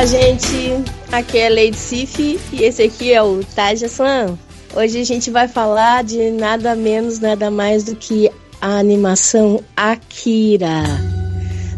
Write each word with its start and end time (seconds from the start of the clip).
Olá, 0.00 0.06
gente. 0.06 0.82
Aqui 1.12 1.36
é 1.36 1.50
Lady 1.50 1.76
Sif 1.76 2.40
e 2.50 2.64
esse 2.64 2.82
aqui 2.82 3.12
é 3.12 3.22
o 3.22 3.44
Taja 3.54 3.84
Slam. 3.84 4.38
Hoje 4.74 4.98
a 4.98 5.04
gente 5.04 5.30
vai 5.30 5.46
falar 5.46 6.02
de 6.02 6.30
nada 6.30 6.74
menos, 6.74 7.20
nada 7.20 7.50
mais 7.50 7.84
do 7.84 7.94
que 7.94 8.30
a 8.62 8.78
animação 8.78 9.62
Akira. 9.76 10.84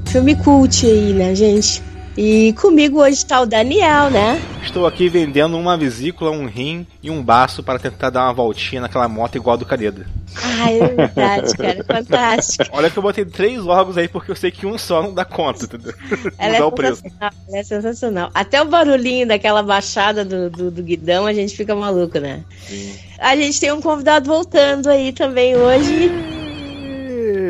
Filme 0.06 0.36
cult 0.36 0.86
aí, 0.86 1.12
né, 1.12 1.34
gente? 1.34 1.82
E 2.24 2.52
comigo 2.52 3.00
hoje 3.00 3.16
está 3.16 3.40
o 3.40 3.46
Daniel, 3.46 4.08
né? 4.08 4.40
Estou 4.62 4.86
aqui 4.86 5.08
vendendo 5.08 5.58
uma 5.58 5.76
vesícula, 5.76 6.30
um 6.30 6.46
rim 6.46 6.86
e 7.02 7.10
um 7.10 7.20
baço 7.20 7.64
para 7.64 7.80
tentar 7.80 8.10
dar 8.10 8.26
uma 8.26 8.32
voltinha 8.32 8.80
naquela 8.80 9.08
moto 9.08 9.34
igual 9.34 9.54
a 9.54 9.56
do 9.56 9.66
Caneda. 9.66 10.06
Ah, 10.40 10.70
é 10.70 10.86
verdade, 10.86 11.56
cara. 11.56 11.84
Fantástico. 11.84 12.70
Olha 12.72 12.88
que 12.88 12.96
eu 12.96 13.02
botei 13.02 13.24
três 13.24 13.66
órgãos 13.66 13.98
aí 13.98 14.06
porque 14.06 14.30
eu 14.30 14.36
sei 14.36 14.52
que 14.52 14.64
um 14.64 14.78
só 14.78 15.02
não 15.02 15.12
dá 15.12 15.24
conta, 15.24 15.64
entendeu? 15.64 15.92
Ela 16.38 16.58
é 16.58 16.62
o 16.62 16.70
preço. 16.70 17.02
Ela 17.20 17.58
é 17.58 17.64
sensacional. 17.64 18.30
Até 18.32 18.62
o 18.62 18.66
barulhinho 18.66 19.26
daquela 19.26 19.60
baixada 19.60 20.24
do, 20.24 20.48
do, 20.48 20.70
do 20.70 20.80
guidão 20.80 21.26
a 21.26 21.32
gente 21.32 21.56
fica 21.56 21.74
maluco, 21.74 22.20
né? 22.20 22.44
Sim. 22.68 23.00
A 23.18 23.34
gente 23.34 23.58
tem 23.58 23.72
um 23.72 23.82
convidado 23.82 24.30
voltando 24.30 24.88
aí 24.88 25.12
também 25.12 25.56
hoje 25.56 26.41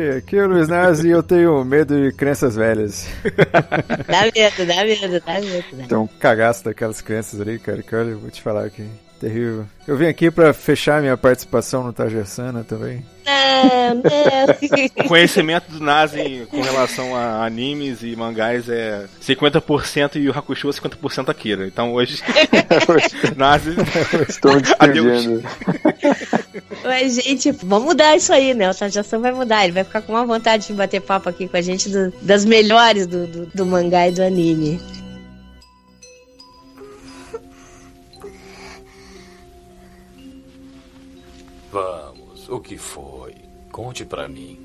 aqui 0.09 0.37
é 0.37 0.43
o 0.43 0.47
Luiz 0.47 0.67
Nazi 0.67 1.07
e 1.07 1.11
eu 1.11 1.23
tenho 1.23 1.63
medo 1.63 1.99
de 2.01 2.15
crenças 2.15 2.55
velhas. 2.55 3.07
Dá 4.07 4.23
medo, 4.23 4.65
dá 4.65 4.83
medo, 4.83 5.23
dá 5.25 5.33
medo. 5.39 5.75
Né? 5.75 5.83
Então, 5.85 6.03
um 6.03 6.07
cagaço 6.07 6.63
daquelas 6.63 7.01
crenças 7.01 7.39
ali, 7.39 7.59
cara, 7.59 7.81
que 7.81 7.95
olha, 7.95 8.15
vou 8.15 8.29
te 8.29 8.41
falar 8.41 8.65
aqui. 8.65 8.85
Terrível. 9.19 9.65
Eu 9.87 9.95
vim 9.95 10.07
aqui 10.07 10.29
para 10.29 10.53
fechar 10.53 11.01
minha 11.01 11.15
participação 11.15 11.81
no 11.81 11.93
Tajersana 11.93 12.63
também. 12.65 13.05
Não, 13.25 13.95
não. 13.95 15.05
o 15.05 15.07
conhecimento 15.07 15.71
do 15.71 15.79
Nazi 15.79 16.45
com 16.51 16.61
relação 16.61 17.15
a 17.15 17.45
animes 17.45 18.03
e 18.03 18.15
mangás 18.17 18.67
é 18.67 19.05
50% 19.21 20.17
e 20.17 20.27
o 20.27 20.37
Hakusho 20.37 20.67
50% 20.67 21.29
Akira. 21.29 21.65
Então 21.65 21.93
hoje, 21.93 22.21
Nazi, 23.37 23.75
estou 24.27 24.59
despedindo. 24.61 25.41
Mas, 26.83 27.15
gente, 27.15 27.51
vamos 27.51 27.87
mudar 27.87 28.15
isso 28.15 28.33
aí, 28.33 28.53
né? 28.53 28.69
O 28.69 28.75
Tajação 28.75 29.21
vai 29.21 29.31
mudar. 29.31 29.63
Ele 29.63 29.73
vai 29.73 29.83
ficar 29.83 30.01
com 30.01 30.11
uma 30.13 30.25
vontade 30.25 30.67
de 30.67 30.73
bater 30.73 31.01
papo 31.01 31.29
aqui 31.29 31.47
com 31.47 31.55
a 31.55 31.61
gente 31.61 31.89
do, 31.89 32.11
das 32.21 32.43
melhores 32.43 33.07
do, 33.07 33.25
do, 33.25 33.45
do 33.47 33.65
mangá 33.65 34.07
e 34.07 34.11
do 34.11 34.21
anime. 34.21 34.81
Vamos, 41.71 42.49
o 42.49 42.59
que 42.59 42.77
foi? 42.77 43.33
Conte 43.71 44.05
para 44.05 44.27
mim. 44.27 44.59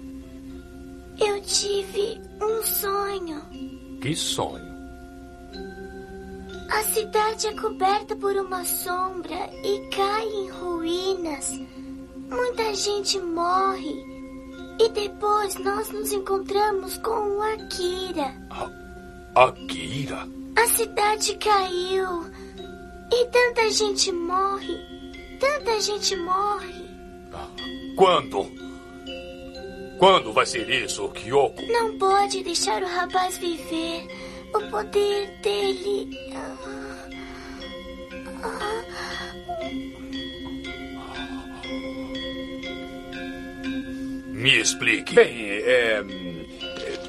Eu 1.18 1.40
tive 1.42 2.20
um 2.42 2.62
sonho. 2.62 3.42
Que 4.00 4.14
sonho? 4.14 4.68
A 6.70 6.82
cidade 6.82 7.46
é 7.46 7.54
coberta 7.54 8.14
por 8.14 8.36
uma 8.36 8.62
sombra 8.64 9.50
e 9.64 9.88
cai 9.88 10.26
em 10.26 10.50
ruínas. 10.50 11.58
Muita 12.28 12.74
gente 12.74 13.18
morre. 13.20 14.04
E 14.80 14.88
depois 14.90 15.54
nós 15.56 15.90
nos 15.90 16.12
encontramos 16.12 16.96
com 16.98 17.10
o 17.10 17.42
Akira. 17.42 18.34
A 19.34 19.44
Akira? 19.44 20.28
A 20.56 20.66
cidade 20.68 21.34
caiu. 21.36 22.24
E 23.12 23.24
tanta 23.26 23.70
gente 23.70 24.12
morre. 24.12 24.76
Tanta 25.40 25.80
gente 25.80 26.16
morre. 26.16 26.88
Quando? 27.96 28.46
Quando 29.98 30.32
vai 30.32 30.46
ser 30.46 30.68
isso, 30.70 31.08
Kyoko? 31.08 31.60
Não 31.66 31.98
pode 31.98 32.44
deixar 32.44 32.82
o 32.82 32.86
rapaz 32.86 33.38
viver. 33.38 34.06
O 34.54 34.70
poder 34.70 35.40
dele. 35.42 36.08
Ah, 38.42 38.58
ah. 38.60 38.97
Me 44.38 44.60
explique. 44.60 45.16
Bem, 45.16 45.50
é, 45.50 46.04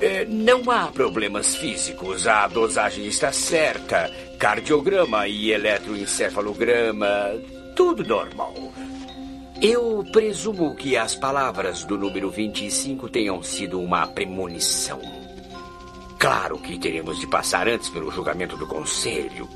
é, 0.02 0.26
não 0.26 0.70
há 0.72 0.88
problemas 0.88 1.56
físicos. 1.56 2.26
A 2.26 2.48
dosagem 2.48 3.06
está 3.06 3.32
certa. 3.32 4.10
Cardiograma 4.40 5.28
e 5.28 5.52
eletroencefalograma. 5.52 7.08
Tudo 7.76 8.04
normal. 8.04 8.56
Eu 9.62 10.04
presumo 10.12 10.76
que 10.76 10.98
as 10.98 11.14
palavras 11.14 11.84
do 11.84 12.00
número 12.00 12.32
25 12.32 13.08
tenham 13.10 13.44
sido 13.44 13.80
uma 13.80 14.08
premonição. 14.08 15.00
Claro 16.18 16.58
que 16.58 16.80
teremos 16.80 17.20
de 17.20 17.28
passar 17.28 17.68
antes 17.68 17.90
pelo 17.90 18.10
julgamento 18.10 18.58
do 18.58 18.66
conselho. 18.66 19.48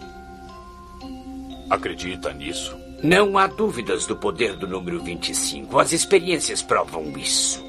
Acredita 1.72 2.32
nisso? 2.34 2.83
Não 3.04 3.38
há 3.38 3.48
dúvidas 3.48 4.06
do 4.06 4.16
poder 4.16 4.56
do 4.56 4.66
número 4.66 5.04
25. 5.04 5.78
As 5.78 5.92
experiências 5.92 6.62
provam 6.62 7.18
isso. 7.18 7.62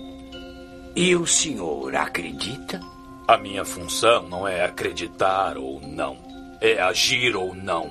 E 0.95 1.17
o 1.17 1.27
senhor 1.27 1.97
acredita? 1.97 2.81
A 3.27 3.37
minha 3.37 3.65
função 3.65 4.29
não 4.29 4.47
é 4.47 4.65
acreditar 4.65 5.59
ou 5.59 5.81
não. 5.81 6.17
É 6.61 6.81
agir 6.81 7.35
ou 7.35 7.53
não. 7.53 7.91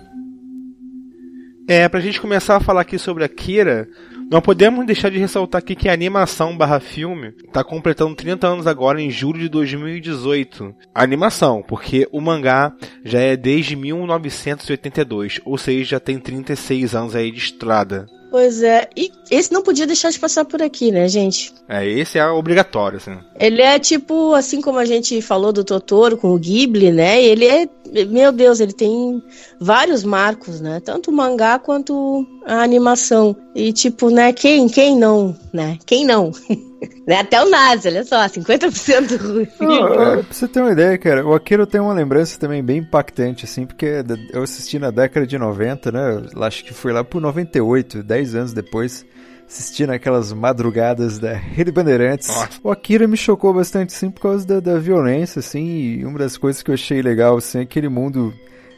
É, 1.67 1.89
pra 1.89 1.99
gente 1.99 2.21
começar 2.21 2.55
a 2.55 2.61
falar 2.61 2.81
aqui 2.81 2.97
sobre 2.97 3.25
a 3.25 3.29
Kira, 3.29 3.89
não 4.33 4.41
podemos 4.41 4.83
deixar 4.83 5.11
de 5.11 5.19
ressaltar 5.19 5.59
aqui 5.59 5.75
que 5.75 5.87
a 5.87 5.93
animação 5.93 6.57
barra 6.57 6.79
filme 6.79 7.35
está 7.45 7.63
completando 7.63 8.15
30 8.15 8.47
anos 8.47 8.65
agora 8.65 8.99
em 8.99 9.11
julho 9.11 9.39
de 9.39 9.47
2018. 9.47 10.73
A 10.91 11.03
animação, 11.03 11.61
porque 11.61 12.09
o 12.11 12.19
mangá 12.19 12.73
já 13.05 13.19
é 13.19 13.37
desde 13.37 13.75
1982, 13.75 15.39
ou 15.45 15.55
seja, 15.55 15.91
já 15.91 15.99
tem 15.99 16.17
36 16.17 16.95
anos 16.95 17.15
aí 17.15 17.29
de 17.29 17.37
estrada. 17.37 18.07
Pois 18.31 18.63
é, 18.63 18.89
e 18.97 19.11
esse 19.29 19.53
não 19.53 19.61
podia 19.61 19.85
deixar 19.85 20.09
de 20.09 20.19
passar 20.19 20.43
por 20.43 20.59
aqui, 20.63 20.91
né, 20.91 21.07
gente? 21.07 21.53
É, 21.69 21.87
esse 21.87 22.17
é 22.17 22.25
obrigatório, 22.25 22.97
assim. 22.97 23.15
Ele 23.39 23.61
é 23.61 23.77
tipo, 23.77 24.33
assim 24.33 24.59
como 24.59 24.79
a 24.79 24.85
gente 24.85 25.21
falou 25.21 25.53
do 25.53 25.63
Totoro 25.63 26.17
com 26.17 26.33
o 26.33 26.39
Ghibli, 26.39 26.91
né? 26.91 27.23
Ele 27.23 27.45
é, 27.45 27.69
meu 28.09 28.31
Deus, 28.31 28.59
ele 28.59 28.73
tem 28.73 29.21
vários 29.59 30.03
marcos, 30.03 30.61
né? 30.61 30.79
Tanto 30.79 31.11
o 31.11 31.13
mangá 31.13 31.59
quanto 31.59 32.25
a 32.45 32.61
animação. 32.61 33.35
E 33.55 33.71
tipo, 33.71 34.09
né, 34.09 34.33
quem, 34.33 34.67
quem 34.67 34.97
não, 34.97 35.35
né? 35.53 35.77
Quem 35.85 36.05
não? 36.05 36.31
Né? 37.07 37.17
Até 37.19 37.41
o 37.41 37.49
Nazi, 37.49 37.87
olha 37.87 38.03
só, 38.03 38.25
50% 38.25 39.17
ruim. 39.17 39.47
Oh, 39.59 40.23
pra 40.23 40.25
você 40.29 40.47
ter 40.47 40.61
uma 40.61 40.71
ideia, 40.71 40.97
cara, 40.97 41.25
o 41.25 41.33
Akira 41.33 41.65
tem 41.65 41.79
uma 41.79 41.93
lembrança 41.93 42.39
também 42.39 42.63
bem 42.63 42.79
impactante, 42.79 43.45
assim, 43.45 43.65
porque 43.65 44.03
eu 44.33 44.43
assisti 44.43 44.79
na 44.79 44.91
década 44.91 45.25
de 45.25 45.37
90, 45.37 45.91
né? 45.91 46.23
Eu 46.33 46.43
acho 46.43 46.63
que 46.63 46.73
foi 46.73 46.91
lá 46.91 47.03
por 47.03 47.21
98, 47.21 48.03
10 48.03 48.35
anos 48.35 48.53
depois 48.53 49.05
assistindo 49.47 49.91
aquelas 49.91 50.33
madrugadas 50.33 51.19
da 51.19 51.33
Rede 51.33 51.71
Bandeirantes. 51.71 52.29
O 52.63 52.71
Akira 52.71 53.07
me 53.07 53.17
chocou 53.17 53.53
bastante, 53.53 53.93
sim, 53.93 54.09
por 54.09 54.21
causa 54.21 54.45
da, 54.45 54.59
da, 54.59 54.79
violência, 54.79 55.39
assim, 55.39 55.65
e 55.99 56.05
uma 56.05 56.19
das 56.19 56.37
coisas 56.37 56.63
que 56.63 56.71
eu 56.71 56.75
achei 56.75 57.01
legal, 57.01 57.37
assim, 57.37 57.59
é 57.59 57.61
aquele 57.61 57.89
mundo 57.89 58.33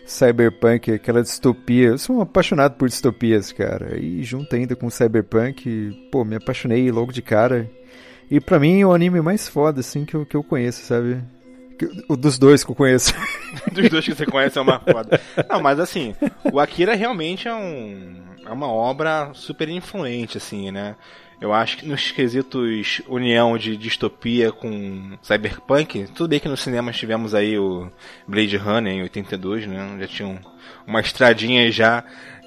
cyberpunk, 0.05 0.91
aquela 0.91 1.21
distopia. 1.21 1.89
Eu 1.89 1.97
sou 1.97 2.17
um 2.17 2.21
apaixonado 2.21 2.75
por 2.75 2.87
distopias, 2.87 3.51
cara, 3.51 3.97
e 3.97 4.23
junto 4.23 4.55
ainda 4.55 4.75
com 4.75 4.89
cyberpunk, 4.89 6.09
pô, 6.11 6.23
me 6.23 6.35
apaixonei 6.35 6.91
logo 6.91 7.11
de 7.11 7.21
cara. 7.21 7.69
E 8.29 8.39
pra 8.39 8.59
mim 8.59 8.81
é 8.81 8.85
o 8.85 8.93
anime 8.93 9.21
mais 9.21 9.47
foda, 9.47 9.81
assim, 9.81 10.05
que 10.05 10.15
eu, 10.15 10.25
que 10.25 10.35
eu 10.35 10.43
conheço, 10.43 10.81
sabe? 10.85 11.21
O 12.07 12.15
dos 12.15 12.37
dois 12.37 12.63
que 12.63 12.71
eu 12.71 12.75
conheço. 12.75 13.13
dos 13.71 13.89
dois 13.89 14.05
que 14.05 14.15
você 14.15 14.25
conhece 14.25 14.57
é 14.57 14.61
uma 14.61 14.79
foda. 14.79 15.19
Não, 15.49 15.61
mas 15.61 15.79
assim, 15.79 16.15
o 16.51 16.59
Akira 16.59 16.95
realmente 16.95 17.47
é 17.47 17.53
um. 17.53 18.23
É 18.45 18.51
uma 18.51 18.67
obra 18.67 19.31
super 19.33 19.67
influente, 19.69 20.37
assim, 20.37 20.71
né? 20.71 20.95
Eu 21.41 21.53
acho 21.53 21.77
que 21.77 21.85
nos 21.85 22.11
quesitos 22.11 23.01
união 23.07 23.57
de 23.57 23.75
distopia 23.75 24.51
com 24.51 25.17
cyberpunk, 25.21 26.05
tudo 26.15 26.29
bem 26.29 26.39
que 26.39 26.47
no 26.47 26.55
cinema 26.55 26.91
tivemos 26.91 27.35
aí 27.35 27.57
o 27.59 27.91
Blade 28.27 28.55
Runner 28.55 28.93
em 28.93 29.01
82, 29.03 29.67
né? 29.67 29.97
Já 29.99 30.07
tinha 30.07 30.41
uma 30.87 31.01
estradinha 31.01 31.69
já 31.71 32.03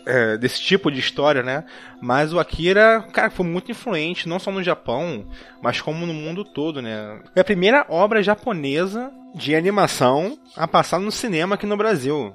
é, 0.08 0.38
desse 0.38 0.60
tipo 0.60 0.90
de 0.90 0.98
história, 0.98 1.42
né? 1.42 1.64
Mas 2.00 2.32
o 2.32 2.38
Akira, 2.38 3.06
cara, 3.12 3.30
foi 3.30 3.44
muito 3.44 3.70
influente, 3.70 4.28
não 4.28 4.38
só 4.38 4.50
no 4.50 4.62
Japão, 4.62 5.26
mas 5.62 5.82
como 5.82 6.06
no 6.06 6.14
mundo 6.14 6.44
todo, 6.44 6.80
né? 6.80 7.20
Foi 7.32 7.42
a 7.42 7.44
primeira 7.44 7.84
obra 7.90 8.22
japonesa 8.22 9.12
de 9.34 9.54
animação 9.54 10.38
a 10.56 10.66
passar 10.66 10.98
no 10.98 11.12
cinema 11.12 11.56
aqui 11.56 11.66
no 11.66 11.76
Brasil. 11.76 12.34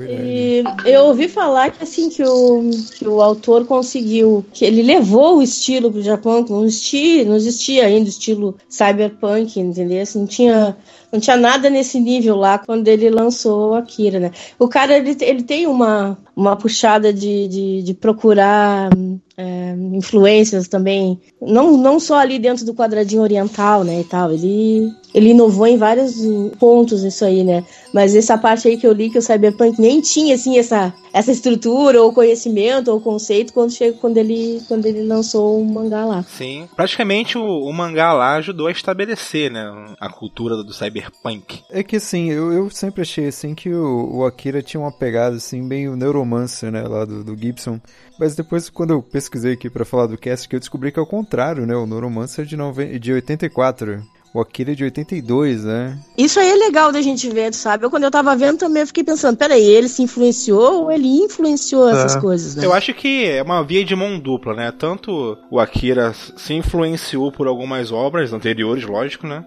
E 0.00 0.64
eu 0.84 1.04
ouvi 1.04 1.28
falar 1.28 1.70
que 1.70 1.82
assim 1.82 2.08
que 2.08 2.22
o, 2.24 2.70
que 2.96 3.06
o 3.06 3.22
autor 3.22 3.64
conseguiu, 3.64 4.44
que 4.52 4.64
ele 4.64 4.82
levou 4.82 5.38
o 5.38 5.42
estilo 5.42 5.92
pro 5.92 6.02
Japão, 6.02 6.42
que 6.42 6.50
não 6.50 6.64
existia, 6.64 7.24
não 7.24 7.36
existia 7.36 7.86
ainda 7.86 8.06
o 8.06 8.08
estilo 8.08 8.56
cyberpunk, 8.68 9.60
entendeu? 9.60 10.02
Assim, 10.02 10.18
não 10.20 10.26
tinha 10.26 10.76
não 11.14 11.20
tinha 11.20 11.36
nada 11.36 11.70
nesse 11.70 12.00
nível 12.00 12.36
lá 12.36 12.58
quando 12.58 12.88
ele 12.88 13.08
lançou 13.08 13.74
Akira, 13.74 14.18
né? 14.18 14.32
O 14.58 14.66
cara, 14.66 14.96
ele, 14.96 15.16
ele 15.20 15.44
tem 15.44 15.64
uma, 15.66 16.18
uma 16.34 16.56
puxada 16.56 17.12
de, 17.12 17.46
de, 17.46 17.82
de 17.82 17.94
procurar 17.94 18.90
é, 19.36 19.74
influências 19.92 20.68
também, 20.68 21.20
não, 21.40 21.76
não 21.76 21.98
só 21.98 22.18
ali 22.18 22.38
dentro 22.38 22.64
do 22.64 22.74
quadradinho 22.74 23.22
oriental, 23.22 23.82
né, 23.82 24.00
e 24.00 24.04
tal, 24.04 24.30
ele, 24.30 24.92
ele 25.12 25.30
inovou 25.30 25.66
em 25.66 25.76
vários 25.76 26.14
pontos 26.58 27.02
isso 27.02 27.24
aí, 27.24 27.42
né, 27.42 27.64
mas 27.92 28.14
essa 28.14 28.38
parte 28.38 28.68
aí 28.68 28.76
que 28.76 28.86
eu 28.86 28.92
li 28.92 29.10
que 29.10 29.18
o 29.18 29.22
Cyberpunk 29.22 29.80
nem 29.80 30.00
tinha, 30.00 30.36
assim, 30.36 30.56
essa, 30.56 30.94
essa 31.12 31.32
estrutura, 31.32 32.00
ou 32.00 32.12
conhecimento, 32.12 32.92
ou 32.92 33.00
conceito, 33.00 33.52
quando, 33.52 33.72
chega, 33.72 33.96
quando, 34.00 34.18
ele, 34.18 34.62
quando 34.68 34.86
ele 34.86 35.02
lançou 35.02 35.60
o 35.60 35.64
mangá 35.64 36.04
lá. 36.04 36.22
Sim, 36.22 36.68
praticamente 36.76 37.36
o, 37.36 37.44
o 37.44 37.72
mangá 37.72 38.12
lá 38.12 38.36
ajudou 38.36 38.68
a 38.68 38.72
estabelecer, 38.72 39.50
né, 39.50 39.64
a 39.98 40.08
cultura 40.08 40.56
do 40.56 40.72
Cyberpunk. 41.04 41.62
É 41.70 41.82
que, 41.82 41.96
assim, 41.96 42.30
eu, 42.30 42.52
eu 42.52 42.70
sempre 42.70 43.02
achei, 43.02 43.28
assim, 43.28 43.54
que 43.54 43.70
o, 43.70 44.16
o 44.16 44.24
Akira 44.24 44.62
tinha 44.62 44.80
uma 44.80 44.92
pegada, 44.92 45.36
assim, 45.36 45.60
meio 45.60 45.96
neuromancer, 45.96 46.70
né, 46.70 46.82
lá 46.82 47.04
do, 47.04 47.22
do 47.22 47.36
Gibson, 47.36 47.80
mas 48.18 48.34
depois, 48.34 48.70
quando 48.70 48.92
eu 48.92 49.02
pesquisei 49.02 49.52
aqui 49.52 49.68
para 49.68 49.84
falar 49.84 50.06
do 50.06 50.18
cast, 50.18 50.48
que 50.48 50.56
eu 50.56 50.60
descobri 50.60 50.92
que 50.92 50.98
é 50.98 51.02
o 51.02 51.06
contrário, 51.06 51.66
né? 51.66 51.74
O 51.74 51.86
Neuromancer 51.86 52.44
de, 52.44 52.56
nove... 52.56 52.98
de 52.98 53.12
84. 53.12 54.02
O 54.32 54.40
Akira 54.40 54.72
é 54.72 54.74
de 54.74 54.82
82, 54.82 55.62
né? 55.62 55.96
Isso 56.18 56.40
aí 56.40 56.50
é 56.50 56.56
legal 56.56 56.90
da 56.90 57.00
gente 57.00 57.30
ver, 57.30 57.54
sabe? 57.54 57.84
Eu, 57.84 57.90
quando 57.90 58.02
eu 58.02 58.10
tava 58.10 58.34
vendo 58.34 58.58
também, 58.58 58.82
eu 58.82 58.86
fiquei 58.88 59.04
pensando, 59.04 59.36
peraí, 59.36 59.64
ele 59.64 59.88
se 59.88 60.02
influenciou 60.02 60.82
ou 60.82 60.92
ele 60.92 61.06
influenciou 61.06 61.88
essas 61.88 62.16
coisas, 62.16 62.56
né? 62.56 62.66
Eu 62.66 62.72
acho 62.72 62.92
que 62.94 63.24
é 63.26 63.40
uma 63.40 63.62
via 63.62 63.84
de 63.84 63.94
mão 63.94 64.18
dupla, 64.18 64.52
né? 64.52 64.72
Tanto 64.76 65.38
o 65.48 65.60
Akira 65.60 66.12
se 66.36 66.52
influenciou 66.52 67.30
por 67.30 67.46
algumas 67.46 67.92
obras 67.92 68.32
anteriores, 68.32 68.84
lógico, 68.84 69.24
né? 69.24 69.44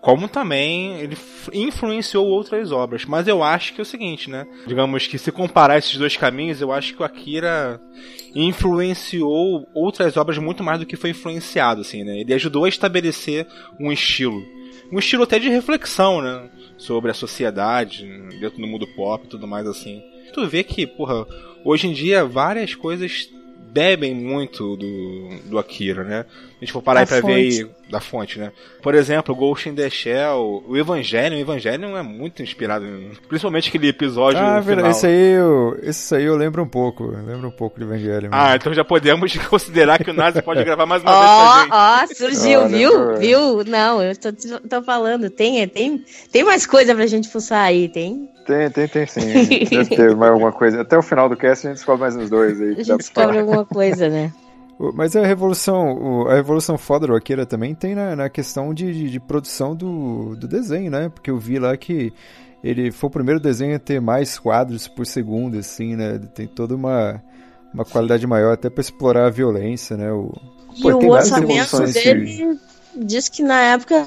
Como 0.00 0.28
também 0.28 1.00
ele 1.00 1.16
influenciou 1.52 2.26
outras 2.26 2.70
obras. 2.72 3.04
Mas 3.04 3.26
eu 3.26 3.42
acho 3.42 3.74
que 3.74 3.80
é 3.80 3.82
o 3.82 3.86
seguinte, 3.86 4.30
né? 4.30 4.46
Digamos 4.66 5.06
que 5.06 5.18
se 5.18 5.32
comparar 5.32 5.78
esses 5.78 5.96
dois 5.96 6.16
caminhos, 6.16 6.60
eu 6.60 6.72
acho 6.72 6.94
que 6.94 7.02
o 7.02 7.04
Akira 7.04 7.80
influenciou 8.34 9.68
outras 9.74 10.16
obras 10.16 10.38
muito 10.38 10.62
mais 10.62 10.78
do 10.78 10.86
que 10.86 10.96
foi 10.96 11.10
influenciado, 11.10 11.80
assim, 11.80 12.04
né? 12.04 12.20
Ele 12.20 12.34
ajudou 12.34 12.64
a 12.64 12.68
estabelecer 12.68 13.46
um 13.80 13.90
estilo. 13.90 14.42
Um 14.92 14.98
estilo 14.98 15.24
até 15.24 15.38
de 15.38 15.48
reflexão, 15.48 16.22
né? 16.22 16.48
Sobre 16.76 17.10
a 17.10 17.14
sociedade, 17.14 18.06
dentro 18.40 18.60
do 18.60 18.66
mundo 18.66 18.86
pop 18.94 19.26
e 19.26 19.28
tudo 19.28 19.48
mais 19.48 19.66
assim. 19.66 20.02
Tu 20.32 20.46
vê 20.46 20.62
que, 20.62 20.86
porra, 20.86 21.26
hoje 21.64 21.88
em 21.88 21.92
dia 21.92 22.24
várias 22.24 22.74
coisas 22.74 23.28
bebem 23.72 24.14
muito 24.14 24.76
do, 24.76 25.28
do 25.50 25.58
Akira, 25.58 26.04
né? 26.04 26.24
A 26.60 26.64
gente 26.64 26.72
for 26.72 26.82
parar 26.82 26.98
da 26.98 27.02
aí 27.02 27.06
pra 27.06 27.20
fonte. 27.20 27.32
ver 27.32 27.62
aí, 27.62 27.70
da 27.88 28.00
fonte, 28.00 28.38
né? 28.40 28.52
Por 28.82 28.92
exemplo, 28.92 29.32
Ghost 29.32 29.68
in 29.68 29.76
the 29.76 29.88
Shell, 29.88 30.64
o 30.66 30.76
Evangelho, 30.76 31.36
o 31.36 31.38
Evangelho 31.38 31.96
é 31.96 32.02
muito 32.02 32.42
inspirado, 32.42 32.84
principalmente 33.28 33.68
aquele 33.68 33.86
episódio 33.88 34.40
ah, 34.40 34.60
final. 34.60 34.90
Esse 34.90 35.06
aí, 35.06 35.32
eu, 35.34 35.78
esse 35.82 36.14
aí 36.16 36.24
eu 36.24 36.36
lembro 36.36 36.60
um 36.60 36.68
pouco, 36.68 37.04
lembro 37.04 37.46
um 37.46 37.52
pouco 37.52 37.78
do 37.78 37.84
Evangelho. 37.84 38.30
Ah, 38.32 38.56
então 38.56 38.74
já 38.74 38.84
podemos 38.84 39.36
considerar 39.46 40.02
que 40.02 40.10
o 40.10 40.14
Nazi 40.14 40.42
pode 40.42 40.64
gravar 40.64 40.84
mais 40.84 41.00
uma 41.00 41.12
oh, 41.12 41.20
vez 41.20 41.62
gente. 41.62 41.72
Ó, 41.72 42.02
oh, 42.02 42.14
surgiu, 42.14 42.60
oh, 42.64 42.68
viu? 42.68 43.16
Viu? 43.16 43.64
Não, 43.64 44.02
eu 44.02 44.16
tô, 44.16 44.32
tô 44.68 44.82
falando, 44.82 45.30
tem, 45.30 45.66
tem, 45.68 46.04
tem 46.32 46.42
mais 46.42 46.66
coisa 46.66 46.92
pra 46.92 47.06
gente 47.06 47.28
fuçar 47.28 47.60
aí, 47.60 47.88
tem? 47.88 48.28
Tem, 48.44 48.68
tem, 48.68 48.88
tem 48.88 49.06
sim. 49.06 49.20
Deve 49.70 49.94
ter 49.94 50.16
mais 50.16 50.32
alguma 50.32 50.50
coisa. 50.50 50.80
Até 50.80 50.98
o 50.98 51.02
final 51.02 51.28
do 51.28 51.36
cast 51.36 51.66
a 51.66 51.70
gente 51.70 51.76
descobre 51.76 52.00
mais 52.00 52.16
uns 52.16 52.28
dois 52.28 52.60
aí. 52.60 52.72
A 52.72 52.82
gente 52.82 52.96
descobre 52.96 53.38
alguma 53.38 53.64
coisa, 53.64 54.08
né? 54.08 54.32
Mas 54.94 55.16
a 55.16 55.26
revolução, 55.26 56.28
a 56.28 56.34
revolução 56.34 56.78
foda 56.78 57.06
do 57.06 57.14
Akira 57.14 57.44
também 57.44 57.74
tem 57.74 57.96
na, 57.96 58.14
na 58.14 58.28
questão 58.28 58.72
de, 58.72 58.92
de, 58.92 59.10
de, 59.10 59.18
produção 59.18 59.74
do, 59.74 60.36
do 60.36 60.46
desenho, 60.46 60.90
né? 60.90 61.08
Porque 61.08 61.30
eu 61.30 61.36
vi 61.36 61.58
lá 61.58 61.76
que 61.76 62.12
ele 62.62 62.92
foi 62.92 63.08
o 63.08 63.12
primeiro 63.12 63.40
desenho 63.40 63.74
a 63.74 63.78
ter 63.78 64.00
mais 64.00 64.38
quadros 64.38 64.86
por 64.86 65.04
segundo, 65.04 65.58
assim, 65.58 65.96
né? 65.96 66.20
Tem 66.32 66.46
toda 66.46 66.76
uma, 66.76 67.20
uma 67.74 67.84
qualidade 67.84 68.24
maior 68.24 68.52
até 68.52 68.70
para 68.70 68.80
explorar 68.80 69.26
a 69.26 69.30
violência, 69.30 69.96
né? 69.96 70.12
O, 70.12 70.32
e 70.76 70.82
pô, 70.82 70.90
o 70.90 71.10
orçamento 71.10 71.76
dele 71.92 72.58
diz 72.94 73.28
que 73.28 73.42
na 73.42 73.60
época, 73.60 74.04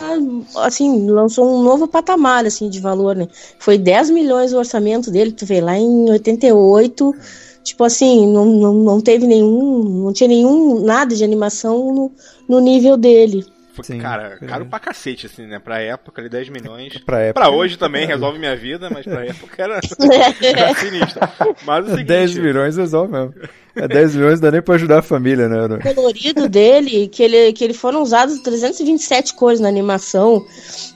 assim, 0.58 1.10
lançou 1.10 1.60
um 1.60 1.64
novo 1.64 1.88
patamar, 1.88 2.46
assim, 2.46 2.70
de 2.70 2.80
valor, 2.80 3.16
né? 3.16 3.28
Foi 3.60 3.78
10 3.78 4.10
milhões 4.10 4.54
o 4.54 4.58
orçamento 4.58 5.12
dele, 5.12 5.32
tu 5.32 5.46
vê, 5.46 5.62
lá 5.62 5.78
em 5.78 6.10
88, 6.10 7.16
tipo 7.64 7.84
assim, 7.84 8.32
não, 8.32 8.46
não, 8.46 8.74
não 8.74 9.02
teve 9.02 9.28
nenhum, 9.28 10.04
não 10.04 10.14
tinha 10.14 10.28
nenhum, 10.28 10.84
nada 10.84 11.16
de 11.16 11.24
animação 11.24 11.94
no, 11.94 12.12
no 12.48 12.60
nível 12.60 12.98
dele. 12.98 13.46
Foi, 13.74 13.86
Sim, 13.86 14.00
cara, 14.00 14.38
é. 14.42 14.46
caro 14.46 14.66
pra 14.66 14.80
cacete, 14.80 15.28
assim, 15.28 15.48
né? 15.48 15.58
Pra 15.58 15.80
época, 15.80 16.22
ali, 16.22 16.30
10 16.30 16.50
milhões. 16.50 16.98
pra, 17.00 17.20
época, 17.22 17.46
pra 17.46 17.50
hoje 17.56 17.78
também 17.78 18.06
resolve 18.06 18.38
minha 18.38 18.56
vida, 18.56 18.90
mas 18.90 19.06
pra 19.06 19.26
época 19.26 19.64
era, 19.64 19.80
era 20.44 20.76
sinistro. 20.76 21.20
Mas 21.66 21.86
o 21.86 21.90
seguinte... 21.92 22.08
10 22.08 22.38
milhões 22.38 22.76
resolve 22.76 23.14
mesmo. 23.14 23.34
É 23.76 23.88
10 23.88 24.16
milhões 24.16 24.40
dá 24.40 24.52
nem 24.52 24.62
pra 24.62 24.76
ajudar 24.76 25.00
a 25.00 25.02
família, 25.02 25.48
né? 25.48 25.66
O 25.66 25.96
colorido 25.96 26.50
dele, 26.50 27.08
que 27.08 27.24
ele, 27.24 27.54
que 27.54 27.64
ele 27.64 27.74
foram 27.74 28.02
usados 28.02 28.40
327 28.40 29.34
cores 29.34 29.60
na 29.60 29.70
animação. 29.70 30.46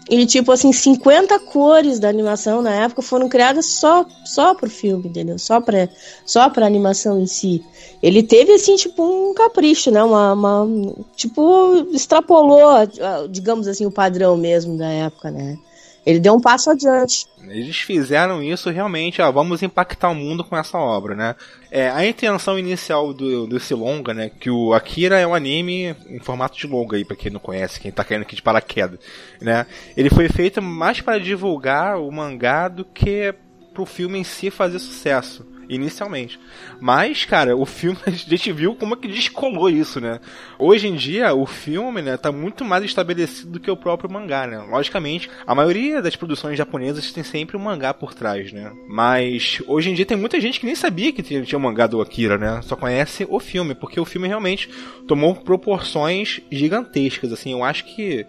E, 0.10 0.26
tipo, 0.26 0.52
assim, 0.52 0.72
50 0.72 1.40
cores 1.40 2.00
da 2.00 2.10
animação 2.10 2.62
na 2.62 2.72
época 2.72 3.02
foram 3.02 3.30
criadas 3.30 3.66
só, 3.66 4.06
só 4.26 4.54
pro 4.54 4.70
filme, 4.70 5.08
entendeu? 5.08 5.40
Só 5.40 5.62
pra, 5.62 5.88
só 6.26 6.50
pra 6.50 6.66
animação 6.66 7.20
em 7.20 7.26
si. 7.26 7.64
Ele 8.04 8.22
teve, 8.22 8.54
assim, 8.54 8.76
tipo, 8.76 9.04
um 9.04 9.34
capricho, 9.34 9.90
né? 9.90 10.04
Uma, 10.04 10.34
uma 10.34 10.68
tipo, 11.16 11.88
extrapolou, 11.94 12.70
digamos 13.30 13.68
assim, 13.68 13.86
o 13.86 13.92
padrão 13.92 14.36
mesmo 14.36 14.78
da 14.78 14.90
época, 14.90 15.32
né? 15.32 15.58
Ele 16.06 16.20
deu 16.20 16.36
um 16.36 16.40
passo 16.40 16.70
adiante. 16.70 17.26
Eles 17.48 17.78
fizeram 17.78 18.42
isso 18.44 18.70
realmente, 18.70 19.22
ó, 19.22 19.32
vamos 19.32 19.64
impactar 19.64 20.10
o 20.10 20.16
mundo 20.16 20.44
com 20.44 20.56
essa 20.56 20.78
obra, 20.78 21.16
né? 21.16 21.36
É, 21.72 21.90
a 21.90 22.06
intenção 22.06 22.60
inicial 22.60 23.14
do, 23.14 23.48
desse 23.48 23.74
longa, 23.74 24.14
né? 24.14 24.30
Que 24.40 24.50
o 24.50 24.74
Akira 24.74 25.20
é 25.20 25.26
um 25.26 25.34
anime 25.34 25.96
em 26.08 26.20
formato 26.20 26.58
de 26.58 26.68
longa 26.68 26.96
aí, 26.96 27.04
pra 27.04 27.16
quem 27.16 27.32
não 27.32 27.40
conhece, 27.40 27.80
quem 27.80 27.92
tá 27.92 28.04
caindo 28.04 28.22
aqui 28.22 28.36
de 28.36 28.42
paraquedas, 28.42 29.00
né? 29.42 29.66
Ele 29.98 30.10
foi 30.10 30.30
feito 30.30 30.62
mais 30.62 31.02
para 31.02 31.20
divulgar 31.20 32.00
o 32.00 32.12
mangá 32.12 32.68
do 32.68 32.86
que 32.86 33.34
pro 33.74 33.86
filme 33.86 34.20
em 34.20 34.24
si 34.24 34.50
fazer 34.50 34.80
sucesso 34.80 35.55
inicialmente. 35.70 36.40
Mas, 36.80 37.26
cara, 37.26 37.56
o 37.56 37.66
filme 37.66 37.98
a 38.06 38.12
gente 38.12 38.52
viu 38.52 38.76
como 38.76 38.94
é 38.94 38.98
que 38.98 39.08
descolou 39.08 39.70
isso, 39.70 40.00
né? 40.00 40.20
Hoje 40.58 40.88
em 40.88 40.96
dia, 40.96 41.34
o 41.34 41.46
filme, 41.46 42.02
né, 42.02 42.18
tá 42.18 42.32
muito 42.32 42.64
mais 42.64 42.84
estabelecido 42.84 43.52
do 43.52 43.60
que 43.60 43.70
o 43.70 43.78
próprio 43.78 44.12
mangá, 44.12 44.48
né? 44.48 44.58
Logicamente, 44.58 45.30
a 45.46 45.56
maioria 45.56 46.02
das 46.02 46.16
produções 46.16 46.58
japonesas 46.58 47.12
tem 47.12 47.24
sempre 47.24 47.58
um 47.58 47.60
mangá 47.60 47.94
por 47.94 48.14
trás, 48.14 48.52
né? 48.52 48.72
Mas 48.88 49.62
hoje 49.68 49.90
em 49.90 49.94
dia 49.94 50.06
tem 50.06 50.18
muita 50.18 50.40
gente 50.40 50.60
que 50.60 50.66
nem 50.66 50.76
sabia 50.76 51.12
que 51.12 51.24
tinha, 51.24 51.42
tinha 51.44 51.60
um 51.60 51.62
mangá 51.62 51.88
do 51.88 52.02
Akira, 52.02 52.38
né? 52.38 52.62
Só 52.64 52.76
conhece 52.76 53.26
o 53.30 53.40
filme, 53.40 53.76
porque 53.76 54.00
o 54.00 54.06
filme 54.06 54.28
realmente 54.28 54.70
tomou 55.08 55.36
proporções 55.36 56.42
gigantescas, 56.52 57.32
assim. 57.32 57.52
Eu 57.52 57.64
acho 57.64 57.86
que 57.86 58.26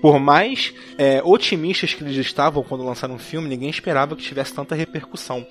por 0.00 0.18
mais 0.20 0.74
é, 0.98 1.22
otimistas 1.24 1.94
que 1.94 2.04
eles 2.04 2.16
estavam 2.16 2.62
quando 2.62 2.84
lançaram 2.84 3.14
o 3.14 3.18
filme, 3.18 3.48
ninguém 3.48 3.70
esperava 3.70 4.14
que 4.14 4.22
tivesse 4.22 4.54
tanta 4.54 4.74
repercussão. 4.74 5.46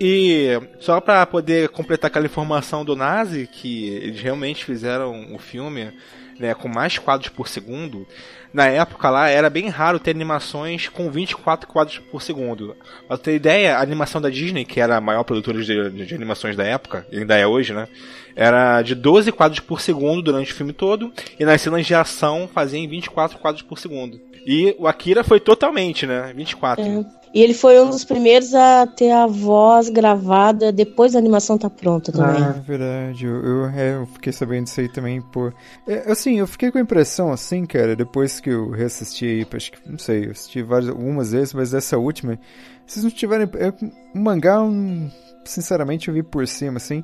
E 0.00 0.60
só 0.80 1.00
para 1.00 1.24
poder 1.26 1.68
completar 1.68 2.08
aquela 2.08 2.26
informação 2.26 2.84
do 2.84 2.96
Nazi, 2.96 3.48
que 3.50 3.88
eles 3.88 4.20
realmente 4.20 4.64
fizeram 4.64 5.34
o 5.34 5.38
filme 5.38 5.92
né, 6.38 6.52
com 6.54 6.68
mais 6.68 6.98
quadros 6.98 7.28
por 7.28 7.46
segundo, 7.48 8.06
na 8.52 8.66
época 8.66 9.10
lá 9.10 9.28
era 9.28 9.50
bem 9.50 9.68
raro 9.68 9.98
ter 9.98 10.12
animações 10.12 10.88
com 10.88 11.10
24 11.10 11.68
quadros 11.68 11.98
por 11.98 12.22
segundo. 12.22 12.76
Pra 13.06 13.16
ter 13.16 13.34
ideia, 13.34 13.76
a 13.76 13.82
animação 13.82 14.20
da 14.20 14.30
Disney, 14.30 14.64
que 14.64 14.80
era 14.80 14.96
a 14.96 15.00
maior 15.00 15.24
produtora 15.24 15.62
de, 15.62 15.90
de 15.90 16.14
animações 16.14 16.56
da 16.56 16.64
época, 16.64 17.06
e 17.10 17.18
ainda 17.18 17.36
é 17.36 17.46
hoje, 17.46 17.72
né? 17.72 17.88
Era 18.36 18.82
de 18.82 18.94
12 18.94 19.32
quadros 19.32 19.60
por 19.60 19.80
segundo 19.80 20.22
durante 20.22 20.52
o 20.52 20.54
filme 20.54 20.72
todo, 20.72 21.12
e 21.38 21.44
nas 21.44 21.60
cenas 21.60 21.84
de 21.86 21.94
ação 21.94 22.48
fazia 22.52 22.78
em 22.78 22.88
24 22.88 23.38
quadros 23.38 23.62
por 23.62 23.78
segundo. 23.78 24.20
E 24.46 24.76
o 24.78 24.86
Akira 24.86 25.24
foi 25.24 25.40
totalmente, 25.40 26.06
né? 26.06 26.32
24. 26.34 26.84
É. 26.84 27.04
E 27.34 27.42
ele 27.42 27.52
foi 27.52 27.80
um 27.80 27.90
dos 27.90 28.04
primeiros 28.04 28.54
a 28.54 28.86
ter 28.86 29.10
a 29.10 29.26
voz 29.26 29.88
gravada 29.88 30.70
depois 30.70 31.14
da 31.14 31.18
animação 31.18 31.58
tá 31.58 31.68
pronta 31.68 32.12
também. 32.12 32.40
Ah, 32.40 32.52
verdade. 32.52 33.26
Eu, 33.26 33.44
eu, 33.44 33.66
é, 33.66 33.94
eu 33.96 34.06
fiquei 34.06 34.32
sabendo 34.32 34.64
disso 34.64 34.80
aí 34.80 34.88
também, 34.88 35.20
pô. 35.20 35.52
É, 35.84 36.12
assim, 36.12 36.38
eu 36.38 36.46
fiquei 36.46 36.70
com 36.70 36.78
a 36.78 36.80
impressão, 36.80 37.32
assim, 37.32 37.66
cara, 37.66 37.96
depois 37.96 38.38
que 38.38 38.50
eu 38.50 38.70
reassisti 38.70 39.24
aí, 39.24 39.46
acho 39.52 39.72
que, 39.72 39.78
não 39.84 39.98
sei, 39.98 40.26
eu 40.26 40.30
assisti 40.30 40.62
várias, 40.62 40.90
algumas 40.90 41.32
vezes, 41.32 41.52
mas 41.52 41.74
essa 41.74 41.98
última, 41.98 42.38
vocês 42.86 43.02
não 43.02 43.10
tiverem. 43.10 43.48
É, 43.54 43.72
um 44.14 44.22
mangá, 44.22 44.62
um, 44.62 45.10
sinceramente, 45.44 46.06
eu 46.06 46.14
vi 46.14 46.22
por 46.22 46.46
cima, 46.46 46.76
assim. 46.76 47.02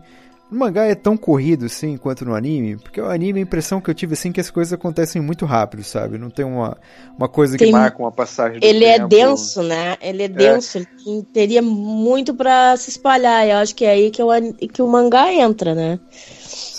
No 0.50 0.58
mangá 0.58 0.84
é 0.84 0.94
tão 0.94 1.16
corrido 1.16 1.66
assim 1.66 1.96
quanto 1.96 2.24
no 2.24 2.34
anime, 2.34 2.76
porque 2.76 3.00
o 3.00 3.08
anime 3.08 3.38
a 3.38 3.42
impressão 3.42 3.80
que 3.80 3.88
eu 3.88 3.94
tive 3.94 4.14
assim 4.14 4.30
é 4.30 4.32
que 4.32 4.40
as 4.40 4.50
coisas 4.50 4.72
acontecem 4.72 5.22
muito 5.22 5.46
rápido, 5.46 5.84
sabe? 5.84 6.18
Não 6.18 6.28
tem 6.28 6.44
uma, 6.44 6.76
uma 7.16 7.28
coisa 7.28 7.56
tem, 7.56 7.68
que 7.68 7.72
marca 7.72 7.98
uma 7.98 8.10
passagem 8.10 8.58
do 8.58 8.64
Ele 8.66 8.84
é 8.84 8.98
tempo. 8.98 9.04
é 9.04 9.08
denso, 9.08 9.62
né? 9.62 9.96
Ele 10.00 10.22
é, 10.22 10.26
é. 10.26 10.28
denso, 10.28 10.78
é. 10.78 10.86
ele 11.06 11.22
teria 11.32 11.62
muito 11.62 12.34
para 12.34 12.76
se 12.76 12.90
espalhar. 12.90 13.46
Eu 13.46 13.58
acho 13.58 13.74
que 13.74 13.84
é 13.84 13.90
aí 13.90 14.10
que 14.10 14.22
o, 14.22 14.28
que 14.72 14.82
o 14.82 14.88
mangá 14.88 15.32
entra, 15.32 15.74
né? 15.74 16.00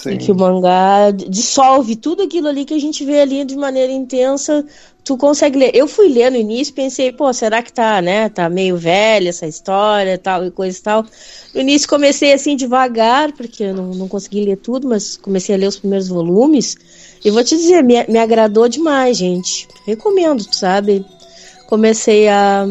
Sim. 0.02 0.12
E 0.12 0.18
que 0.18 0.32
o 0.32 0.36
mangá 0.36 1.12
dissolve 1.12 1.96
tudo 1.96 2.24
aquilo 2.24 2.48
ali 2.48 2.66
que 2.66 2.74
a 2.74 2.80
gente 2.80 3.06
vê 3.06 3.22
ali 3.22 3.46
de 3.46 3.56
maneira 3.56 3.92
intensa. 3.92 4.66
Tu 5.04 5.18
consegue 5.18 5.58
ler. 5.58 5.72
Eu 5.74 5.88
fui 5.88 6.08
ler 6.08 6.32
no 6.32 6.38
início 6.38 6.74
pensei, 6.74 7.12
pô, 7.12 7.34
será 7.34 7.64
que 7.64 7.74
tá, 7.74 8.02
né? 8.02 8.30
Tá 8.30 8.50
meio 8.50 8.78
velha 8.78 9.30
essa 9.30 9.48
história 9.48 10.18
tal 10.18 10.46
e 10.46 10.52
coisa 10.52 10.78
e 10.78 10.82
tal. 10.82 11.06
No 11.54 11.62
início 11.62 11.90
comecei 11.90 12.34
assim 12.34 12.56
devagar, 12.56 13.32
porque 13.32 13.64
eu 13.64 13.74
não, 13.74 13.88
não 13.94 14.08
consegui 14.08 14.46
ler 14.46 14.58
tudo, 14.58 14.88
mas 14.88 15.18
comecei 15.18 15.56
a 15.56 15.58
ler 15.58 15.68
os 15.68 15.80
primeiros 15.80 16.08
volumes. 16.08 16.76
E 17.24 17.32
vou 17.32 17.44
te 17.44 17.56
dizer, 17.56 17.84
me, 17.84 18.06
me 18.08 18.20
agradou 18.20 18.68
demais, 18.68 19.18
gente. 19.18 19.68
Recomendo, 19.86 20.46
sabe? 20.54 21.06
Comecei 21.68 22.28
a 22.28 22.66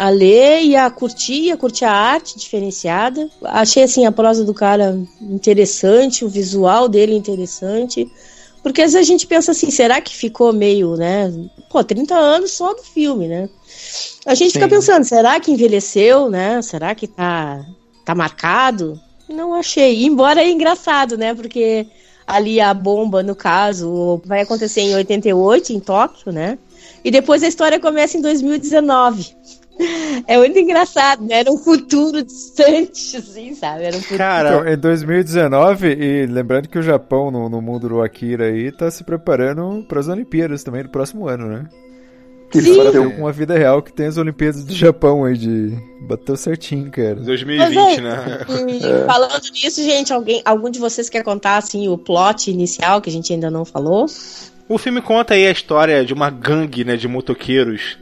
a 0.00 0.08
ler 0.08 0.62
e 0.62 0.74
a 0.74 0.88
curtir, 0.88 1.50
a 1.50 1.58
curtir 1.58 1.84
a 1.84 1.92
arte 1.92 2.38
diferenciada. 2.38 3.28
Achei 3.44 3.82
assim 3.82 4.06
a 4.06 4.10
prosa 4.10 4.42
do 4.42 4.54
cara 4.54 4.98
interessante, 5.20 6.24
o 6.24 6.28
visual 6.28 6.88
dele 6.88 7.14
interessante. 7.14 8.10
Porque 8.62 8.82
às 8.82 8.92
vezes 8.92 9.08
a 9.08 9.10
gente 9.10 9.26
pensa 9.26 9.52
assim, 9.52 9.70
será 9.70 10.00
que 10.00 10.14
ficou 10.14 10.52
meio, 10.52 10.94
né? 10.96 11.32
Pô, 11.70 11.82
30 11.82 12.14
anos 12.14 12.52
só 12.52 12.74
do 12.74 12.82
filme, 12.82 13.26
né? 13.26 13.48
A 14.26 14.34
gente 14.34 14.52
Sim. 14.52 14.54
fica 14.54 14.68
pensando, 14.68 15.04
será 15.04 15.40
que 15.40 15.50
envelheceu, 15.50 16.28
né? 16.28 16.60
Será 16.60 16.94
que 16.94 17.06
tá, 17.06 17.64
tá 18.04 18.14
marcado? 18.14 19.00
Não 19.28 19.54
achei. 19.54 20.04
Embora 20.04 20.42
é 20.42 20.50
engraçado, 20.50 21.16
né? 21.16 21.34
Porque 21.34 21.86
ali 22.26 22.60
a 22.60 22.74
bomba, 22.74 23.22
no 23.22 23.34
caso, 23.34 24.20
vai 24.24 24.42
acontecer 24.42 24.82
em 24.82 24.94
88, 24.94 25.72
em 25.72 25.80
Tóquio, 25.80 26.32
né? 26.32 26.58
E 27.02 27.10
depois 27.10 27.42
a 27.42 27.48
história 27.48 27.80
começa 27.80 28.16
em 28.16 28.20
2019. 28.20 29.34
É 30.26 30.36
muito 30.36 30.58
engraçado, 30.58 31.24
né? 31.24 31.40
Era 31.40 31.50
um 31.50 31.56
futuro 31.56 32.22
distante, 32.22 33.16
assim, 33.16 33.54
sabe? 33.54 33.84
Era 33.84 33.96
um 33.96 34.00
futuro... 34.00 34.18
Cara, 34.18 34.48
então, 34.50 34.68
em 34.72 34.76
2019, 34.76 35.88
e 35.88 36.26
lembrando 36.26 36.68
que 36.68 36.78
o 36.78 36.82
Japão, 36.82 37.30
no, 37.30 37.48
no 37.48 37.60
mundo 37.60 37.88
do 37.88 38.02
Akira 38.02 38.46
aí, 38.46 38.70
tá 38.70 38.90
se 38.90 39.02
preparando 39.04 39.84
para 39.88 40.00
as 40.00 40.08
Olimpíadas 40.08 40.62
também 40.62 40.82
do 40.82 40.88
próximo 40.88 41.28
ano, 41.28 41.46
né? 41.46 41.68
Que 42.50 42.60
Sim. 42.60 42.90
Ter 42.90 42.98
uma 42.98 43.30
vida 43.30 43.56
real 43.56 43.80
que 43.80 43.92
tem 43.92 44.06
as 44.06 44.16
Olimpíadas 44.16 44.64
do 44.64 44.74
Japão 44.74 45.24
aí 45.24 45.38
de. 45.38 45.72
Bateu 46.00 46.36
certinho, 46.36 46.90
cara. 46.90 47.14
2020, 47.14 47.98
é, 47.98 48.00
né? 48.00 48.40
É. 48.40 49.06
Falando 49.06 49.44
nisso, 49.52 49.80
gente, 49.84 50.12
alguém, 50.12 50.42
algum 50.44 50.68
de 50.68 50.80
vocês 50.80 51.08
quer 51.08 51.22
contar 51.22 51.58
assim 51.58 51.86
o 51.86 51.96
plot 51.96 52.50
inicial 52.50 53.00
que 53.00 53.08
a 53.08 53.12
gente 53.12 53.32
ainda 53.32 53.52
não 53.52 53.64
falou? 53.64 54.06
O 54.68 54.78
filme 54.78 55.00
conta 55.00 55.34
aí 55.34 55.46
a 55.46 55.52
história 55.52 56.04
de 56.04 56.12
uma 56.12 56.28
gangue, 56.28 56.84
né, 56.84 56.96
de 56.96 57.06
motoqueiros 57.06 57.96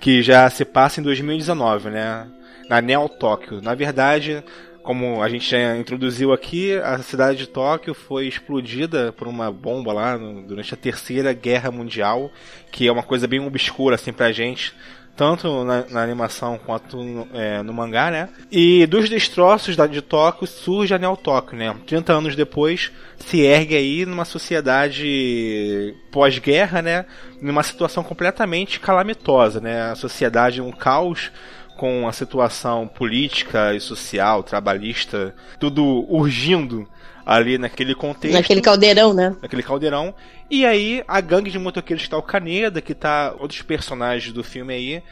que 0.00 0.22
já 0.22 0.48
se 0.48 0.64
passa 0.64 1.00
em 1.00 1.04
2019, 1.04 1.90
né? 1.90 2.26
Na 2.68 2.80
Neo 2.80 3.08
Tóquio. 3.08 3.60
Na 3.60 3.74
verdade, 3.74 4.42
como 4.82 5.22
a 5.22 5.28
gente 5.28 5.48
já 5.48 5.76
introduziu 5.76 6.32
aqui, 6.32 6.74
a 6.78 6.98
cidade 6.98 7.38
de 7.38 7.46
Tóquio 7.46 7.92
foi 7.92 8.26
explodida 8.26 9.12
por 9.12 9.28
uma 9.28 9.52
bomba 9.52 9.92
lá 9.92 10.16
durante 10.16 10.72
a 10.72 10.76
Terceira 10.76 11.32
Guerra 11.34 11.70
Mundial, 11.70 12.30
que 12.72 12.88
é 12.88 12.92
uma 12.92 13.02
coisa 13.02 13.28
bem 13.28 13.40
obscura 13.40 13.96
assim 13.96 14.12
pra 14.12 14.32
gente 14.32 14.74
tanto 15.20 15.64
na, 15.64 15.84
na 15.90 16.02
animação 16.02 16.58
quanto 16.64 16.96
no, 16.96 17.28
é, 17.34 17.62
no, 17.62 17.74
mangá, 17.74 18.10
né? 18.10 18.30
E 18.50 18.86
dos 18.86 19.10
destroços 19.10 19.76
da, 19.76 19.86
de 19.86 20.00
Tóquio 20.00 20.46
surge 20.46 20.94
a 20.94 20.98
Neo 20.98 21.14
Tóquio, 21.14 21.58
né? 21.58 21.76
30 21.86 22.10
anos 22.10 22.34
depois 22.34 22.90
se 23.18 23.42
ergue 23.42 23.76
aí 23.76 24.06
numa 24.06 24.24
sociedade 24.24 25.94
pós-guerra, 26.10 26.80
né? 26.80 27.04
Numa 27.38 27.62
situação 27.62 28.02
completamente 28.02 28.80
calamitosa, 28.80 29.60
né? 29.60 29.90
A 29.90 29.94
sociedade 29.94 30.62
um 30.62 30.72
caos 30.72 31.30
com 31.76 32.08
a 32.08 32.12
situação 32.12 32.88
política 32.88 33.74
e 33.74 33.80
social, 33.80 34.42
trabalhista, 34.42 35.34
tudo 35.58 36.06
urgindo 36.08 36.88
ali 37.24 37.58
naquele 37.58 37.94
contexto. 37.94 38.34
Naquele 38.34 38.60
caldeirão, 38.60 39.12
né? 39.12 39.36
Naquele 39.40 39.62
caldeirão. 39.62 40.14
E 40.50 40.64
aí, 40.66 41.02
a 41.06 41.20
gangue 41.20 41.50
de 41.50 41.58
motoqueiros 41.58 42.04
que 42.04 42.10
tá 42.10 42.18
o 42.18 42.22
Caneda, 42.22 42.80
que 42.80 42.94
tá 42.94 43.34
outros 43.38 43.62
personagens 43.62 44.32
do 44.32 44.42
filme 44.42 44.74
aí, 44.74 45.02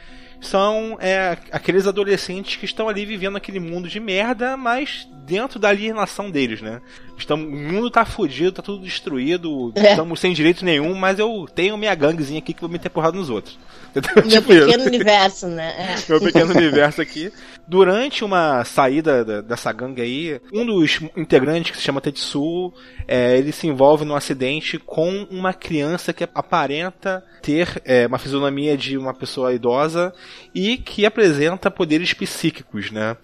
são 0.41 0.97
é, 0.99 1.37
aqueles 1.51 1.85
adolescentes 1.85 2.55
que 2.55 2.65
estão 2.65 2.87
ali 2.87 3.05
vivendo 3.05 3.35
aquele 3.35 3.59
mundo 3.59 3.87
de 3.87 3.99
merda, 3.99 4.55
mas 4.55 5.07
dentro 5.25 5.59
da 5.59 5.69
alienação 5.69 6.31
deles, 6.31 6.61
né? 6.61 6.81
Estamos, 7.19 7.45
o 7.45 7.49
mundo 7.51 7.89
tá 7.89 8.05
fudido, 8.05 8.51
tá 8.51 8.61
tudo 8.61 8.83
destruído, 8.83 9.71
é. 9.75 9.91
estamos 9.91 10.19
sem 10.19 10.33
direito 10.33 10.65
nenhum, 10.65 10.95
mas 10.95 11.19
eu 11.19 11.47
tenho 11.53 11.77
minha 11.77 11.93
ganguezinha 11.93 12.39
aqui 12.39 12.53
que 12.53 12.61
vou 12.61 12.69
meter 12.69 12.89
porrada 12.89 13.17
nos 13.17 13.29
outros. 13.29 13.57
Meu 14.15 14.27
tipo 14.27 14.47
pequeno 14.47 14.85
universo, 14.85 15.47
né? 15.47 15.73
É. 15.77 15.95
Meu 16.09 16.21
pequeno 16.21 16.53
universo 16.53 17.01
aqui. 17.01 17.31
Durante 17.67 18.23
uma 18.23 18.63
saída 18.63 19.23
da, 19.23 19.41
dessa 19.41 19.71
gangue 19.71 20.01
aí, 20.01 20.41
um 20.53 20.65
dos 20.65 20.99
integrantes, 21.15 21.71
que 21.71 21.77
se 21.77 21.83
chama 21.83 22.01
Tetsu, 22.01 22.73
é, 23.07 23.37
ele 23.37 23.51
se 23.51 23.67
envolve 23.67 24.05
num 24.05 24.15
acidente 24.15 24.79
com 24.79 25.27
uma 25.29 25.53
criança 25.53 26.13
que 26.13 26.27
aparenta 26.33 27.23
ter 27.41 27.81
é, 27.85 28.07
uma 28.07 28.17
fisionomia 28.17 28.75
de 28.75 28.97
uma 28.97 29.13
pessoa 29.13 29.53
idosa 29.53 30.13
e 30.53 30.77
que 30.77 31.05
apresenta 31.05 31.69
poderes 31.69 32.13
psíquicos, 32.13 32.91
né? 32.91 33.15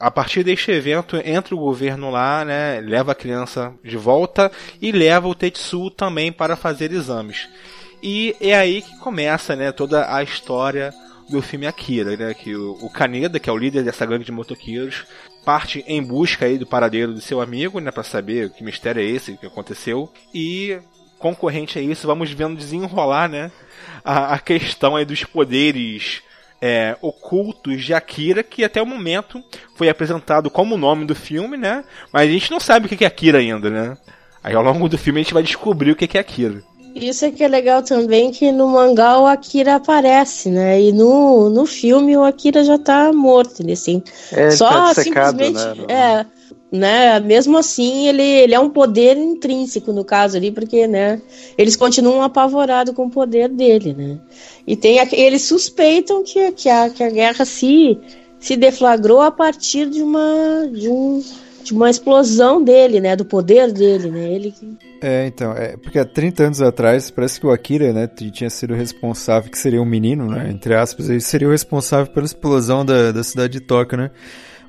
A 0.00 0.10
partir 0.10 0.44
deste 0.44 0.70
evento, 0.70 1.16
entra 1.24 1.54
o 1.54 1.58
governo 1.58 2.10
lá, 2.10 2.44
né? 2.44 2.80
Leva 2.80 3.12
a 3.12 3.16
criança 3.16 3.74
de 3.82 3.96
volta 3.96 4.50
e 4.80 4.92
leva 4.92 5.26
o 5.26 5.34
Tetsu 5.34 5.90
também 5.90 6.30
para 6.30 6.54
fazer 6.54 6.92
exames. 6.92 7.48
E 8.02 8.36
é 8.40 8.54
aí 8.54 8.82
que 8.82 8.96
começa, 8.98 9.56
né, 9.56 9.72
toda 9.72 10.14
a 10.14 10.22
história 10.22 10.94
do 11.28 11.42
filme 11.42 11.66
Akira, 11.66 12.16
né, 12.16 12.32
que 12.32 12.54
o, 12.54 12.72
o 12.80 12.90
Kaneda, 12.90 13.38
que 13.38 13.50
é 13.50 13.52
o 13.52 13.56
líder 13.56 13.84
dessa 13.84 14.06
gangue 14.06 14.24
de 14.24 14.32
motoqueiros, 14.32 15.04
parte 15.44 15.84
em 15.86 16.02
busca 16.02 16.46
aí 16.46 16.56
do 16.56 16.66
paradeiro 16.66 17.12
do 17.12 17.20
seu 17.20 17.40
amigo, 17.40 17.80
né, 17.80 17.90
para 17.90 18.02
saber 18.02 18.50
que 18.50 18.64
mistério 18.64 19.02
é 19.02 19.04
esse 19.04 19.36
que 19.36 19.46
aconteceu 19.46 20.10
e 20.32 20.78
concorrente 21.18 21.78
a 21.78 21.82
isso, 21.82 22.06
vamos 22.06 22.30
vendo 22.30 22.56
desenrolar, 22.56 23.28
né, 23.28 23.50
a, 24.04 24.34
a 24.34 24.38
questão 24.38 24.96
aí 24.96 25.04
dos 25.04 25.24
poderes 25.24 26.22
é, 26.60 26.96
ocultos 27.00 27.84
de 27.84 27.94
Akira, 27.94 28.42
que 28.42 28.64
até 28.64 28.82
o 28.82 28.86
momento 28.86 29.42
foi 29.74 29.88
apresentado 29.88 30.50
como 30.50 30.74
o 30.74 30.78
nome 30.78 31.04
do 31.04 31.14
filme, 31.14 31.56
né? 31.56 31.84
Mas 32.12 32.28
a 32.28 32.32
gente 32.32 32.50
não 32.50 32.60
sabe 32.60 32.86
o 32.86 32.88
que 32.88 33.04
é 33.04 33.06
Akira 33.08 33.38
ainda, 33.38 33.70
né? 33.70 33.96
Aí 34.42 34.54
ao 34.54 34.62
longo 34.62 34.88
do 34.88 34.98
filme 34.98 35.20
a 35.20 35.22
gente 35.22 35.34
vai 35.34 35.42
descobrir 35.42 35.92
o 35.92 35.96
que 35.96 36.16
é 36.16 36.20
Akira. 36.20 36.62
Isso 36.94 37.24
é 37.24 37.30
que 37.30 37.44
é 37.44 37.48
legal 37.48 37.82
também, 37.82 38.30
que 38.30 38.50
no 38.50 38.68
mangá 38.68 39.18
o 39.18 39.26
Akira 39.26 39.76
aparece, 39.76 40.48
né? 40.48 40.80
E 40.80 40.92
no, 40.92 41.48
no 41.48 41.66
filme 41.66 42.16
o 42.16 42.24
Akira 42.24 42.64
já 42.64 42.78
tá 42.78 43.12
morto, 43.12 43.62
ele 43.62 43.72
assim. 43.72 44.02
É, 44.32 44.50
Só 44.50 44.68
tá 44.68 44.94
simplesmente. 44.94 45.54
Né? 45.54 45.84
É, 45.88 46.26
né? 46.70 47.18
Mesmo 47.20 47.56
assim, 47.56 48.08
ele, 48.08 48.22
ele 48.22 48.54
é 48.54 48.60
um 48.60 48.70
poder 48.70 49.16
intrínseco 49.16 49.92
no 49.92 50.04
caso 50.04 50.36
ali, 50.36 50.50
porque, 50.50 50.86
né? 50.86 51.20
Eles 51.56 51.76
continuam 51.76 52.22
apavorados 52.22 52.94
com 52.94 53.06
o 53.06 53.10
poder 53.10 53.48
dele, 53.48 53.94
né? 53.94 54.18
E 54.66 54.76
tem 54.76 54.98
eles 55.12 55.42
suspeitam 55.42 56.22
que, 56.22 56.52
que, 56.52 56.68
a, 56.68 56.90
que 56.90 57.02
a 57.02 57.10
guerra 57.10 57.44
se, 57.44 57.98
se 58.38 58.56
deflagrou 58.56 59.20
a 59.20 59.30
partir 59.30 59.88
de 59.88 60.02
uma. 60.02 60.68
De 60.70 60.88
um, 60.88 61.22
de 61.64 61.74
uma 61.74 61.90
explosão 61.90 62.62
dele, 62.62 63.00
né? 63.00 63.16
Do 63.16 63.24
poder 63.24 63.72
dele, 63.72 64.10
né? 64.10 64.32
Ele 64.32 64.54
É, 65.02 65.26
então, 65.26 65.52
é, 65.52 65.76
porque 65.76 65.98
há 65.98 66.04
30 66.04 66.44
anos 66.44 66.62
atrás, 66.62 67.10
parece 67.10 67.40
que 67.40 67.46
o 67.46 67.50
Akira, 67.50 67.92
né, 67.92 68.06
tinha 68.06 68.48
sido 68.48 68.74
responsável, 68.74 69.50
que 69.50 69.58
seria 69.58 69.80
um 69.80 69.84
menino, 69.84 70.26
né, 70.26 70.50
entre 70.50 70.74
aspas, 70.74 71.10
ele 71.10 71.20
seria 71.20 71.46
o 71.46 71.50
responsável 71.50 72.12
pela 72.12 72.24
explosão 72.24 72.84
da, 72.84 73.12
da 73.12 73.22
cidade 73.22 73.54
de 73.54 73.60
Tóquio, 73.60 73.98
né? 73.98 74.10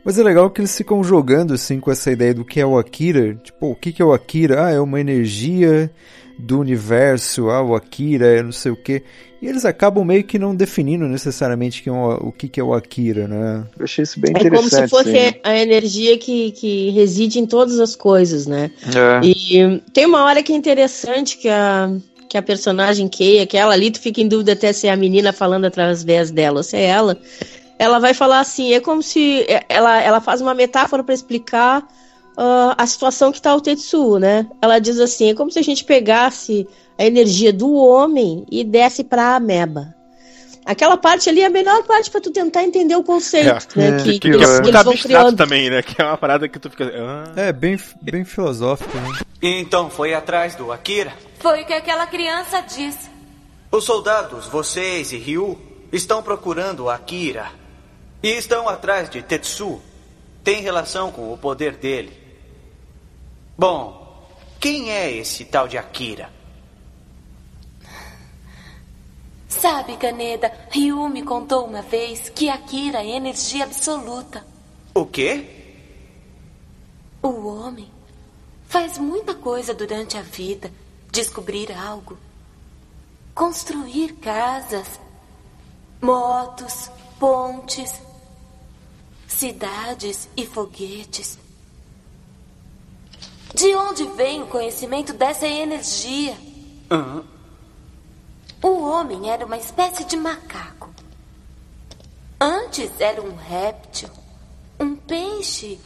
Mas 0.10 0.18
é 0.18 0.24
legal 0.24 0.50
que 0.50 0.60
eles 0.60 0.76
ficam 0.76 1.04
jogando, 1.04 1.54
assim, 1.54 1.80
com 1.80 1.92
essa 1.92 2.10
ideia 2.10 2.34
do 2.34 2.44
que 2.44 2.60
é 2.60 2.66
o 2.66 2.80
Akira. 2.80 3.36
Tipo, 3.44 3.70
o 3.70 3.76
que, 3.76 3.92
que 3.92 4.02
é 4.02 4.06
o 4.06 4.12
Akira? 4.12 4.66
Ah, 4.66 4.72
é 4.72 4.80
uma 4.80 5.00
energia 5.00 5.92
do 6.36 6.60
universo, 6.60 7.52
ah, 7.52 7.62
o 7.62 7.76
Akira 7.76 8.26
é 8.26 8.42
não 8.42 8.52
sei 8.52 8.72
o 8.72 8.76
que. 8.76 9.04
E 9.40 9.46
eles 9.46 9.66
acabam 9.66 10.04
meio 10.04 10.24
que 10.24 10.40
não 10.40 10.56
definindo 10.56 11.08
necessariamente 11.08 11.84
que 11.84 11.90
é 11.90 11.92
o, 11.92 12.30
o 12.30 12.32
que, 12.32 12.48
que 12.48 12.60
é 12.60 12.64
o 12.64 12.74
Akira, 12.74 13.28
né? 13.28 13.68
Eu 13.78 13.84
achei 13.86 14.02
isso 14.02 14.20
bem 14.20 14.32
interessante. 14.32 14.56
É 14.56 14.58
como 14.58 14.70
se 14.72 14.88
fosse 14.88 15.12
sim. 15.12 15.40
a 15.44 15.56
energia 15.60 16.18
que, 16.18 16.54
que 16.54 16.90
reside 16.90 17.38
em 17.38 17.46
todas 17.46 17.80
as 17.80 17.96
coisas, 17.96 18.48
né? 18.48 18.72
É. 18.88 19.24
E 19.24 19.80
tem 19.94 20.08
uma 20.08 20.24
hora 20.24 20.42
que 20.42 20.52
é 20.52 20.56
interessante 20.56 21.38
que 21.38 21.50
a, 21.50 21.88
que 22.28 22.36
a 22.36 22.42
personagem 22.42 23.08
Keia, 23.08 23.44
aquela 23.44 23.74
ali, 23.74 23.92
tu 23.92 24.00
fica 24.00 24.20
em 24.20 24.28
dúvida 24.28 24.54
até 24.54 24.74
se 24.74 24.88
é 24.88 24.92
a 24.92 24.98
menina 24.98 25.32
falando 25.32 25.66
através 25.66 26.04
dela 26.32 26.58
ou 26.58 26.64
se 26.64 26.78
é 26.78 26.86
ela. 26.86 27.16
Ela 27.80 27.98
vai 27.98 28.14
falar 28.14 28.42
assim, 28.42 28.74
é 28.74 28.82
como 28.82 29.02
se 29.02 29.44
é, 29.44 29.64
ela, 29.70 30.02
ela 30.02 30.20
faz 30.20 30.42
uma 30.42 30.54
metáfora 30.54 31.02
para 31.02 31.14
explicar 31.14 31.82
uh, 32.38 32.76
a 32.78 32.86
situação 32.86 33.32
que 33.32 33.38
está 33.38 33.56
o 33.56 33.62
Tetsuo, 33.62 34.20
né? 34.20 34.46
Ela 34.62 34.80
diz 34.80 35.00
assim, 35.00 35.30
é 35.30 35.34
como 35.34 35.50
se 35.50 35.60
a 35.60 35.64
gente 35.64 35.86
pegasse 35.86 36.68
a 36.98 37.06
energia 37.06 37.54
do 37.54 37.74
homem 37.74 38.46
e 38.52 38.66
desce 38.66 39.02
para 39.02 39.24
a 39.24 39.36
ameba. 39.38 39.96
Aquela 40.66 40.98
parte 40.98 41.30
ali 41.30 41.42
é 41.42 41.46
a 41.46 41.50
melhor 41.50 41.84
parte 41.84 42.12
para 42.12 42.20
tu 42.20 42.32
tentar 42.32 42.64
entender 42.64 42.96
o 42.98 43.02
conceito, 43.02 43.80
é, 43.80 43.80
né? 43.80 43.88
É, 43.88 44.04
que, 44.04 44.12
que, 44.12 44.20
que, 44.20 44.28
eles, 44.28 44.60
que 44.60 44.68
eles 44.68 44.84
vão 44.84 44.98
criando. 44.98 45.38
também, 45.38 45.70
né? 45.70 45.82
Que 45.82 46.02
é 46.02 46.06
uma 46.06 46.18
parada 46.18 46.50
que 46.50 46.60
tu 46.60 46.70
fica. 46.70 46.92
Ah. 46.94 47.34
É 47.38 47.54
bem, 47.54 47.80
bem 48.02 48.26
filosófico. 48.26 48.96
Né? 48.98 49.20
Então 49.42 49.90
foi 49.90 50.14
atrás 50.14 50.56
do 50.56 50.72
Akira. 50.72 51.14
Foi 51.40 51.64
o 51.64 51.66
que 51.66 51.74
aquela 51.74 52.06
criança 52.06 52.60
disse. 52.60 53.10
Os 53.72 53.86
soldados, 53.86 54.48
vocês 54.48 55.12
e 55.14 55.18
Ryu, 55.18 55.58
estão 55.92 56.22
procurando 56.22 56.90
Akira 56.90 57.48
e 58.22 58.30
estão 58.30 58.68
atrás 58.68 59.10
de 59.10 59.22
Tetsu. 59.22 59.82
Tem 60.44 60.62
relação 60.62 61.12
com 61.12 61.34
o 61.34 61.38
poder 61.38 61.78
dele. 61.78 62.18
Bom, 63.58 64.00
Quem 64.60 64.92
é 64.92 65.10
esse 65.10 65.46
tal 65.46 65.70
de 65.70 65.78
Akira? 65.78 66.30
Sabe, 69.48 69.96
Kaneda, 69.96 70.52
Ryu 70.70 71.08
me 71.08 71.24
contou 71.24 71.66
uma 71.66 71.82
vez 71.82 72.30
que 72.30 72.50
Akira 72.50 73.02
é 73.02 73.16
energia 73.16 73.64
absoluta. 73.64 74.46
O 74.94 75.06
quê? 75.06 75.46
O 77.24 77.48
homem 77.48 77.90
faz 78.68 78.98
muita 78.98 79.34
coisa 79.34 79.74
durante 79.74 80.18
a 80.18 80.22
vida. 80.22 80.70
Descobrir 81.10 81.72
algo. 81.72 82.18
Construir 83.34 84.14
casas, 84.16 85.00
motos, 86.02 86.92
pontes, 87.18 87.94
cidades 89.30 90.28
e 90.36 90.46
foguetes. 90.46 91.38
De 93.54 93.74
onde 93.76 94.04
vem 94.16 94.42
o 94.44 94.48
conhecimento 94.48 95.14
dessa 95.14 95.48
energia? 95.48 96.36
O 98.62 98.84
homem 98.84 99.30
era 99.30 99.46
uma 99.46 99.58
espécie 99.58 100.04
de 100.04 100.18
macaco. 100.18 100.90
Antes 102.42 102.92
era 103.00 103.22
um 103.22 103.36
réptil, 103.36 104.10
um 104.80 104.96
peixe, 104.96 105.80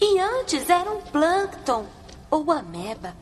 e 0.00 0.18
antes 0.18 0.68
era 0.68 0.90
um 0.90 1.00
plâncton 1.00 1.86
ou 2.30 2.50
ameba. 2.50 3.14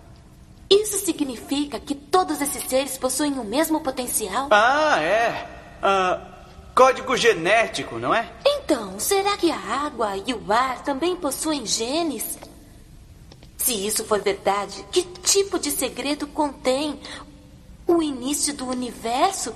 Isso 0.71 1.05
significa 1.05 1.79
que 1.79 1.95
todos 1.95 2.41
esses 2.41 2.65
seres 2.65 2.97
possuem 2.97 3.39
o 3.39 3.45
mesmo 3.45 3.81
potencial? 3.81 4.49
Ah, 4.51 5.01
é. 5.01 5.49
Ah, 5.83 6.32
código 6.75 7.17
genético, 7.17 7.99
não 7.99 8.15
é? 8.15 8.31
Então, 8.47 8.99
será 8.99 9.37
que 9.37 9.51
a 9.51 9.59
água 9.59 10.17
e 10.17 10.33
o 10.33 10.53
ar 10.53 10.83
também 10.83 11.17
possuem 11.17 11.67
genes? 11.67 12.39
Se 13.57 13.87
isso 13.87 14.05
for 14.05 14.21
verdade, 14.21 14.85
que 14.91 15.03
tipo 15.03 15.59
de 15.59 15.71
segredo 15.71 16.27
contém 16.27 16.99
o 17.87 18.03
início 18.03 18.55
do 18.55 18.67
universo 18.67 19.55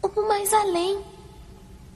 ou 0.00 0.26
mais 0.26 0.52
além? 0.52 0.98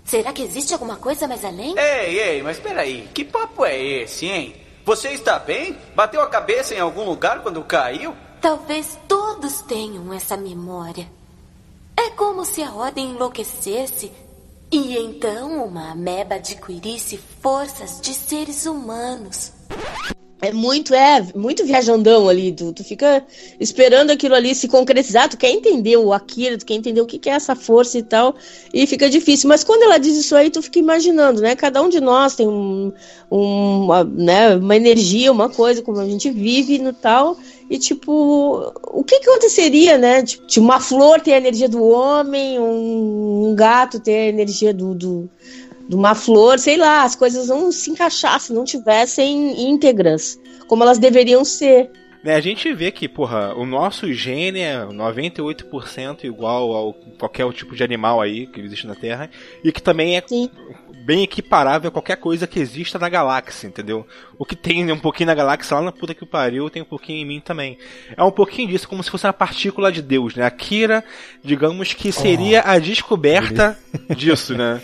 Será 0.04 0.32
que 0.32 0.42
existe 0.42 0.72
alguma 0.72 0.96
coisa 0.96 1.28
mais 1.28 1.44
além? 1.44 1.74
Ei, 1.78 2.18
ei, 2.20 2.42
mas 2.42 2.58
peraí, 2.58 3.08
que 3.14 3.24
papo 3.24 3.64
é 3.64 3.80
esse, 3.80 4.26
hein? 4.26 4.56
Você 4.84 5.10
está 5.10 5.38
bem? 5.38 5.78
Bateu 5.94 6.20
a 6.20 6.28
cabeça 6.28 6.74
em 6.74 6.80
algum 6.80 7.04
lugar 7.04 7.40
quando 7.42 7.62
caiu? 7.62 8.14
Talvez 8.40 8.98
todos 9.06 9.62
tenham 9.62 10.12
essa 10.12 10.36
memória. 10.36 11.08
É 12.04 12.10
como 12.10 12.44
se 12.44 12.60
a 12.60 12.74
ordem 12.74 13.10
enlouquecesse 13.10 14.10
e 14.72 14.96
então 14.96 15.64
uma 15.64 15.92
ameba 15.92 16.34
adquirisse 16.34 17.16
forças 17.40 18.00
de 18.00 18.12
seres 18.12 18.66
humanos. 18.66 19.52
É 20.40 20.50
muito, 20.52 20.92
é, 20.92 21.24
muito 21.36 21.64
viajandão 21.64 22.28
ali. 22.28 22.50
Tu, 22.50 22.72
tu 22.72 22.82
fica 22.82 23.24
esperando 23.60 24.10
aquilo 24.10 24.34
ali 24.34 24.52
se 24.52 24.66
concretizar. 24.66 25.28
Tu 25.28 25.36
quer 25.36 25.52
entender 25.52 25.96
o 25.96 26.12
Akira, 26.12 26.58
tu 26.58 26.66
quer 26.66 26.74
entender 26.74 27.00
o 27.00 27.06
que, 27.06 27.20
que 27.20 27.30
é 27.30 27.34
essa 27.34 27.54
força 27.54 27.96
e 27.98 28.02
tal. 28.02 28.34
E 28.74 28.84
fica 28.84 29.08
difícil. 29.08 29.48
Mas 29.48 29.62
quando 29.62 29.84
ela 29.84 29.98
diz 29.98 30.16
isso 30.16 30.34
aí, 30.34 30.50
tu 30.50 30.60
fica 30.60 30.80
imaginando, 30.80 31.40
né? 31.40 31.54
Cada 31.54 31.80
um 31.80 31.88
de 31.88 32.00
nós 32.00 32.34
tem 32.34 32.48
um, 32.48 32.92
um, 33.30 33.84
uma, 33.84 34.02
né, 34.02 34.56
uma 34.56 34.74
energia, 34.74 35.30
uma 35.30 35.48
coisa, 35.48 35.80
como 35.80 36.00
a 36.00 36.06
gente 36.06 36.28
vive 36.32 36.78
no 36.78 36.92
tal. 36.92 37.36
E, 37.70 37.78
tipo, 37.78 38.72
o 38.82 39.04
que, 39.04 39.20
que 39.20 39.30
aconteceria, 39.30 39.96
né? 39.96 40.22
Tipo, 40.22 40.60
uma 40.60 40.80
flor 40.80 41.20
ter 41.20 41.34
a 41.34 41.38
energia 41.38 41.68
do 41.68 41.82
homem, 41.82 42.58
um, 42.58 43.50
um 43.50 43.54
gato 43.54 44.00
ter 44.00 44.16
a 44.16 44.28
energia 44.28 44.74
do, 44.74 44.94
do 44.94 45.30
de 45.88 45.96
uma 45.96 46.14
flor, 46.14 46.58
sei 46.58 46.76
lá, 46.76 47.02
as 47.02 47.14
coisas 47.14 47.48
não 47.48 47.70
se 47.72 47.90
encaixassem, 47.90 48.54
não 48.54 48.64
tivessem 48.64 49.68
íntegras, 49.68 50.40
como 50.66 50.82
elas 50.82 50.98
deveriam 50.98 51.44
ser. 51.44 51.90
Né, 52.22 52.36
a 52.36 52.40
gente 52.40 52.72
vê 52.72 52.92
que, 52.92 53.08
porra, 53.08 53.52
o 53.54 53.66
nosso 53.66 54.12
gene 54.12 54.60
é 54.60 54.76
98% 54.86 56.24
igual 56.24 56.72
ao 56.72 56.94
qualquer 57.18 57.50
tipo 57.52 57.74
de 57.74 57.82
animal 57.82 58.20
aí 58.20 58.46
que 58.46 58.60
existe 58.60 58.86
na 58.86 58.94
Terra, 58.94 59.28
e 59.64 59.72
que 59.72 59.82
também 59.82 60.16
é 60.16 60.22
Sim. 60.24 60.48
Bem 61.04 61.22
equiparável 61.24 61.88
a 61.88 61.92
qualquer 61.92 62.16
coisa 62.16 62.46
que 62.46 62.60
exista 62.60 62.98
na 62.98 63.08
galáxia, 63.08 63.66
entendeu? 63.66 64.06
O 64.38 64.44
que 64.44 64.54
tem 64.56 64.90
um 64.92 64.98
pouquinho 64.98 65.26
na 65.28 65.34
galáxia 65.34 65.76
lá 65.76 65.82
na 65.82 65.92
puta 65.92 66.14
que 66.14 66.24
pariu, 66.24 66.70
tem 66.70 66.82
um 66.82 66.86
pouquinho 66.86 67.18
em 67.18 67.26
mim 67.26 67.40
também. 67.40 67.76
É 68.16 68.22
um 68.22 68.30
pouquinho 68.30 68.68
disso, 68.68 68.88
como 68.88 69.02
se 69.02 69.10
fosse 69.10 69.26
uma 69.26 69.32
partícula 69.32 69.90
de 69.90 70.00
Deus, 70.02 70.34
né? 70.34 70.44
A 70.44 70.50
Kira, 70.50 71.04
digamos 71.42 71.92
que 71.94 72.12
seria 72.12 72.62
a 72.62 72.78
descoberta 72.78 73.78
disso, 74.16 74.54
né? 74.54 74.80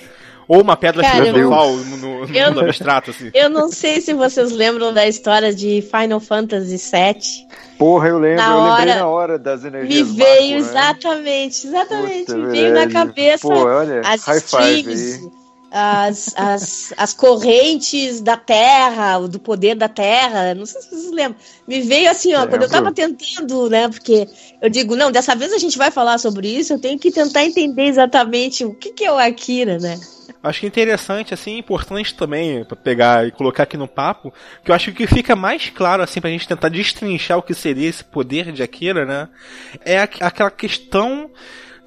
Ou 0.47 0.63
uma 0.63 0.77
pedra 0.79 1.03
Cara, 1.03 1.27
filosofal 1.27 1.77
no, 1.77 1.97
no, 1.99 2.27
no 2.27 2.35
eu- 2.35 2.47
mundo 2.49 2.61
abstrato, 2.61 3.11
assim. 3.11 3.31
Eu 3.35 3.51
não 3.51 3.69
sei 3.69 4.01
se 4.01 4.15
vocês 4.15 4.51
lembram 4.51 4.95
da 4.95 5.07
história 5.07 5.55
de 5.55 5.83
Final 5.83 6.21
Fantasy 6.21 6.79
VII. 6.79 7.47
Porra, 7.79 8.09
eu 8.09 8.19
lembro, 8.19 8.37
Na 8.43 8.53
eu 8.53 8.57
lembrei 8.65 8.73
hora- 8.93 8.95
na 8.97 9.07
hora 9.07 9.39
das 9.39 9.63
Me 9.63 9.69
energias 9.69 10.11
veio 10.15 10.27
Baku, 10.27 10.49
né? 10.49 10.57
exatamente, 10.57 11.67
exatamente. 11.67 12.25
Puta, 12.27 12.39
me 12.39 12.47
veio 12.51 12.73
na 12.73 12.89
cabeça 12.89 13.47
Pô, 13.47 13.55
olha, 13.67 14.01
as 14.01 14.25
high 14.25 14.41
five 14.41 14.81
streams, 14.81 15.15
aí. 15.27 15.38
As, 15.71 16.33
as, 16.37 16.95
as 16.97 17.13
correntes 17.13 18.21
da 18.21 18.37
terra, 18.37 19.19
do 19.27 19.39
poder 19.39 19.75
da 19.75 19.89
terra. 19.89 20.55
Não 20.55 20.67
sei 20.67 20.81
se 20.83 20.89
vocês 20.91 21.11
lembram. 21.13 21.37
Me 21.67 21.81
veio 21.83 22.11
assim, 22.11 22.35
ó, 22.35 22.47
quando 22.47 22.63
eu 22.63 22.69
tava 22.71 22.93
tentando, 22.93 23.69
né? 23.71 23.89
Porque 23.89 24.29
eu 24.63 24.71
digo, 24.71 24.97
não, 24.97 25.11
dessa 25.13 25.35
vez 25.35 25.53
a 25.53 25.59
gente 25.59 25.77
vai 25.79 25.91
falar 25.91 26.19
sobre 26.19 26.49
isso, 26.49 26.73
eu 26.73 26.79
tenho 26.81 26.99
que 26.99 27.11
tentar 27.11 27.45
entender 27.45 27.85
exatamente 27.85 28.65
o 28.65 28.75
que, 28.75 28.93
que 28.93 29.05
é 29.05 29.13
o 29.13 29.19
Akira, 29.19 29.79
né? 29.79 29.99
Acho 30.41 30.61
que 30.61 30.67
é 30.67 30.69
interessante, 30.69 31.35
assim, 31.35 31.59
importante 31.59 32.15
também, 32.15 32.65
pra 32.65 32.77
pegar 32.77 33.27
e 33.27 33.33
colocar 33.33 33.65
aqui 33.65 33.77
no 33.77 33.89
papo, 33.89 34.33
que 34.65 34.71
eu 34.71 34.75
acho 34.75 34.93
que 34.93 35.05
fica 35.07 35.35
mais 35.35 35.69
claro, 35.71 36.01
assim, 36.03 36.21
pra 36.21 36.31
gente 36.31 36.47
tentar 36.47 36.69
destrinchar 36.69 37.39
o 37.39 37.43
que 37.43 37.53
seria 37.55 37.89
esse 37.89 38.05
poder 38.05 38.53
de 38.53 38.63
Akira, 38.63 39.05
né? 39.05 39.29
É 39.85 39.99
aqu- 39.99 40.23
aquela 40.23 40.51
questão 40.51 41.29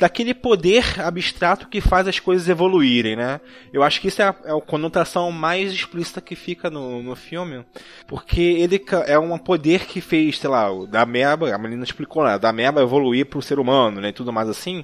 daquele 0.01 0.33
poder 0.33 0.99
abstrato 0.99 1.67
que 1.67 1.79
faz 1.79 2.07
as 2.07 2.19
coisas 2.19 2.49
evoluírem, 2.49 3.15
né? 3.15 3.39
Eu 3.71 3.83
acho 3.83 4.01
que 4.01 4.07
isso 4.07 4.19
é 4.19 4.25
a, 4.25 4.35
é 4.45 4.51
a 4.51 4.59
conotação 4.59 5.31
mais 5.31 5.71
explícita 5.71 6.19
que 6.19 6.35
fica 6.35 6.71
no, 6.71 7.03
no 7.03 7.15
filme, 7.15 7.63
porque 8.07 8.41
ele 8.41 8.83
é 9.05 9.19
um 9.19 9.37
poder 9.37 9.85
que 9.85 10.01
fez, 10.01 10.39
sei 10.39 10.49
lá, 10.49 10.71
o 10.71 10.87
da 10.87 11.03
ameba, 11.03 11.53
a 11.53 11.57
menina 11.59 11.83
explicou, 11.83 12.23
né? 12.23 12.39
Da 12.39 12.49
ameba 12.49 12.81
evoluir 12.81 13.27
pro 13.27 13.43
ser 13.43 13.59
humano, 13.59 14.01
né? 14.01 14.09
E 14.09 14.13
tudo 14.13 14.33
mais 14.33 14.49
assim. 14.49 14.83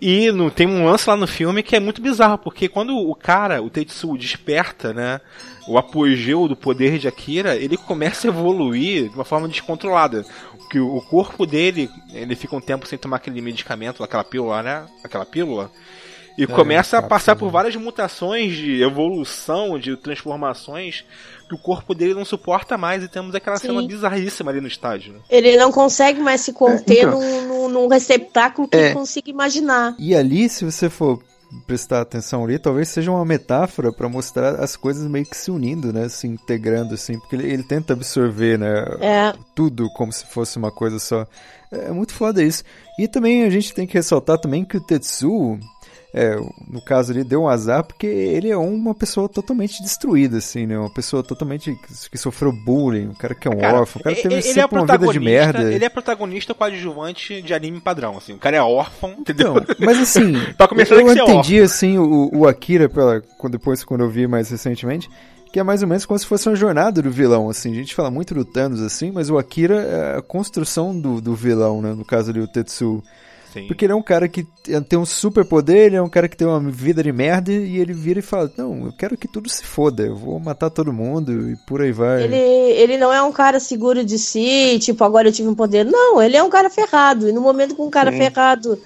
E 0.00 0.32
no, 0.32 0.50
tem 0.50 0.66
um 0.66 0.84
lance 0.84 1.08
lá 1.08 1.16
no 1.16 1.28
filme 1.28 1.62
que 1.62 1.76
é 1.76 1.80
muito 1.80 2.02
bizarro, 2.02 2.38
porque 2.38 2.68
quando 2.68 2.96
o 2.98 3.14
cara, 3.14 3.62
o 3.62 3.70
Tetsuo, 3.70 4.18
desperta, 4.18 4.92
né? 4.92 5.20
O 5.68 5.76
apogeu 5.78 6.48
do 6.48 6.56
poder 6.56 6.98
de 6.98 7.06
Akira, 7.06 7.54
ele 7.56 7.76
começa 7.76 8.26
a 8.26 8.30
evoluir 8.30 9.08
de 9.10 9.14
uma 9.14 9.24
forma 9.24 9.46
descontrolada. 9.48 10.24
Que 10.70 10.78
o 10.80 11.00
corpo 11.02 11.46
dele, 11.46 11.88
ele 12.12 12.34
fica 12.36 12.54
um 12.56 12.60
tempo 12.60 12.86
sem 12.86 12.98
tomar 12.98 13.16
aquele 13.16 13.40
medicamento, 13.40 14.02
aquela 14.02 14.24
pílula, 14.24 14.62
né? 14.62 14.86
Aquela 15.04 15.24
pílula. 15.24 15.70
E 16.36 16.46
começa 16.46 16.98
a 16.98 17.02
passar 17.02 17.34
por 17.34 17.50
várias 17.50 17.74
mutações 17.74 18.54
de 18.54 18.80
evolução, 18.80 19.76
de 19.78 19.96
transformações, 19.96 21.04
que 21.48 21.54
o 21.54 21.58
corpo 21.58 21.94
dele 21.94 22.14
não 22.14 22.24
suporta 22.24 22.78
mais. 22.78 23.02
E 23.02 23.08
temos 23.08 23.34
aquela 23.34 23.56
Sim. 23.56 23.68
cena 23.68 23.82
bizarríssima 23.82 24.50
ali 24.50 24.60
no 24.60 24.68
estádio. 24.68 25.14
né? 25.14 25.18
Ele 25.28 25.56
não 25.56 25.72
consegue 25.72 26.20
mais 26.20 26.40
se 26.42 26.52
conter 26.52 26.98
então. 27.08 27.18
num, 27.20 27.46
num- 27.48 27.68
num 27.68 27.88
receptáculo 27.88 28.68
que 28.68 28.76
É. 28.76 28.80
ele 28.86 28.94
consiga 28.94 29.28
imaginar. 29.30 29.96
E 29.98 30.14
ali, 30.14 30.48
se 30.48 30.64
você 30.64 30.88
for 30.88 31.20
prestar 31.66 32.00
atenção 32.00 32.44
ali, 32.44 32.58
talvez 32.58 32.88
seja 32.88 33.10
uma 33.10 33.24
metáfora 33.24 33.92
pra 33.92 34.08
mostrar 34.08 34.56
as 34.56 34.76
coisas 34.76 35.08
meio 35.08 35.24
que 35.24 35.36
se 35.36 35.50
unindo, 35.50 35.92
né? 35.92 36.08
Se 36.08 36.26
integrando, 36.26 36.94
assim, 36.94 37.18
porque 37.18 37.36
ele, 37.36 37.52
ele 37.52 37.62
tenta 37.62 37.92
absorver, 37.92 38.58
né? 38.58 38.84
É. 39.00 39.32
Tudo 39.54 39.88
como 39.94 40.12
se 40.12 40.26
fosse 40.26 40.58
uma 40.58 40.70
coisa 40.70 40.98
só. 40.98 41.26
É 41.70 41.90
muito 41.90 42.14
foda 42.14 42.42
isso. 42.42 42.64
E 42.98 43.06
também 43.06 43.44
a 43.44 43.50
gente 43.50 43.74
tem 43.74 43.86
que 43.86 43.94
ressaltar 43.94 44.38
também 44.38 44.64
que 44.64 44.76
o 44.76 44.80
Tetsuo, 44.80 45.58
é, 46.18 46.36
no 46.68 46.80
caso 46.80 47.12
ali, 47.12 47.22
deu 47.22 47.42
um 47.42 47.48
azar 47.48 47.84
porque 47.84 48.08
ele 48.08 48.50
é 48.50 48.56
uma 48.56 48.92
pessoa 48.92 49.28
totalmente 49.28 49.80
destruída, 49.80 50.38
assim, 50.38 50.66
né? 50.66 50.76
Uma 50.76 50.92
pessoa 50.92 51.22
totalmente 51.22 51.76
que, 51.76 52.10
que 52.10 52.18
sofreu 52.18 52.50
bullying, 52.50 53.06
um 53.06 53.14
cara 53.14 53.36
que 53.36 53.46
é 53.46 53.50
um 53.50 53.58
Cara, 53.58 53.80
órfão, 53.80 54.00
o 54.00 54.02
cara 54.02 54.16
teve 54.16 54.34
ele 54.34 54.42
sempre 54.42 54.78
é 54.78 54.82
uma 54.82 54.98
vida 54.98 55.12
de 55.12 55.20
merda. 55.20 55.72
Ele 55.72 55.84
é 55.84 55.88
protagonista 55.88 56.52
coadjuvante 56.52 57.40
de 57.40 57.54
anime 57.54 57.80
padrão, 57.80 58.16
assim. 58.16 58.32
O 58.32 58.38
cara 58.38 58.56
é 58.56 58.60
órfão, 58.60 59.14
entendeu? 59.16 59.58
Então, 59.58 59.76
mas 59.78 59.96
assim, 59.96 60.32
Pra 60.58 60.66
começar, 60.66 60.96
eu 60.96 61.08
ser 61.08 61.20
entendi 61.20 61.60
assim 61.60 61.98
o, 61.98 62.30
o 62.34 62.48
Akira 62.48 62.88
pela, 62.88 63.22
depois 63.48 63.84
quando 63.84 64.00
eu 64.00 64.10
vi 64.10 64.26
mais 64.26 64.50
recentemente, 64.50 65.08
que 65.52 65.60
é 65.60 65.62
mais 65.62 65.82
ou 65.82 65.88
menos 65.88 66.04
como 66.04 66.18
se 66.18 66.26
fosse 66.26 66.48
uma 66.48 66.56
jornada 66.56 67.00
do 67.00 67.12
vilão, 67.12 67.48
assim. 67.48 67.70
A 67.70 67.76
gente 67.76 67.94
fala 67.94 68.10
muito 68.10 68.34
do 68.34 68.44
Thanos 68.44 68.82
assim, 68.82 69.12
mas 69.12 69.30
o 69.30 69.38
Akira 69.38 69.76
é 69.76 70.18
a 70.18 70.22
construção 70.22 70.98
do, 70.98 71.20
do 71.20 71.36
vilão, 71.36 71.80
né, 71.80 71.94
no 71.94 72.04
caso 72.04 72.30
ali 72.30 72.40
o 72.40 72.48
Tetsuo. 72.48 73.04
Sim. 73.52 73.66
Porque 73.66 73.84
ele 73.84 73.92
é 73.92 73.96
um 73.96 74.02
cara 74.02 74.28
que 74.28 74.46
tem 74.88 74.98
um 74.98 75.06
super 75.06 75.44
poder, 75.44 75.86
ele 75.86 75.96
é 75.96 76.02
um 76.02 76.08
cara 76.08 76.28
que 76.28 76.36
tem 76.36 76.46
uma 76.46 76.60
vida 76.60 77.02
de 77.02 77.12
merda 77.12 77.50
e 77.50 77.78
ele 77.78 77.92
vira 77.92 78.18
e 78.18 78.22
fala: 78.22 78.52
"Não, 78.56 78.86
eu 78.86 78.92
quero 78.92 79.16
que 79.16 79.26
tudo 79.26 79.48
se 79.48 79.64
foda, 79.64 80.04
eu 80.04 80.16
vou 80.16 80.38
matar 80.38 80.70
todo 80.70 80.92
mundo" 80.92 81.50
e 81.50 81.56
por 81.66 81.80
aí 81.80 81.92
vai. 81.92 82.24
Ele, 82.24 82.36
ele 82.36 82.98
não 82.98 83.12
é 83.12 83.22
um 83.22 83.32
cara 83.32 83.58
seguro 83.58 84.04
de 84.04 84.18
si, 84.18 84.78
tipo, 84.80 85.02
agora 85.02 85.28
eu 85.28 85.32
tive 85.32 85.48
um 85.48 85.54
poder. 85.54 85.84
Não, 85.84 86.20
ele 86.22 86.36
é 86.36 86.42
um 86.42 86.50
cara 86.50 86.68
ferrado. 86.68 87.28
E 87.28 87.32
no 87.32 87.40
momento 87.40 87.74
que 87.74 87.82
um 87.82 87.90
cara 87.90 88.12
Sim. 88.12 88.18
ferrado 88.18 88.78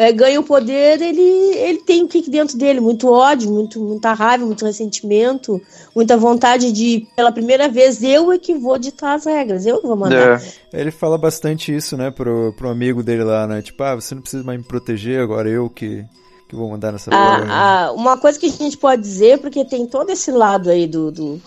é, 0.00 0.10
ganha 0.12 0.40
o 0.40 0.42
poder, 0.42 1.02
ele, 1.02 1.20
ele 1.20 1.78
tem 1.80 2.02
o 2.02 2.08
que 2.08 2.30
dentro 2.30 2.56
dele? 2.56 2.80
Muito 2.80 3.06
ódio, 3.06 3.50
muito, 3.50 3.78
muita 3.78 4.14
raiva, 4.14 4.46
muito 4.46 4.64
ressentimento, 4.64 5.60
muita 5.94 6.16
vontade 6.16 6.72
de, 6.72 7.06
pela 7.14 7.30
primeira 7.30 7.68
vez, 7.68 8.02
eu 8.02 8.32
é 8.32 8.38
que 8.38 8.54
vou 8.54 8.78
ditar 8.78 9.16
as 9.16 9.26
regras, 9.26 9.66
eu 9.66 9.78
que 9.78 9.86
vou 9.86 9.96
mandar. 9.96 10.40
É. 10.72 10.80
Ele 10.80 10.90
fala 10.90 11.18
bastante 11.18 11.76
isso, 11.76 11.98
né, 11.98 12.10
pro, 12.10 12.54
pro 12.56 12.70
amigo 12.70 13.02
dele 13.02 13.24
lá, 13.24 13.46
né? 13.46 13.60
Tipo, 13.60 13.82
ah, 13.82 13.96
você 13.96 14.14
não 14.14 14.22
precisa 14.22 14.42
mais 14.42 14.58
me 14.58 14.64
proteger, 14.64 15.20
agora 15.20 15.50
eu 15.50 15.68
que 15.68 16.02
que 16.48 16.56
vou 16.56 16.68
mandar 16.68 16.90
nessa 16.90 17.14
a, 17.14 17.84
a, 17.84 17.92
Uma 17.92 18.16
coisa 18.16 18.36
que 18.36 18.46
a 18.46 18.50
gente 18.50 18.76
pode 18.76 19.00
dizer, 19.02 19.38
porque 19.38 19.64
tem 19.64 19.86
todo 19.86 20.10
esse 20.10 20.32
lado 20.32 20.68
aí 20.68 20.84
do, 20.84 21.12
do, 21.12 21.40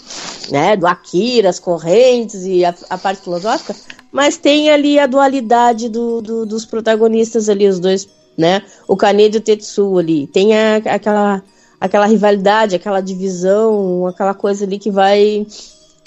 né, 0.49 0.77
do 0.77 0.87
Akira, 0.87 1.49
as 1.49 1.59
correntes 1.59 2.45
e 2.45 2.63
a, 2.63 2.73
a 2.89 2.97
parte 2.97 3.21
filosófica, 3.21 3.75
mas 4.13 4.37
tem 4.37 4.69
ali 4.69 4.97
a 4.97 5.05
dualidade 5.05 5.89
do, 5.89 6.21
do, 6.21 6.45
dos 6.45 6.65
protagonistas 6.65 7.49
ali, 7.49 7.67
os 7.67 7.79
dois, 7.79 8.07
né? 8.37 8.61
O 8.87 8.95
Kaneda 8.95 9.37
e 9.37 9.39
o 9.39 9.41
Tetsu 9.41 9.97
ali. 9.97 10.27
Tem 10.27 10.55
a, 10.55 10.77
aquela, 10.77 11.43
aquela 11.79 12.05
rivalidade, 12.05 12.75
aquela 12.75 13.01
divisão, 13.01 14.07
aquela 14.07 14.33
coisa 14.33 14.65
ali 14.65 14.77
que 14.79 14.91
vai 14.91 15.45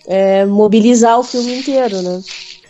é, 0.07 0.45
mobilizar 0.45 1.19
o 1.19 1.23
filme 1.23 1.59
inteiro, 1.59 2.01
né? 2.03 2.23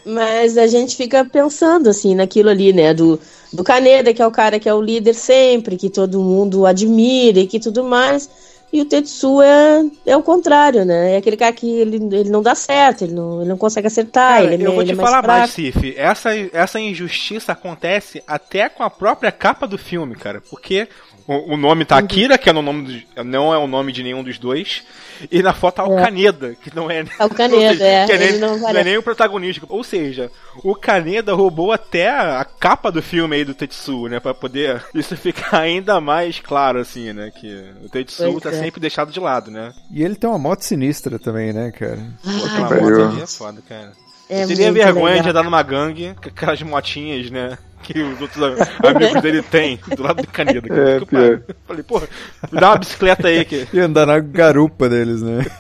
Mas 0.05 0.57
a 0.57 0.67
gente 0.69 0.95
fica 0.95 1.25
pensando, 1.25 1.89
assim, 1.89 2.15
naquilo 2.15 2.49
ali, 2.49 2.73
né? 2.73 2.95
Do, 2.95 3.19
do 3.53 3.65
Kaneda, 3.65 4.15
que 4.15 4.23
é 4.23 4.27
o 4.27 4.31
cara 4.31 4.61
que 4.61 4.69
é 4.69 4.75
o 4.75 4.81
líder 4.81 5.15
sempre, 5.15 5.77
que 5.77 5.91
todo 5.91 6.21
mundo 6.21 6.65
admira 6.65 7.41
e 7.41 7.47
que 7.47 7.59
tudo 7.59 7.83
mais. 7.83 8.31
E 8.73 8.81
o 8.81 8.85
Tetsu 8.85 9.41
é, 9.41 9.85
é 10.07 10.17
o 10.17 10.23
contrário, 10.23 10.85
né? 10.85 11.15
É 11.15 11.17
aquele 11.19 11.37
cara 11.37 11.53
que 11.53 11.67
ele, 11.67 11.97
ele 11.97 12.29
não 12.29 12.43
dá 12.43 12.55
certo, 12.55 13.05
ele 13.05 13.15
não, 13.15 13.41
ele 13.41 13.49
não 13.49 13.57
consegue 13.57 13.87
acertar. 13.87 14.43
Cara, 14.43 14.55
ele, 14.55 14.67
eu 14.67 14.73
é, 14.73 14.75
vou 14.75 14.85
te 14.85 14.93
é 14.93 14.97
falar 14.97 15.27
mais, 15.27 15.41
mais 15.41 15.51
Cif. 15.53 15.95
Essa, 15.97 16.31
essa 16.53 16.81
injustiça 16.81 17.53
acontece 17.53 18.23
até 18.27 18.69
com 18.69 18.83
a 18.83 18.91
própria 18.91 19.31
capa 19.31 19.67
do 19.67 19.79
filme, 19.79 20.17
cara. 20.17 20.43
Porque 20.51 20.89
o, 21.27 21.55
o 21.55 21.57
nome 21.57 21.85
tá 21.85 21.99
Akira, 21.99 22.39
que 22.39 22.49
é 22.49 22.53
no 22.53 22.63
nome 22.63 23.03
do, 23.15 23.25
não 23.25 23.53
é 23.53 23.59
o 23.59 23.67
nome 23.67 23.93
de 23.93 24.03
nenhum 24.03 24.23
dos 24.23 24.39
dois. 24.39 24.85
E 25.31 25.43
na 25.43 25.53
foto 25.53 25.77
tá 25.77 25.87
o 25.87 25.99
é. 25.99 26.03
Caneda, 26.03 26.55
que 26.55 26.75
não 26.75 26.91
é. 26.91 27.05
É 27.19 27.25
o 27.25 27.31
Caneda, 27.31 27.83
é. 27.85 28.07
Que 28.07 28.13
é 28.13 28.19
nem, 28.19 28.39
não, 28.39 28.59
não, 28.59 28.69
é 28.69 28.85
nem 28.85 28.97
o 28.97 29.03
protagonista. 29.03 29.67
Ou 29.69 29.83
seja, 29.83 30.31
o 30.63 30.75
Caneda 30.75 31.35
roubou 31.35 31.73
até 31.73 32.09
a 32.09 32.45
capa 32.45 32.93
do 32.93 33.03
filme 33.03 33.37
aí 33.37 33.45
do 33.45 33.55
Tetsu, 33.55 34.07
né? 34.07 34.21
Pra 34.21 34.35
poder 34.35 34.85
isso 34.95 35.17
ficar 35.17 35.61
ainda 35.61 36.01
mais 36.01 36.39
claro, 36.39 36.79
assim, 36.79 37.13
né? 37.13 37.31
Que 37.35 37.73
o 37.83 37.89
Tetsu 37.89 38.23
pois 38.25 38.43
tá 38.43 38.51
é. 38.51 38.61
sempre 38.61 38.81
deixado 38.81 39.11
de 39.11 39.19
lado, 39.19 39.51
né? 39.51 39.73
E 39.91 40.05
ele 40.05 40.15
tem 40.15 40.31
uma 40.31 40.39
moto 40.39 40.63
sinistra 40.63 41.19
também, 41.19 41.53
né, 41.53 41.73
cara? 41.73 41.99
Pô, 42.23 42.45
aquela 42.45 42.81
moto 42.81 43.13
ali 43.13 43.23
é 43.23 43.27
foda, 43.27 43.63
cara. 43.69 43.93
É 44.29 44.43
eu 44.43 44.49
teria 44.49 44.73
vergonha 44.73 45.15
legal. 45.15 45.23
de 45.23 45.31
andar 45.31 45.45
numa 45.45 45.63
gangue 45.63 46.15
com 46.21 46.29
aquelas 46.29 46.61
motinhas, 46.63 47.31
né? 47.31 47.57
Que 47.87 48.03
os 48.03 48.21
outros 48.21 48.43
amigos 48.83 49.23
dele 49.23 49.43
têm 49.43 49.79
do 49.95 50.03
lado 50.03 50.23
do 50.23 50.29
Caneda. 50.29 50.67
É, 50.75 51.01
pior. 51.05 51.43
Falei, 51.67 51.83
porra, 51.85 52.09
me 52.51 52.61
dá 52.61 52.71
uma 52.71 52.79
bicicleta 52.79 53.29
aí. 53.29 53.45
Que... 53.45 53.69
E 53.73 53.79
andar 53.79 54.07
na 54.07 54.19
garupa 54.19 54.89
deles, 54.89 55.23
né? 55.23 55.47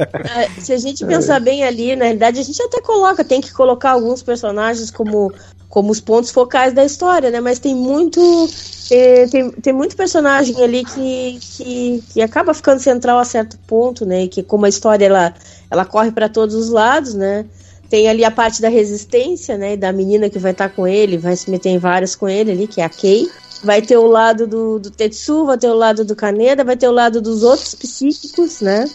É, 0.00 0.48
se 0.58 0.72
a 0.72 0.78
gente 0.78 1.04
pensar 1.04 1.36
é. 1.36 1.40
bem 1.40 1.62
ali, 1.62 1.94
na 1.94 2.06
realidade, 2.06 2.40
a 2.40 2.42
gente 2.42 2.62
até 2.62 2.80
coloca, 2.80 3.22
tem 3.22 3.38
que 3.38 3.52
colocar 3.52 3.90
alguns 3.90 4.22
personagens 4.22 4.90
como, 4.90 5.30
como 5.68 5.90
os 5.90 6.00
pontos 6.00 6.30
focais 6.30 6.72
da 6.72 6.82
história, 6.82 7.30
né? 7.30 7.38
Mas 7.38 7.58
tem 7.58 7.74
muito. 7.74 8.48
É, 8.90 9.26
tem, 9.26 9.50
tem 9.50 9.72
muito 9.74 9.94
personagem 9.94 10.56
ali 10.62 10.86
que, 10.86 11.38
que, 11.38 12.04
que 12.14 12.22
acaba 12.22 12.54
ficando 12.54 12.80
central 12.80 13.18
a 13.18 13.24
certo 13.26 13.58
ponto, 13.66 14.06
né? 14.06 14.22
E 14.22 14.28
que 14.28 14.42
como 14.42 14.64
a 14.64 14.70
história 14.70 15.04
ela, 15.04 15.34
ela 15.70 15.84
corre 15.84 16.12
para 16.12 16.30
todos 16.30 16.54
os 16.54 16.70
lados, 16.70 17.12
né? 17.12 17.44
Tem 17.90 18.08
ali 18.08 18.24
a 18.24 18.30
parte 18.30 18.62
da 18.62 18.68
resistência, 18.68 19.58
né? 19.58 19.76
Da 19.76 19.92
menina 19.92 20.30
que 20.30 20.38
vai 20.38 20.52
estar 20.52 20.68
tá 20.68 20.74
com 20.74 20.86
ele, 20.86 21.18
vai 21.18 21.34
se 21.34 21.50
meter 21.50 21.70
em 21.70 21.78
várias 21.78 22.14
com 22.14 22.28
ele 22.28 22.52
ali, 22.52 22.66
que 22.68 22.80
é 22.80 22.84
a 22.84 22.88
Kei. 22.88 23.28
Vai 23.64 23.82
ter 23.82 23.96
o 23.98 24.06
lado 24.06 24.46
do, 24.46 24.78
do 24.78 24.90
Tetsu, 24.90 25.44
vai 25.44 25.58
ter 25.58 25.68
o 25.68 25.74
lado 25.74 26.04
do 26.04 26.14
Kaneda, 26.14 26.64
vai 26.64 26.76
ter 26.76 26.88
o 26.88 26.92
lado 26.92 27.20
dos 27.20 27.42
outros 27.42 27.74
psíquicos, 27.74 28.60
né? 28.60 28.88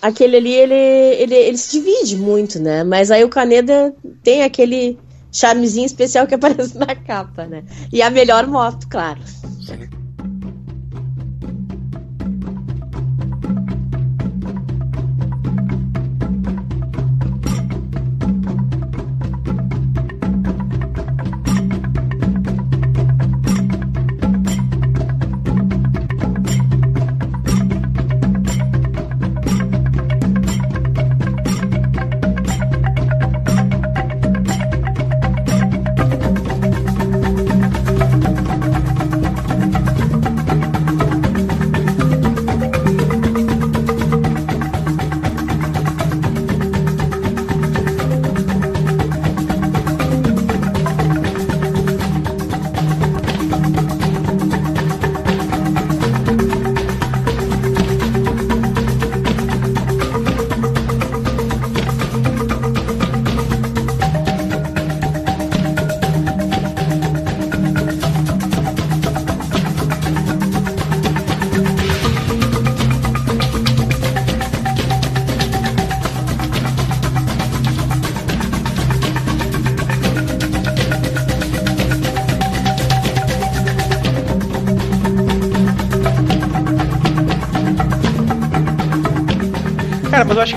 Aquele 0.00 0.36
ali, 0.36 0.52
ele, 0.52 0.74
ele, 0.74 1.34
ele 1.34 1.56
se 1.56 1.72
divide 1.72 2.16
muito, 2.16 2.60
né? 2.60 2.84
Mas 2.84 3.10
aí 3.10 3.24
o 3.24 3.28
Kaneda 3.28 3.92
tem 4.22 4.42
aquele 4.42 4.98
charmezinho 5.32 5.86
especial 5.86 6.26
que 6.26 6.34
aparece 6.34 6.76
na 6.78 6.94
capa, 6.94 7.46
né? 7.46 7.64
E 7.90 8.02
a 8.02 8.10
melhor 8.10 8.46
moto, 8.46 8.86
claro. 8.88 9.20
Sim. 9.66 9.97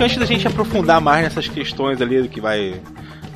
Que 0.01 0.05
antes 0.05 0.17
da 0.17 0.25
gente 0.25 0.47
aprofundar 0.47 0.99
mais 0.99 1.23
nessas 1.23 1.47
questões 1.47 2.01
ali 2.01 2.23
do 2.23 2.27
que 2.27 2.41
vai 2.41 2.81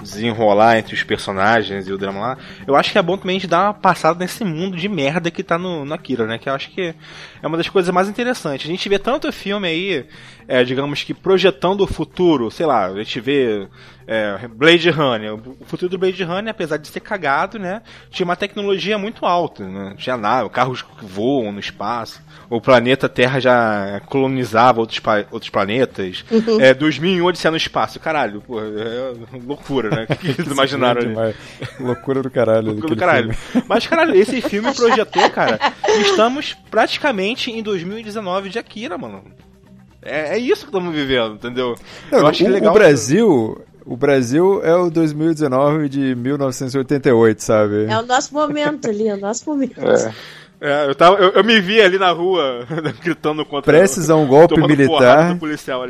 desenrolar 0.02 0.80
entre 0.80 0.96
os 0.96 1.04
personagens 1.04 1.88
e 1.88 1.94
o 1.94 1.98
drama 1.98 2.20
lá, 2.20 2.38
eu 2.68 2.76
acho 2.76 2.92
que 2.92 2.98
é 2.98 3.02
bom 3.02 3.18
também 3.18 3.38
a 3.38 3.40
gente 3.40 3.50
dar 3.50 3.68
uma 3.68 3.74
passada 3.74 4.20
nesse 4.20 4.44
mundo 4.44 4.76
de 4.78 4.90
merda 4.90 5.30
que 5.30 5.44
tá 5.44 5.58
no, 5.58 5.86
no 5.86 5.94
Akira, 5.94 6.26
né? 6.26 6.38
Que 6.38 6.50
eu 6.50 6.54
acho 6.54 6.72
que 6.72 6.94
é 7.42 7.48
uma 7.48 7.58
das 7.58 7.70
coisas 7.70 7.94
mais 7.94 8.10
interessantes. 8.10 8.68
A 8.68 8.72
gente 8.72 8.88
vê 8.90 8.98
tanto 8.98 9.32
filme 9.32 9.68
aí, 9.68 10.06
é, 10.48 10.64
digamos 10.64 11.04
que 11.04 11.14
projetando 11.14 11.82
o 11.82 11.88
futuro, 11.88 12.50
sei 12.50 12.66
lá, 12.66 12.88
a 12.88 12.98
gente 12.98 13.20
vê 13.20 13.68
é, 14.08 14.48
Blade 14.48 14.90
Runner. 14.90 15.34
O 15.34 15.66
futuro 15.66 15.90
do 15.90 15.98
Blade 15.98 16.24
Runner, 16.24 16.50
apesar 16.50 16.78
de 16.78 16.88
ser 16.88 17.00
cagado, 17.00 17.58
né? 17.58 17.82
Tinha 18.10 18.26
uma 18.26 18.36
tecnologia 18.36 18.98
muito 18.98 19.26
alta, 19.26 19.68
né? 19.68 19.96
Tinha 19.98 20.18
nave, 20.18 20.50
carros 20.50 20.82
que 20.82 21.06
voam 21.06 21.52
no 21.52 21.60
espaço. 21.60 22.22
O 22.50 22.62
planeta 22.62 23.10
Terra 23.10 23.40
já 23.40 24.02
colonizava 24.06 24.80
outros, 24.80 25.02
outros 25.32 25.50
planetas. 25.50 26.24
Uhum. 26.30 26.62
É, 26.62 26.74
2001 26.74 27.26
Odisseia 27.26 27.52
no 27.52 27.58
espaço. 27.58 28.00
Caralho, 28.00 28.42
pô, 28.42 28.60
é 28.60 29.14
loucura, 29.46 29.90
né? 29.90 30.06
O 30.10 30.16
que 30.16 30.28
eles 30.28 30.48
imaginaram 30.52 31.02
ali? 31.02 31.36
Loucura 31.80 32.22
do 32.22 32.30
caralho. 32.30 32.55
Loucura 32.60 32.88
do 32.88 32.96
caralho. 32.96 33.34
Filme. 33.34 33.66
Mas, 33.70 33.88
caralho, 33.88 34.16
esse 34.16 34.42
filme 34.42 34.74
projetou, 34.74 35.30
cara, 35.32 35.60
estamos 36.02 36.56
praticamente 36.70 37.52
em 37.52 37.62
2019 37.62 38.50
de 38.50 38.60
Akira, 38.60 38.98
mano. 38.98 39.24
É, 40.02 40.36
é 40.36 40.38
isso 40.38 40.62
que 40.62 40.68
estamos 40.68 40.94
vivendo, 40.94 41.36
entendeu? 41.36 41.76
Não, 42.12 42.20
Eu 42.20 42.28
acho 42.28 42.46
o, 42.46 42.50
legal. 42.50 42.72
O 42.72 42.74
Brasil, 42.74 43.66
o 43.86 43.98
Brasil 43.98 44.62
é 44.64 44.76
o 44.76 44.90
2019 44.90 45.90
de 45.90 46.16
1988, 46.16 47.44
sabe? 47.44 47.86
É 47.86 47.98
o 47.98 48.06
nosso 48.06 48.34
momento 48.34 48.88
ali, 48.88 49.08
é 49.08 49.16
o 49.16 49.20
nosso 49.20 49.50
momento. 49.50 49.80
É. 49.82 50.14
É, 50.60 50.88
eu, 50.88 50.96
tava, 50.96 51.18
eu, 51.18 51.32
eu, 51.32 51.44
me 51.44 51.60
vi 51.60 51.82
ali 51.82 52.00
na 52.00 52.12
rua 52.12 52.66
gritando 53.04 53.46
contra 53.46 53.72
Prestes 53.74 54.10
a 54.10 54.16
um 54.16 54.26
golpe 54.26 54.60
militar. 54.66 55.38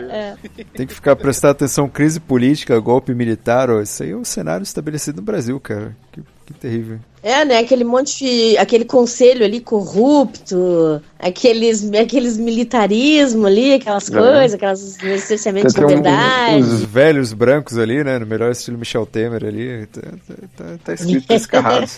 É. 0.09 0.35
Tem 0.73 0.87
que 0.87 0.93
ficar 0.93 1.15
prestar 1.15 1.51
atenção 1.51 1.87
crise 1.87 2.19
política, 2.19 2.77
golpe 2.79 3.13
militar, 3.13 3.69
ó, 3.69 3.81
isso 3.81 4.01
aí 4.03 4.11
é 4.11 4.15
o 4.15 4.25
cenário 4.25 4.63
estabelecido 4.63 5.17
no 5.17 5.21
Brasil, 5.21 5.59
cara. 5.59 5.95
Que, 6.11 6.21
que 6.45 6.53
terrível. 6.53 6.99
É, 7.23 7.43
né? 7.43 7.57
Aquele 7.57 7.83
monte 7.83 8.23
de. 8.23 8.57
aquele 8.57 8.85
conselho 8.85 9.43
ali 9.43 9.59
corrupto, 9.59 11.01
aqueles, 11.17 11.91
aqueles 11.93 12.37
militarismo 12.37 13.47
ali, 13.47 13.73
aquelas 13.73 14.11
é. 14.11 14.17
coisas, 14.17 14.53
aquelas 14.53 14.97
licenciamentos 14.97 15.73
de 15.73 15.81
liberdade. 15.81 16.57
Um, 16.57 16.59
os 16.59 16.83
velhos 16.83 17.33
brancos 17.33 17.79
ali, 17.79 18.03
né? 18.03 18.19
No 18.19 18.27
melhor 18.27 18.51
estilo 18.51 18.77
Michel 18.77 19.07
Temer 19.07 19.43
ali. 19.43 19.87
Tá, 19.87 20.01
tá, 20.01 20.35
tá, 20.55 20.77
tá 20.83 20.93
escrito 20.93 21.33
escarrado. 21.33 21.89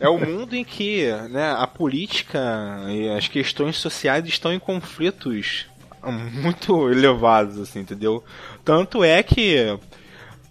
é 0.00 0.08
o 0.08 0.18
mundo 0.18 0.56
em 0.56 0.64
que 0.64 1.06
né, 1.30 1.54
a 1.56 1.66
política 1.66 2.40
e 2.88 3.08
as 3.08 3.28
questões 3.28 3.76
sociais 3.76 4.26
estão 4.26 4.52
em 4.52 4.58
conflitos 4.58 5.66
muito 6.32 6.90
elevados, 6.90 7.58
assim, 7.58 7.80
entendeu? 7.80 8.24
Tanto 8.64 9.04
é 9.04 9.22
que 9.22 9.78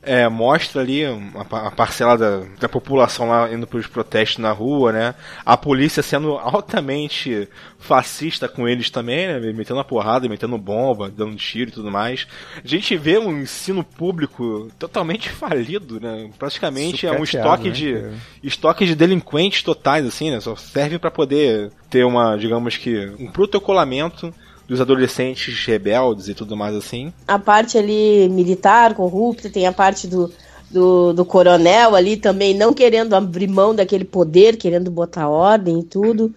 é, 0.01 0.29
mostra 0.29 0.81
ali 0.81 1.03
a, 1.05 1.71
parcela 1.71 2.17
da, 2.17 2.43
da, 2.59 2.69
população 2.69 3.27
lá 3.27 3.51
indo 3.51 3.67
para 3.67 3.79
os 3.79 3.87
protestos 3.87 4.37
na 4.37 4.51
rua, 4.51 4.93
né? 4.93 5.15
A 5.45 5.57
polícia 5.57 6.01
sendo 6.01 6.37
altamente 6.37 7.49
fascista 7.77 8.47
com 8.47 8.67
eles 8.67 8.89
também, 8.89 9.27
né? 9.27 9.39
Metendo 9.51 9.79
a 9.79 9.83
porrada, 9.83 10.29
metendo 10.29 10.57
bomba, 10.57 11.09
dando 11.09 11.35
tiro 11.35 11.69
e 11.69 11.73
tudo 11.73 11.91
mais. 11.91 12.25
A 12.63 12.67
gente 12.67 12.95
vê 12.95 13.17
um 13.17 13.41
ensino 13.41 13.83
público 13.83 14.71
totalmente 14.79 15.29
falido, 15.29 15.99
né? 15.99 16.29
Praticamente 16.39 17.05
é 17.05 17.11
um 17.11 17.23
estoque 17.23 17.67
né, 17.67 17.71
de 17.71 18.03
estoque 18.41 18.85
de 18.85 18.95
delinquentes 18.95 19.63
totais, 19.63 20.05
assim, 20.05 20.31
né? 20.31 20.39
Só 20.39 20.55
serve 20.55 20.97
para 20.97 21.11
poder 21.11 21.71
ter 21.89 22.05
uma, 22.05 22.37
digamos 22.37 22.77
que, 22.77 23.11
um 23.19 23.27
protocolamento 23.27 24.33
dos 24.69 24.79
adolescentes 24.79 25.65
rebeldes 25.65 26.27
e 26.27 26.35
tudo 26.35 26.55
mais 26.55 26.75
assim. 26.75 27.11
A 27.27 27.39
parte 27.39 27.75
ali 27.77 28.29
militar, 28.29 28.93
corrupta, 28.93 29.49
tem 29.49 29.65
a 29.65 29.73
parte 29.73 30.07
do, 30.07 30.31
do, 30.69 31.11
do, 31.11 31.25
coronel 31.25 31.95
ali 31.95 32.15
também 32.15 32.53
não 32.53 32.71
querendo 32.71 33.15
abrir 33.15 33.47
mão 33.47 33.73
daquele 33.73 34.05
poder, 34.05 34.57
querendo 34.57 34.91
botar 34.91 35.27
ordem 35.27 35.79
e 35.79 35.83
tudo. 35.83 36.31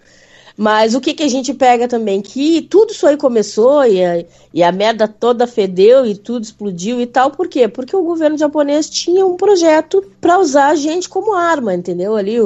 Mas 0.55 0.93
o 0.93 1.01
que, 1.01 1.13
que 1.13 1.23
a 1.23 1.27
gente 1.27 1.53
pega 1.53 1.87
também? 1.87 2.21
Que 2.21 2.61
tudo 2.61 2.91
isso 2.91 3.07
aí 3.07 3.17
começou 3.17 3.83
e 3.85 4.03
a, 4.03 4.23
e 4.53 4.61
a 4.61 4.71
merda 4.71 5.07
toda 5.07 5.47
fedeu 5.47 6.05
e 6.05 6.15
tudo 6.15 6.43
explodiu 6.43 7.01
e 7.01 7.07
tal. 7.07 7.31
Por 7.31 7.47
quê? 7.47 7.67
Porque 7.67 7.95
o 7.95 8.03
governo 8.03 8.37
japonês 8.37 8.87
tinha 8.87 9.25
um 9.25 9.35
projeto 9.35 10.03
para 10.21 10.39
usar 10.39 10.67
a 10.67 10.75
gente 10.75 11.09
como 11.09 11.33
arma, 11.33 11.73
entendeu? 11.73 12.15
Ali, 12.15 12.37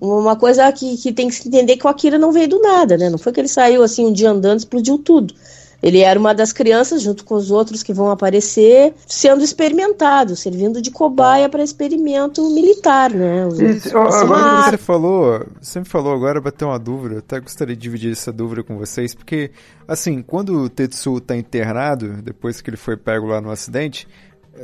uma 0.00 0.36
coisa 0.36 0.70
que, 0.70 0.96
que 0.96 1.12
tem 1.12 1.28
que 1.28 1.34
se 1.34 1.48
entender 1.48 1.76
que 1.76 1.86
o 1.86 1.90
Akira 1.90 2.18
não 2.18 2.30
veio 2.30 2.48
do 2.48 2.60
nada, 2.60 2.96
né? 2.96 3.10
Não 3.10 3.18
foi 3.18 3.32
que 3.32 3.40
ele 3.40 3.48
saiu 3.48 3.82
assim 3.82 4.06
um 4.06 4.12
dia 4.12 4.30
andando 4.30 4.58
e 4.58 4.62
explodiu 4.62 4.98
tudo. 4.98 5.34
Ele 5.82 6.00
era 6.00 6.18
uma 6.18 6.34
das 6.34 6.52
crianças, 6.52 7.02
junto 7.02 7.24
com 7.24 7.34
os 7.34 7.50
outros 7.50 7.82
que 7.82 7.92
vão 7.92 8.10
aparecer, 8.10 8.94
sendo 9.06 9.44
experimentado, 9.44 10.34
servindo 10.34 10.80
de 10.80 10.90
cobaia 10.90 11.48
para 11.48 11.62
experimento 11.62 12.48
militar, 12.50 13.10
né? 13.10 13.46
Isso, 13.48 13.96
agora 13.96 14.64
que 14.64 14.70
você 14.70 14.78
falou, 14.78 15.46
você 15.60 15.78
me 15.80 15.84
falou 15.84 16.14
agora, 16.14 16.40
bateu 16.40 16.68
uma 16.68 16.78
dúvida, 16.78 17.18
até 17.18 17.40
gostaria 17.40 17.76
de 17.76 17.82
dividir 17.82 18.12
essa 18.12 18.32
dúvida 18.32 18.62
com 18.62 18.76
vocês, 18.76 19.14
porque, 19.14 19.50
assim, 19.86 20.22
quando 20.22 20.62
o 20.62 20.68
Tetsu 20.68 21.18
está 21.18 21.36
internado, 21.36 22.22
depois 22.22 22.60
que 22.60 22.70
ele 22.70 22.76
foi 22.76 22.96
pego 22.96 23.26
lá 23.26 23.40
no 23.40 23.50
acidente, 23.50 24.08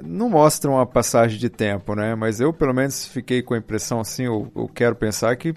não 0.03 0.31
mostra 0.31 0.70
uma 0.70 0.87
passagem 0.87 1.38
de 1.38 1.51
tempo, 1.51 1.94
né? 1.94 2.14
Mas 2.14 2.40
eu, 2.40 2.53
pelo 2.53 2.72
menos, 2.72 3.07
fiquei 3.07 3.42
com 3.42 3.55
a 3.55 3.59
impressão, 3.59 4.01
assim, 4.01 4.25
eu, 4.25 4.51
eu 4.57 4.68
quero 4.68 4.96
pensar 4.96 5.37
que 5.37 5.55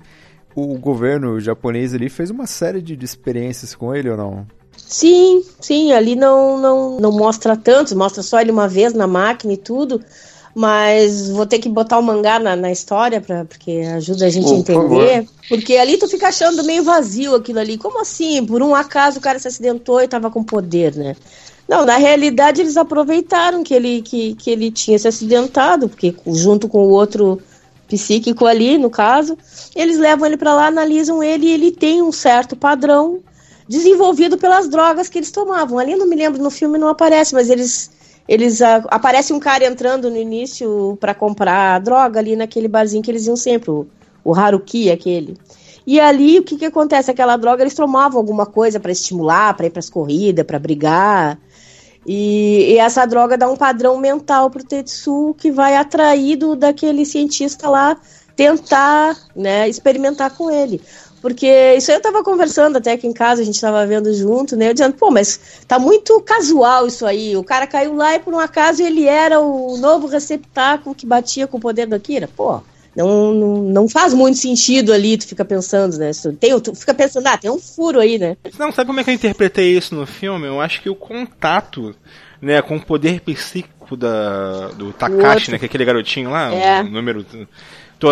o 0.55 0.77
governo 0.77 1.39
japonês 1.39 1.93
ali 1.93 2.09
fez 2.09 2.29
uma 2.29 2.47
série 2.47 2.81
de, 2.81 2.95
de 2.95 3.05
experiências 3.05 3.75
com 3.75 3.93
ele 3.93 4.09
ou 4.09 4.17
não? 4.17 4.47
Sim, 4.87 5.43
sim, 5.59 5.91
ali 5.91 6.15
não, 6.15 6.57
não, 6.57 6.99
não 6.99 7.11
mostra 7.11 7.57
tanto, 7.57 7.97
mostra 7.97 8.21
só 8.21 8.39
ele 8.39 8.51
uma 8.51 8.67
vez 8.67 8.93
na 8.93 9.07
máquina 9.07 9.53
e 9.53 9.57
tudo, 9.57 10.01
mas 10.53 11.29
vou 11.29 11.45
ter 11.45 11.59
que 11.59 11.67
botar 11.67 11.97
o 11.97 12.03
mangá 12.03 12.39
na, 12.39 12.55
na 12.55 12.71
história, 12.71 13.19
pra, 13.19 13.45
porque 13.45 13.81
ajuda 13.95 14.27
a 14.27 14.29
gente 14.29 14.47
oh, 14.47 14.53
a 14.53 14.57
entender. 14.57 15.23
Por 15.23 15.35
porque 15.49 15.75
ali 15.77 15.97
tu 15.97 16.07
fica 16.07 16.27
achando 16.27 16.63
meio 16.63 16.83
vazio 16.83 17.35
aquilo 17.35 17.59
ali. 17.59 17.77
Como 17.77 17.99
assim? 17.99 18.45
Por 18.45 18.61
um 18.61 18.73
acaso 18.73 19.19
o 19.19 19.21
cara 19.21 19.37
se 19.37 19.47
acidentou 19.47 20.01
e 20.01 20.07
tava 20.07 20.31
com 20.31 20.43
poder, 20.43 20.95
né? 20.95 21.15
Não, 21.67 21.83
na 21.85 21.97
realidade 21.97 22.61
eles 22.61 22.77
aproveitaram 22.77 23.63
que 23.63 23.73
ele, 23.73 24.01
que, 24.01 24.35
que 24.35 24.51
ele 24.51 24.71
tinha 24.71 24.99
se 24.99 25.07
acidentado, 25.07 25.89
porque 25.89 26.15
junto 26.27 26.69
com 26.69 26.85
o 26.85 26.91
outro 26.91 27.41
psíquico 27.87 28.45
ali, 28.45 28.77
no 28.77 28.89
caso, 28.89 29.37
eles 29.75 29.97
levam 29.97 30.27
ele 30.27 30.37
para 30.37 30.53
lá, 30.53 30.67
analisam 30.67 31.21
ele 31.23 31.47
e 31.47 31.51
ele 31.51 31.71
tem 31.71 32.01
um 32.01 32.11
certo 32.11 32.55
padrão 32.55 33.19
desenvolvido 33.67 34.37
pelas 34.37 34.69
drogas 34.69 35.09
que 35.09 35.17
eles 35.17 35.31
tomavam. 35.31 35.79
Ali 35.79 35.95
não 35.95 36.07
me 36.07 36.15
lembro, 36.15 36.41
no 36.41 36.51
filme 36.51 36.77
não 36.77 36.87
aparece, 36.87 37.33
mas 37.33 37.49
eles 37.49 37.91
eles 38.27 38.59
uh, 38.59 38.81
aparece 38.87 39.33
um 39.33 39.39
cara 39.39 39.65
entrando 39.65 40.09
no 40.09 40.17
início 40.17 40.97
para 40.99 41.13
comprar 41.13 41.79
droga 41.79 42.19
ali 42.19 42.35
naquele 42.35 42.67
barzinho 42.67 43.03
que 43.03 43.11
eles 43.11 43.27
iam 43.27 43.35
sempre, 43.35 43.69
o, 43.69 43.85
o 44.23 44.33
Haruki 44.33 44.89
aquele. 44.89 45.37
E 45.85 45.99
ali 45.99 46.39
o 46.39 46.43
que 46.43 46.57
que 46.57 46.65
acontece? 46.65 47.11
Aquela 47.11 47.37
droga 47.37 47.61
eles 47.61 47.75
tomavam 47.75 48.19
alguma 48.19 48.45
coisa 48.45 48.79
para 48.79 48.91
estimular, 48.91 49.55
para 49.55 49.67
ir 49.67 49.69
para 49.69 49.79
as 49.79 49.89
corridas, 49.89 50.43
para 50.45 50.57
brigar. 50.57 51.37
E, 52.05 52.73
e, 52.73 52.77
essa 52.77 53.05
droga 53.05 53.37
dá 53.37 53.49
um 53.49 53.55
padrão 53.55 53.97
mental 53.97 54.49
pro 54.49 54.63
Tetsu 54.63 55.35
que 55.37 55.51
vai 55.51 55.75
atraído 55.75 56.55
daquele 56.55 57.05
cientista 57.05 57.69
lá 57.69 57.97
tentar, 58.35 59.15
né, 59.35 59.67
experimentar 59.69 60.35
com 60.35 60.51
ele. 60.51 60.81
Porque 61.25 61.73
isso 61.75 61.89
aí 61.89 61.97
eu 61.97 62.01
tava 62.03 62.23
conversando 62.23 62.77
até 62.77 62.91
aqui 62.91 63.07
em 63.07 63.11
casa, 63.11 63.41
a 63.41 63.43
gente 63.43 63.59
tava 63.59 63.83
vendo 63.87 64.13
junto, 64.13 64.55
né? 64.55 64.69
Eu 64.69 64.73
dizendo, 64.73 64.93
pô, 64.93 65.09
mas 65.09 65.63
tá 65.67 65.79
muito 65.79 66.21
casual 66.21 66.85
isso 66.85 67.03
aí. 67.03 67.35
O 67.35 67.43
cara 67.43 67.65
caiu 67.65 67.95
lá 67.95 68.13
e 68.13 68.19
por 68.19 68.31
um 68.31 68.37
acaso 68.37 68.83
ele 68.83 69.07
era 69.07 69.39
o 69.39 69.75
novo 69.75 70.05
receptáculo 70.05 70.93
que 70.93 71.03
batia 71.03 71.47
com 71.47 71.57
o 71.57 71.59
poder 71.59 71.87
do 71.87 71.95
Akira. 71.95 72.29
Pô, 72.37 72.61
não, 72.95 73.33
não, 73.33 73.57
não 73.63 73.89
faz 73.89 74.13
muito 74.13 74.37
sentido 74.37 74.93
ali, 74.93 75.17
tu 75.17 75.25
fica 75.25 75.43
pensando, 75.43 75.97
né? 75.97 76.11
Tem, 76.39 76.59
tu 76.59 76.75
fica 76.75 76.93
pensando, 76.93 77.25
ah, 77.25 77.37
tem 77.39 77.49
um 77.49 77.57
furo 77.57 77.99
aí, 77.99 78.19
né? 78.19 78.37
Não, 78.59 78.71
sabe 78.71 78.85
como 78.85 78.99
é 78.99 79.03
que 79.03 79.09
eu 79.09 79.15
interpretei 79.15 79.75
isso 79.75 79.95
no 79.95 80.05
filme? 80.05 80.45
Eu 80.45 80.61
acho 80.61 80.79
que 80.79 80.91
o 80.91 80.95
contato, 80.95 81.95
né, 82.39 82.61
com 82.61 82.75
o 82.75 82.85
poder 82.85 83.21
psíquico 83.21 83.97
da, 83.97 84.67
do 84.67 84.93
Takashi, 84.93 85.49
né, 85.49 85.57
que 85.57 85.65
é 85.65 85.67
aquele 85.67 85.85
garotinho 85.85 86.29
lá, 86.29 86.53
é. 86.53 86.81
o 86.81 86.83
número 86.87 87.25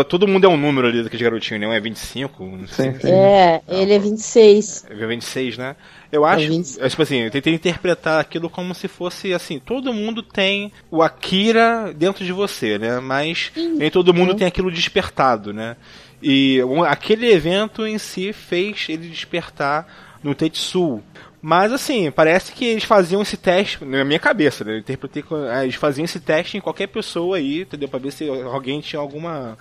todo 0.08 0.28
mundo 0.28 0.46
é 0.46 0.50
um 0.50 0.58
número 0.58 0.88
ali 0.88 1.04
daquele 1.04 1.24
garotinho, 1.24 1.60
né? 1.60 1.68
Um 1.68 1.74
é 1.74 1.80
25? 1.80 2.46
Não 2.46 2.68
sei. 2.68 2.94
Sim, 2.94 3.12
É, 3.12 3.62
ele 3.68 3.94
é 3.94 4.00
26. 4.00 4.86
É 4.90 5.08
26, 5.08 5.58
né? 5.58 5.76
Eu 6.12 6.24
acho, 6.26 6.46
é, 6.80 6.90
tipo 6.90 7.02
assim, 7.02 7.22
eu 7.22 7.32
tentei 7.32 7.54
interpretar 7.54 8.20
aquilo 8.20 8.48
como 8.50 8.76
se 8.76 8.88
fosse 8.88 9.34
assim, 9.34 9.60
todo 9.60 9.92
mundo 9.92 10.22
tem 10.22 10.72
o 10.92 11.02
Akira 11.02 11.92
dentro 11.92 12.24
de 12.24 12.32
você, 12.32 12.78
né? 12.78 13.00
Mas 13.00 13.52
Sim. 13.54 13.78
nem 13.78 13.90
todo 13.90 14.14
mundo 14.14 14.36
tem 14.36 14.46
aquilo 14.46 14.72
despertado, 14.72 15.52
né? 15.52 15.76
E 16.22 16.60
aquele 16.88 17.32
evento 17.32 17.86
em 17.86 17.98
si 17.98 18.32
fez 18.32 18.86
ele 18.88 19.10
despertar 19.10 19.88
no 20.24 20.34
Tetsu. 20.36 21.02
Mas 21.46 21.74
assim, 21.74 22.10
parece 22.10 22.54
que 22.54 22.64
eles 22.64 22.86
faziam 22.86 23.22
esse 23.22 23.36
teste, 23.36 23.84
na 23.84 24.06
minha 24.06 24.18
cabeça, 24.18 24.64
né? 24.64 24.76
Eu 24.76 24.78
interpretei 24.78 25.22
ah, 25.52 25.66
eles 25.66 25.76
faziam 25.76 26.06
esse 26.06 26.18
teste 26.18 26.56
em 26.56 26.62
qualquer 26.62 26.88
pessoa 26.88 27.36
aí, 27.36 27.64
entendeu? 27.64 27.90
Pra 27.90 28.00
ver 28.00 28.14
se 28.14 28.30
alguém 28.30 28.80
tinha 28.80 29.02
alguma 29.02 29.58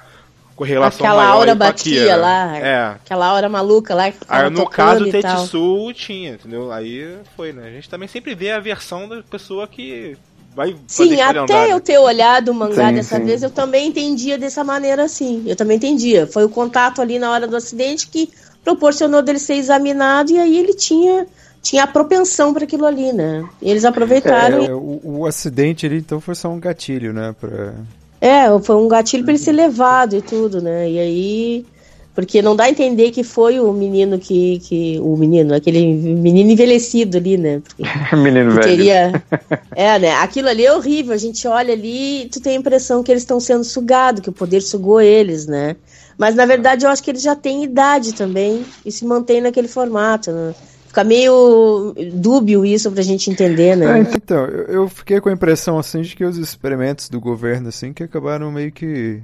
correlação 0.55 1.05
Aquela 1.05 1.27
aura 1.27 1.57
batia 1.57 2.15
lá. 2.15 2.57
É. 2.57 2.87
Aquela 2.93 3.27
aura 3.27 3.49
maluca 3.49 3.97
lá. 3.97 4.13
Que 4.13 4.19
aí, 4.29 4.49
no 4.49 4.71
caso 4.71 5.05
do 5.05 5.11
Tetsu 5.11 5.93
tinha, 5.93 6.35
entendeu? 6.35 6.71
Aí 6.71 7.19
foi, 7.37 7.53
né? 7.53 7.67
A 7.67 7.71
gente 7.71 7.91
também 7.91 8.07
sempre 8.07 8.33
vê 8.37 8.53
a 8.53 8.61
versão 8.61 9.09
da 9.09 9.21
pessoa 9.25 9.67
que 9.67 10.17
vai 10.55 10.77
Sim, 10.87 11.21
até 11.21 11.41
andar, 11.41 11.69
eu 11.69 11.79
né? 11.79 11.81
ter 11.81 11.99
olhado 11.99 12.53
o 12.53 12.55
mangá 12.55 12.91
sim, 12.91 12.95
dessa 12.95 13.17
sim. 13.17 13.25
vez, 13.25 13.43
eu 13.43 13.51
também 13.51 13.89
entendia 13.89 14.39
dessa 14.39 14.63
maneira 14.63 15.03
assim. 15.03 15.43
Eu 15.49 15.57
também 15.57 15.79
entendia. 15.79 16.29
Foi 16.29 16.45
o 16.45 16.49
contato 16.49 17.03
ali 17.03 17.19
na 17.19 17.33
hora 17.33 17.49
do 17.49 17.57
acidente 17.57 18.07
que 18.07 18.31
proporcionou 18.63 19.21
dele 19.21 19.41
ser 19.41 19.55
examinado 19.55 20.31
e 20.31 20.39
aí 20.39 20.57
ele 20.57 20.75
tinha 20.75 21.27
tinha 21.63 21.85
a 21.85 21.87
propensão 21.87 22.53
para 22.53 22.65
aquilo 22.65 22.85
ali, 22.85 23.13
né? 23.13 23.45
E 23.63 23.71
eles 23.71 23.85
aproveitaram. 23.85 24.63
É, 24.63 24.67
e... 24.67 24.73
o, 24.73 25.01
o, 25.05 25.27
acidente 25.27 25.87
ali 25.87 25.99
então 25.99 26.21
foi 26.21 26.35
só 26.35 26.49
um 26.49 26.59
gatilho, 26.59 27.13
né? 27.13 27.35
Pra... 27.41 27.73
É, 28.21 28.47
foi 28.61 28.77
um 28.77 28.89
gatilho 28.89 29.23
para 29.23 29.33
ele 29.33 29.43
ser 29.43 29.53
levado 29.53 30.17
e 30.17 30.21
tudo, 30.21 30.61
né? 30.61 30.91
E 30.91 30.99
aí. 30.99 31.67
Porque 32.15 32.43
não 32.43 32.55
dá 32.55 32.65
a 32.65 32.71
entender 32.71 33.11
que 33.11 33.23
foi 33.23 33.59
o 33.59 33.73
menino 33.73 34.19
que. 34.19 34.59
que 34.59 34.99
o 35.01 35.17
menino, 35.17 35.55
aquele 35.55 35.87
menino 35.87 36.51
envelhecido 36.51 37.17
ali, 37.17 37.39
né? 37.39 37.63
Porque, 37.65 37.85
menino 38.17 38.51
velho. 38.51 38.69
Queria, 38.69 39.23
é, 39.75 39.99
né? 39.99 40.13
Aquilo 40.15 40.49
ali 40.49 40.67
é 40.67 40.75
horrível. 40.75 41.15
A 41.15 41.19
gente 41.19 41.47
olha 41.47 41.73
ali 41.73 42.25
e 42.25 42.29
tu 42.29 42.41
tem 42.41 42.57
a 42.57 42.59
impressão 42.61 43.05
que 43.05 43.11
eles 43.11 43.23
estão 43.23 43.39
sendo 43.39 43.65
sugados, 43.65 44.21
que 44.21 44.29
o 44.29 44.33
poder 44.33 44.61
sugou 44.61 45.01
eles, 45.01 45.47
né? 45.47 45.77
Mas 46.19 46.35
na 46.35 46.45
verdade 46.45 46.85
eu 46.85 46.91
acho 46.91 47.03
que 47.03 47.11
eles 47.11 47.23
já 47.23 47.35
têm 47.35 47.65
idade 47.65 48.13
também 48.13 48.65
e 48.85 48.93
se 48.93 49.05
mantém 49.05 49.41
naquele 49.41 49.69
formato, 49.69 50.31
né? 50.31 50.55
Fica 50.93 51.05
meio 51.05 51.95
dúbio 52.13 52.67
isso 52.67 52.93
pra 52.93 53.01
gente 53.01 53.31
entender, 53.31 53.75
né? 53.75 54.01
É, 54.01 54.15
então, 54.15 54.45
eu 54.45 54.87
fiquei 54.91 55.23
com 55.23 55.31
a 55.31 55.33
impressão, 55.33 55.79
assim, 55.79 56.03
de 56.03 56.15
que 56.15 56.23
os 56.23 56.37
experimentos 56.37 57.09
do 57.09 57.19
governo, 57.19 57.71
assim, 57.71 57.95
que 57.95 58.03
acabaram 58.03 58.53
meio 58.53 58.71
que 58.71 59.23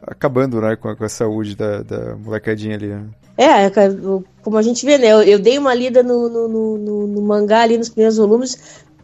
acabando, 0.00 0.58
né, 0.58 0.76
com 0.76 0.88
a, 0.88 0.96
com 0.96 1.04
a 1.04 1.08
saúde 1.10 1.54
da, 1.54 1.82
da 1.82 2.16
molecadinha 2.16 2.76
ali, 2.76 2.86
né? 2.86 3.02
É, 3.36 3.66
é 3.66 3.70
como 4.40 4.56
a 4.56 4.62
gente 4.62 4.86
vê, 4.86 4.96
né? 4.96 5.08
Eu, 5.08 5.22
eu 5.22 5.38
dei 5.38 5.58
uma 5.58 5.74
lida 5.74 6.02
no, 6.02 6.30
no, 6.30 6.48
no, 6.48 7.06
no, 7.08 7.20
mangá 7.20 7.60
ali 7.60 7.76
nos 7.76 7.90
primeiros 7.90 8.16
volumes. 8.16 8.56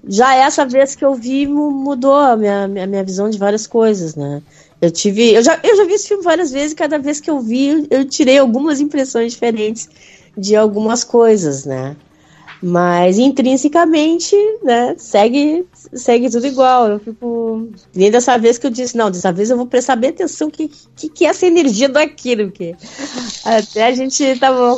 Já 0.08 0.34
essa 0.34 0.64
vez 0.64 0.94
que 0.94 1.04
eu 1.04 1.14
vi, 1.14 1.46
mudou 1.46 2.14
a 2.14 2.38
minha, 2.38 2.64
a 2.64 2.86
minha 2.86 3.04
visão 3.04 3.28
de 3.28 3.36
várias 3.36 3.66
coisas, 3.66 4.16
né? 4.16 4.40
Eu 4.80 4.90
tive. 4.90 5.34
Eu 5.34 5.42
já, 5.42 5.60
eu 5.62 5.76
já 5.76 5.84
vi 5.84 5.92
esse 5.92 6.08
filme 6.08 6.24
várias 6.24 6.50
vezes 6.50 6.72
e 6.72 6.76
cada 6.76 6.98
vez 6.98 7.20
que 7.20 7.28
eu 7.28 7.38
vi, 7.38 7.86
eu 7.90 8.02
tirei 8.06 8.38
algumas 8.38 8.80
impressões 8.80 9.34
diferentes 9.34 9.90
de 10.36 10.54
algumas 10.54 11.02
coisas, 11.04 11.64
né? 11.64 11.96
Mas 12.62 13.18
intrinsecamente, 13.18 14.34
né, 14.62 14.94
segue, 14.96 15.66
segue 15.92 16.30
tudo 16.30 16.46
igual. 16.46 16.88
Eu 16.88 16.98
fico. 16.98 17.68
Nem 17.94 18.10
dessa 18.10 18.38
vez 18.38 18.58
que 18.58 18.66
eu 18.66 18.70
disse, 18.70 18.96
não, 18.96 19.10
dessa 19.10 19.30
vez 19.30 19.50
eu 19.50 19.56
vou 19.56 19.66
prestar 19.66 19.96
bem 19.96 20.10
atenção 20.10 20.50
que, 20.50 20.70
que, 20.96 21.08
que 21.08 21.26
é 21.26 21.28
essa 21.28 21.46
energia 21.46 21.88
Akira, 21.88 22.44
porque 22.44 22.74
até 23.44 23.86
a 23.86 23.92
gente 23.92 24.38
tava, 24.38 24.74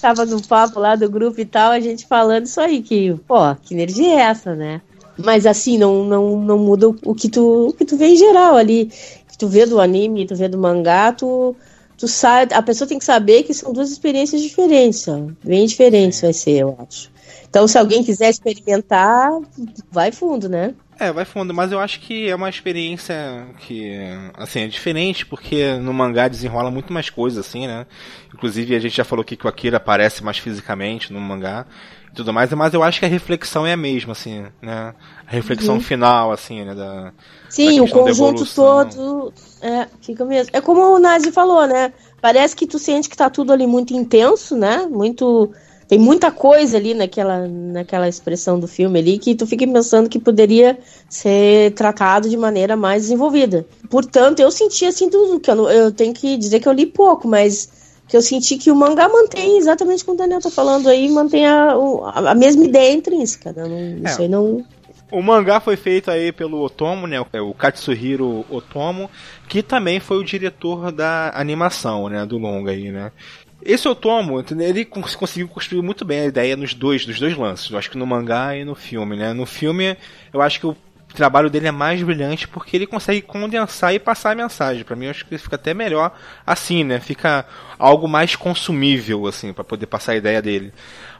tava 0.00 0.26
no 0.26 0.42
papo 0.42 0.80
lá 0.80 0.96
do 0.96 1.08
grupo 1.08 1.40
e 1.40 1.44
tal, 1.44 1.72
a 1.72 1.80
gente 1.80 2.06
falando 2.06 2.46
isso 2.46 2.60
aí, 2.60 2.82
que, 2.82 3.14
pô, 3.26 3.54
que 3.62 3.74
energia 3.74 4.14
é 4.14 4.20
essa, 4.22 4.54
né? 4.54 4.80
Mas 5.16 5.46
assim, 5.46 5.78
não, 5.78 6.04
não, 6.04 6.40
não 6.40 6.58
muda 6.58 6.88
o 6.88 7.14
que 7.14 7.28
tu, 7.28 7.68
o 7.68 7.72
que 7.72 7.84
tu 7.84 7.96
vê 7.96 8.08
em 8.08 8.16
geral 8.16 8.56
ali. 8.56 8.86
Que 9.28 9.38
tu 9.38 9.46
vê 9.48 9.64
do 9.64 9.80
anime, 9.80 10.26
tu 10.26 10.34
vê 10.34 10.48
do 10.48 10.58
mangá, 10.58 11.12
tu 11.12 11.54
tu 12.02 12.08
sabe, 12.08 12.52
a 12.52 12.60
pessoa 12.60 12.88
tem 12.88 12.98
que 12.98 13.04
saber 13.04 13.44
que 13.44 13.54
são 13.54 13.72
duas 13.72 13.92
experiências 13.92 14.42
diferentes, 14.42 15.06
bem 15.44 15.64
diferentes 15.64 16.20
vai 16.20 16.32
ser, 16.32 16.58
eu 16.58 16.76
acho. 16.80 17.08
Então, 17.48 17.68
se 17.68 17.78
alguém 17.78 18.02
quiser 18.02 18.28
experimentar, 18.28 19.30
vai 19.88 20.10
fundo, 20.10 20.48
né? 20.48 20.74
É, 20.98 21.12
vai 21.12 21.24
fundo, 21.24 21.54
mas 21.54 21.70
eu 21.70 21.78
acho 21.78 22.00
que 22.00 22.28
é 22.28 22.34
uma 22.34 22.48
experiência 22.48 23.14
que, 23.60 24.00
assim, 24.34 24.62
é 24.62 24.66
diferente, 24.66 25.24
porque 25.24 25.76
no 25.76 25.94
mangá 25.94 26.26
desenrola 26.26 26.72
muito 26.72 26.92
mais 26.92 27.08
coisas, 27.08 27.46
assim, 27.46 27.68
né? 27.68 27.86
Inclusive, 28.34 28.74
a 28.74 28.80
gente 28.80 28.96
já 28.96 29.04
falou 29.04 29.22
aqui 29.22 29.36
que 29.36 29.46
o 29.46 29.48
Akira 29.48 29.76
aparece 29.76 30.24
mais 30.24 30.38
fisicamente 30.38 31.12
no 31.12 31.20
mangá 31.20 31.66
e 32.12 32.14
tudo 32.14 32.32
mais, 32.32 32.52
mas 32.52 32.74
eu 32.74 32.82
acho 32.82 33.00
que 33.00 33.06
a 33.06 33.08
reflexão 33.08 33.66
é 33.66 33.72
a 33.72 33.76
mesma, 33.76 34.12
assim, 34.12 34.44
né? 34.60 34.94
A 35.26 35.30
reflexão 35.30 35.76
uhum. 35.76 35.80
final, 35.80 36.30
assim, 36.30 36.62
né? 36.62 36.74
Da, 36.74 37.12
Sim, 37.48 37.78
da 37.78 37.84
o 37.84 37.88
conjunto 37.88 38.44
todo 38.54 39.32
é, 39.62 39.88
fica 40.02 40.24
mesmo. 40.24 40.50
É 40.52 40.60
como 40.60 40.82
o 40.82 40.98
Nazi 40.98 41.32
falou, 41.32 41.66
né? 41.66 41.92
Parece 42.20 42.54
que 42.54 42.66
tu 42.66 42.78
sente 42.78 43.08
que 43.08 43.16
tá 43.16 43.30
tudo 43.30 43.52
ali 43.52 43.66
muito 43.66 43.94
intenso, 43.94 44.54
né? 44.56 44.86
Muito 44.90 45.50
tem 45.88 45.98
muita 45.98 46.30
coisa 46.30 46.78
ali 46.78 46.94
naquela, 46.94 47.46
naquela 47.46 48.08
expressão 48.08 48.58
do 48.58 48.66
filme 48.66 48.98
ali 48.98 49.18
que 49.18 49.34
tu 49.34 49.46
fica 49.46 49.66
pensando 49.66 50.08
que 50.08 50.18
poderia 50.18 50.78
ser 51.08 51.72
tratado 51.72 52.30
de 52.30 52.36
maneira 52.36 52.76
mais 52.76 53.02
desenvolvida. 53.02 53.66
Portanto, 53.90 54.40
eu 54.40 54.50
senti 54.50 54.86
assim 54.86 55.10
tudo, 55.10 55.40
que 55.40 55.50
eu, 55.50 55.68
eu 55.68 55.92
tenho 55.92 56.14
que 56.14 56.36
dizer 56.38 56.60
que 56.60 56.68
eu 56.68 56.72
li 56.72 56.86
pouco, 56.86 57.28
mas 57.28 57.68
que 58.12 58.16
eu 58.18 58.20
senti 58.20 58.58
que 58.58 58.70
o 58.70 58.76
mangá 58.76 59.08
mantém 59.08 59.56
exatamente 59.56 60.04
como 60.04 60.16
o 60.16 60.18
Daniel 60.18 60.38
tá 60.38 60.50
falando 60.50 60.86
aí, 60.86 61.08
mantém 61.08 61.46
a, 61.46 61.72
a 62.14 62.34
mesma 62.34 62.62
ideia 62.62 62.92
intrínseca. 62.92 63.54
Né? 63.54 63.64
Não, 63.66 64.06
é. 64.06 64.10
Isso 64.10 64.20
aí 64.20 64.28
não. 64.28 64.62
O 65.10 65.22
mangá 65.22 65.60
foi 65.60 65.76
feito 65.76 66.10
aí 66.10 66.30
pelo 66.30 66.62
Otomo, 66.62 67.06
né? 67.06 67.18
O 67.18 67.54
Katsuhiro 67.54 68.44
Otomo, 68.50 69.08
que 69.48 69.62
também 69.62 69.98
foi 69.98 70.18
o 70.18 70.24
diretor 70.24 70.92
da 70.92 71.32
animação, 71.34 72.10
né? 72.10 72.26
Do 72.26 72.36
longa 72.36 72.72
aí, 72.72 72.92
né? 72.92 73.12
Esse 73.62 73.88
Otomo, 73.88 74.44
ele 74.60 74.84
conseguiu 74.84 75.48
construir 75.48 75.80
muito 75.80 76.04
bem 76.04 76.20
a 76.20 76.26
ideia 76.26 76.54
nos 76.54 76.74
dois, 76.74 77.06
dos 77.06 77.18
dois 77.18 77.34
lances. 77.34 77.70
Eu 77.70 77.78
acho 77.78 77.90
que 77.90 77.96
no 77.96 78.06
mangá 78.06 78.54
e 78.54 78.62
no 78.62 78.74
filme, 78.74 79.16
né? 79.16 79.32
No 79.32 79.46
filme, 79.46 79.96
eu 80.34 80.42
acho 80.42 80.60
que 80.60 80.66
o 80.66 80.76
trabalho 81.14 81.50
dele 81.50 81.68
é 81.68 81.70
mais 81.70 82.02
brilhante 82.02 82.48
porque 82.48 82.76
ele 82.76 82.86
consegue 82.86 83.22
condensar 83.22 83.94
e 83.94 83.98
passar 83.98 84.32
a 84.32 84.34
mensagem. 84.34 84.84
Para 84.84 84.96
mim, 84.96 85.06
eu 85.06 85.10
acho 85.10 85.24
que 85.24 85.38
fica 85.38 85.56
até 85.56 85.74
melhor 85.74 86.12
assim, 86.46 86.84
né? 86.84 87.00
Fica 87.00 87.46
algo 87.78 88.08
mais 88.08 88.36
consumível, 88.36 89.26
assim, 89.26 89.52
para 89.52 89.64
poder 89.64 89.86
passar 89.86 90.12
a 90.12 90.16
ideia 90.16 90.40
dele. 90.40 90.72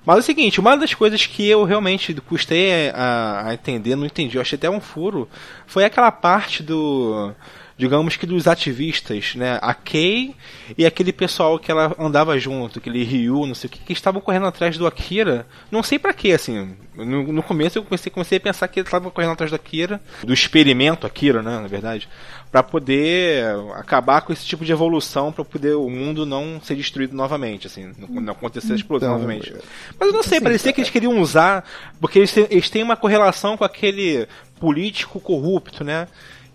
Mas 0.04 0.16
é 0.16 0.18
o 0.20 0.22
seguinte, 0.22 0.60
uma 0.60 0.76
das 0.76 0.94
coisas 0.94 1.24
que 1.26 1.48
eu 1.48 1.64
realmente 1.64 2.12
custei 2.14 2.90
a, 2.90 3.48
a 3.48 3.54
entender, 3.54 3.94
não 3.94 4.04
entendi, 4.04 4.36
eu 4.36 4.42
achei 4.42 4.56
até 4.56 4.68
um 4.68 4.80
furo, 4.80 5.28
foi 5.66 5.84
aquela 5.84 6.10
parte 6.10 6.62
do 6.62 7.32
digamos 7.76 8.16
que 8.16 8.26
dos 8.26 8.46
ativistas, 8.46 9.34
né? 9.34 9.58
A 9.62 9.74
Kei 9.74 10.34
e 10.76 10.86
aquele 10.86 11.12
pessoal 11.12 11.58
que 11.58 11.70
ela 11.70 11.94
andava 11.98 12.38
junto, 12.38 12.78
aquele 12.78 13.02
Ryu, 13.04 13.46
não 13.46 13.54
sei 13.54 13.68
o 13.68 13.70
que, 13.70 13.78
que 13.78 13.92
estavam 13.92 14.20
correndo 14.20 14.46
atrás 14.46 14.76
do 14.76 14.86
Akira. 14.86 15.46
Não 15.70 15.82
sei 15.82 15.98
para 15.98 16.12
quê, 16.12 16.32
assim. 16.32 16.76
No, 16.94 17.32
no, 17.32 17.42
começo 17.42 17.78
eu 17.78 17.84
comecei, 17.84 18.12
comecei 18.12 18.38
a 18.38 18.40
pensar 18.40 18.68
que 18.68 18.80
eles 18.80 18.88
estavam 18.88 19.10
correndo 19.10 19.32
atrás 19.32 19.50
do 19.50 19.54
Akira, 19.54 20.00
do 20.22 20.32
experimento 20.32 21.06
Akira, 21.06 21.42
né? 21.42 21.58
Na 21.58 21.66
verdade, 21.66 22.08
para 22.50 22.62
poder 22.62 23.46
acabar 23.74 24.20
com 24.20 24.32
esse 24.32 24.44
tipo 24.44 24.64
de 24.64 24.72
evolução, 24.72 25.32
para 25.32 25.44
poder 25.44 25.74
o 25.74 25.88
mundo 25.88 26.26
não 26.26 26.60
ser 26.62 26.76
destruído 26.76 27.16
novamente, 27.16 27.66
assim, 27.66 27.92
não, 27.96 28.20
não 28.20 28.32
acontecer 28.32 28.74
a 28.74 28.76
explosão 28.76 29.08
então, 29.08 29.18
novamente. 29.18 29.54
Mas 29.98 30.08
eu 30.08 30.14
não 30.14 30.22
sei, 30.22 30.38
parecia 30.38 30.72
que 30.72 30.80
eles 30.82 30.90
queriam 30.90 31.18
usar, 31.18 31.64
porque 31.98 32.18
eles 32.18 32.32
têm, 32.32 32.46
eles 32.50 32.68
têm 32.68 32.82
uma 32.82 32.96
correlação 32.96 33.56
com 33.56 33.64
aquele 33.64 34.28
político 34.60 35.18
corrupto, 35.18 35.82
né? 35.82 36.06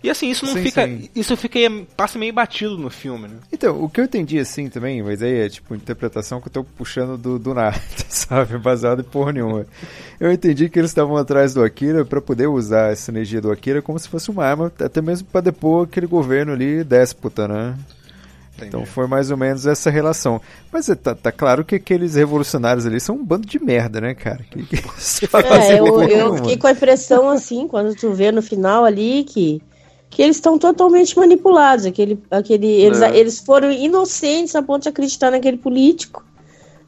E 0.02 0.08
assim, 0.08 0.30
isso 0.30 0.46
não 0.46 0.52
sim, 0.52 0.62
fica. 0.62 0.86
Sim. 0.86 1.08
Isso 1.14 1.36
fica 1.36 1.58
passa 1.96 2.18
meio 2.18 2.32
batido 2.32 2.78
no 2.78 2.88
filme, 2.88 3.26
né? 3.26 3.36
Então, 3.52 3.82
o 3.82 3.88
que 3.88 4.00
eu 4.00 4.04
entendi 4.04 4.38
assim 4.38 4.68
também, 4.68 5.02
mas 5.02 5.22
aí 5.22 5.40
é 5.40 5.48
tipo 5.48 5.74
interpretação 5.74 6.40
que 6.40 6.46
eu 6.48 6.52
tô 6.52 6.64
puxando 6.64 7.18
do, 7.18 7.38
do 7.38 7.52
nada, 7.52 7.80
sabe? 8.08 8.58
Baseado 8.58 9.00
em 9.00 9.04
porra 9.04 9.32
nenhuma. 9.32 9.66
Eu 10.20 10.32
entendi 10.32 10.68
que 10.68 10.78
eles 10.78 10.90
estavam 10.90 11.16
atrás 11.16 11.52
do 11.52 11.64
Akira 11.64 12.04
para 12.04 12.20
poder 12.20 12.46
usar 12.46 12.92
essa 12.92 13.10
energia 13.10 13.40
do 13.40 13.50
Akira 13.50 13.82
como 13.82 13.98
se 13.98 14.08
fosse 14.08 14.30
uma 14.30 14.44
arma, 14.44 14.72
até 14.80 15.02
mesmo 15.02 15.26
para 15.26 15.40
depor 15.40 15.84
aquele 15.84 16.06
governo 16.06 16.52
ali 16.52 16.84
déspota, 16.84 17.48
né? 17.48 17.74
Entendi. 18.56 18.68
Então 18.68 18.86
foi 18.86 19.06
mais 19.06 19.30
ou 19.30 19.36
menos 19.36 19.66
essa 19.66 19.90
relação. 19.90 20.40
Mas 20.72 20.88
é, 20.88 20.94
tá, 20.94 21.14
tá, 21.14 21.30
claro 21.30 21.64
que 21.64 21.76
aqueles 21.76 22.14
revolucionários 22.14 22.86
ali 22.86 23.00
são 23.00 23.16
um 23.16 23.24
bando 23.24 23.46
de 23.46 23.58
merda, 23.58 24.00
né, 24.00 24.14
cara? 24.14 24.44
Que, 24.50 24.62
que 24.64 24.76
é, 25.36 25.78
eu, 25.78 26.02
eu 26.02 26.36
fiquei 26.36 26.56
com 26.56 26.66
a 26.66 26.72
impressão 26.72 27.28
assim, 27.28 27.66
quando 27.68 27.94
tu 27.94 28.12
vê 28.12 28.32
no 28.32 28.42
final 28.42 28.84
ali 28.84 29.24
que 29.24 29.62
que 30.10 30.22
eles 30.22 30.36
estão 30.36 30.58
totalmente 30.58 31.16
manipulados. 31.16 31.86
Aquele, 31.86 32.18
aquele, 32.30 32.66
eles, 32.66 33.00
é. 33.00 33.16
eles 33.16 33.38
foram 33.38 33.70
inocentes 33.70 34.54
a 34.54 34.62
ponto 34.62 34.82
de 34.82 34.88
acreditar 34.88 35.30
naquele 35.30 35.56
político, 35.56 36.24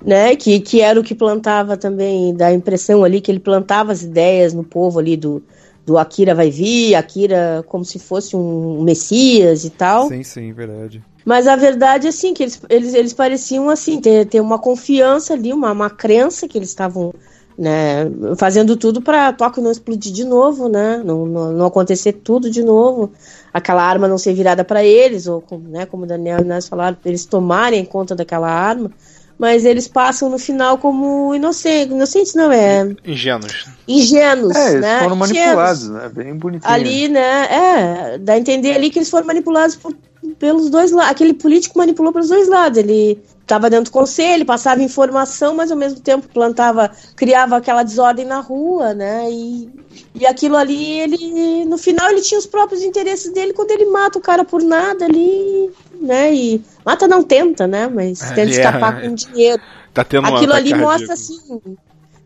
né? 0.05 0.35
Que, 0.37 0.61
que 0.61 0.81
era 0.81 0.99
o 0.99 1.05
que 1.05 1.15
plantava 1.15 1.77
também, 1.77 2.35
da 2.35 2.53
impressão 2.53 3.05
ali 3.05 3.21
que 3.21 3.31
ele 3.31 3.41
plantava 3.41 3.93
as 3.93 4.03
ideias 4.03 4.55
no 4.55 4.65
povo 4.65 4.99
ali 4.99 5.17
do, 5.17 5.43
do 5.85 5.99
Akira 5.99 6.35
vai 6.35 6.51
vir, 6.51 6.95
Akira 6.95 7.65
como 7.67 7.85
se 7.85 7.99
fosse 7.99 8.37
um 8.37 8.83
messias 8.83 9.65
e 9.65 9.71
tal. 9.71 10.09
Sim, 10.09 10.23
sim, 10.23 10.53
verdade. 10.53 11.03
Mas 11.25 11.47
a 11.47 11.55
verdade 11.55 12.07
é 12.07 12.11
assim, 12.11 12.33
que 12.33 12.43
eles, 12.43 12.61
eles, 12.69 12.95
eles 12.95 13.13
pareciam 13.13 13.69
assim, 13.69 14.01
ter, 14.01 14.27
ter 14.27 14.41
uma 14.41 14.59
confiança 14.59 15.35
ali, 15.35 15.53
uma, 15.53 15.71
uma 15.71 15.91
crença 15.91 16.49
que 16.49 16.57
eles 16.57 16.71
estavam 16.71 17.13
né, 17.61 18.11
fazendo 18.38 18.75
tudo 18.75 19.03
para 19.03 19.35
Tóquio 19.35 19.62
não 19.62 19.70
explodir 19.70 20.11
de 20.14 20.25
novo, 20.25 20.66
né, 20.66 21.03
não, 21.05 21.27
não, 21.27 21.53
não, 21.53 21.66
acontecer 21.66 22.14
tudo 22.14 22.51
de 22.51 22.62
novo, 22.62 23.12
aquela 23.53 23.83
arma 23.83 24.09
não 24.09 24.16
ser 24.16 24.33
virada 24.33 24.64
para 24.64 24.83
eles, 24.83 25.27
ou 25.27 25.44
né, 25.68 25.85
como 25.85 26.05
o 26.05 26.07
Daniel 26.07 26.40
e 26.40 26.44
nós 26.44 26.66
falaram, 26.66 26.96
eles 27.05 27.27
tomarem 27.27 27.85
conta 27.85 28.16
daquela 28.16 28.49
arma, 28.49 28.90
mas 29.38 29.66
eles 29.66 29.87
passam 29.87 30.31
no 30.31 30.38
final 30.38 30.79
como 30.79 31.35
inocentes, 31.35 31.94
inocentes 31.94 32.35
não 32.35 32.51
é? 32.51 32.96
Ingênuos. 33.05 33.66
Ingênuos, 33.87 34.57
é, 34.57 34.70
eles 34.70 34.81
né? 34.81 35.01
foram 35.03 35.16
manipulados, 35.16 35.83
Ingênuos. 35.83 36.03
né, 36.03 36.09
bem 36.09 36.35
bonitinho. 36.35 36.73
Ali, 36.73 37.09
né, 37.09 37.46
é, 37.51 38.18
dá 38.18 38.33
a 38.33 38.38
entender 38.38 38.73
ali 38.73 38.88
que 38.88 38.99
eles 38.99 39.11
foram 39.11 39.27
manipulados 39.27 39.77
por, 39.77 39.94
pelos 40.38 40.70
dois 40.70 40.92
lados, 40.92 41.11
aquele 41.11 41.35
político 41.35 41.79
manipulou 41.79 42.11
pelos 42.11 42.29
dois 42.29 42.49
lados, 42.49 42.79
ele 42.79 43.23
estava 43.51 43.69
dentro 43.69 43.87
do 43.87 43.91
conselho, 43.91 44.47
passava 44.47 44.81
informação, 44.83 45.57
mas 45.57 45.73
ao 45.73 45.77
mesmo 45.77 46.01
tempo 46.01 46.29
plantava, 46.29 46.91
criava 47.17 47.57
aquela 47.57 47.83
desordem 47.83 48.25
na 48.25 48.39
rua, 48.39 48.95
né? 48.95 49.29
E, 49.29 49.69
e 50.15 50.27
aquilo 50.27 50.57
ali, 50.57 51.01
ele 51.01 51.65
no 51.65 51.77
final 51.77 52.09
ele 52.11 52.21
tinha 52.21 52.39
os 52.39 52.47
próprios 52.47 52.83
interesses 52.83 53.33
dele 53.33 53.53
quando 53.53 53.73
ele 53.73 53.87
mata 53.87 54.19
o 54.19 54.23
cara 54.23 54.45
por 54.45 54.63
nada 54.63 55.05
ali, 55.05 55.71
né? 56.01 56.33
E 56.33 56.63
mata 56.85 57.09
não 57.09 57.25
tenta, 57.25 57.67
né? 57.67 57.89
Mas 57.89 58.23
é, 58.23 58.35
tenta 58.35 58.51
escapar 58.53 58.99
é, 58.99 59.09
com 59.09 59.15
dinheiro. 59.15 59.61
Tá 59.93 60.05
tendo 60.05 60.29
aquilo 60.29 60.53
ali 60.53 60.73
mostra 60.73 61.15
assim, 61.15 61.61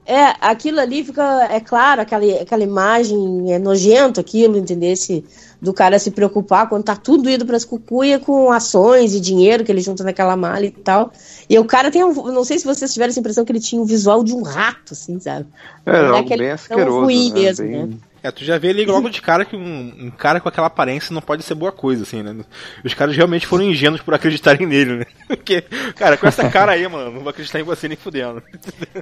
é, 0.07 0.35
aquilo 0.41 0.81
ali 0.81 1.03
fica, 1.03 1.49
é 1.51 1.61
claro, 1.61 2.03
aquela, 2.03 2.43
aquela 2.43 2.63
imagem 2.63 3.51
é 3.51 3.59
nojento 3.59 4.21
aquilo, 4.21 4.59
entendeu? 4.59 4.93
Esse, 4.93 5.25
do 5.61 5.73
cara 5.73 5.99
se 5.99 6.11
preocupar 6.11 6.69
quando 6.69 6.85
tá 6.85 6.97
tudo 6.97 7.29
indo 7.31 7.47
para 7.47 7.57
as 7.57 7.65
cucuia 7.65 8.19
com 8.19 8.51
ações 8.51 9.15
e 9.15 9.21
dinheiro 9.21 9.65
que 9.65 9.73
ele 9.73 9.81
junta 9.81 10.05
naquela 10.05 10.37
malha 10.37 10.67
e 10.67 10.71
tal. 10.71 11.13
E 11.49 11.59
o 11.59 11.65
cara 11.65 11.91
tem 11.91 12.05
um, 12.05 12.13
não 12.33 12.45
sei 12.45 12.59
se 12.59 12.65
vocês 12.65 12.93
tiveram 12.93 13.11
essa 13.11 13.21
impressão 13.21 13.45
que 13.45 13.53
ele 13.53 13.61
tinha 13.61 13.81
um 13.81 13.85
visual 13.85 14.23
de 14.23 14.35
um 14.35 14.43
rato, 14.43 14.93
assim, 14.93 15.19
sabe? 15.21 15.47
É, 15.87 16.33
é 16.33 16.37
bem 16.37 16.51
asqueroso, 16.51 17.01
ruim 17.01 17.33
né? 17.33 17.41
mesmo, 17.41 17.67
bem... 17.67 17.87
né? 17.87 17.95
É, 18.25 18.31
tu 18.31 18.43
já 18.43 18.57
vê 18.57 18.71
ali 18.71 18.87
logo 18.87 19.11
de 19.11 19.21
cara 19.21 19.45
que 19.45 19.55
um, 19.55 20.07
um, 20.07 20.11
cara 20.11 20.41
com 20.41 20.49
aquela 20.49 20.69
aparência 20.69 21.13
não 21.13 21.21
pode 21.21 21.43
ser 21.43 21.55
boa 21.55 21.71
coisa, 21.71 22.05
assim, 22.05 22.23
né? 22.23 22.35
Os 22.83 22.95
caras 22.95 23.15
realmente 23.15 23.47
foram 23.47 23.65
ingênuos 23.65 24.01
por 24.01 24.15
acreditarem 24.15 24.67
nele, 24.67 24.97
né? 25.01 25.05
Porque, 25.29 25.61
cara, 25.95 26.17
com 26.17 26.27
essa 26.27 26.49
cara 26.49 26.73
aí, 26.73 26.89
mano, 26.89 27.11
não 27.11 27.21
vou 27.21 27.29
acreditar 27.29 27.61
em 27.61 27.65
você 27.65 27.87
nem 27.87 27.99
fudendo. 27.99 28.43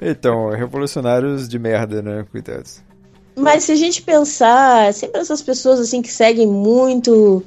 Então, 0.01 0.49
revolucionários 0.49 1.47
de 1.47 1.57
merda, 1.57 2.01
né? 2.01 2.25
Cuidados. 2.29 2.83
Mas 3.35 3.63
se 3.63 3.71
a 3.71 3.75
gente 3.75 4.01
pensar, 4.01 4.93
sempre 4.93 5.19
essas 5.19 5.41
pessoas 5.41 5.79
assim 5.79 6.01
que 6.01 6.11
seguem 6.11 6.47
muito 6.47 7.43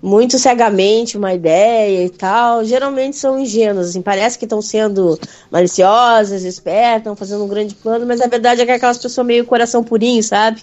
muito 0.00 0.38
cegamente 0.38 1.18
uma 1.18 1.34
ideia 1.34 2.04
e 2.04 2.10
tal, 2.10 2.64
geralmente 2.64 3.16
são 3.16 3.38
ingênuas, 3.38 3.88
assim, 3.88 4.00
parece 4.00 4.38
que 4.38 4.44
estão 4.44 4.62
sendo 4.62 5.18
maliciosas, 5.50 6.44
espertas, 6.44 6.98
estão 7.00 7.16
fazendo 7.16 7.44
um 7.44 7.48
grande 7.48 7.74
plano, 7.74 8.06
mas 8.06 8.20
a 8.20 8.28
verdade 8.28 8.60
é 8.60 8.64
que 8.64 8.70
é 8.70 8.74
aquelas 8.76 8.98
pessoas 8.98 9.26
meio 9.26 9.44
coração 9.44 9.82
purinho, 9.82 10.22
sabe? 10.22 10.62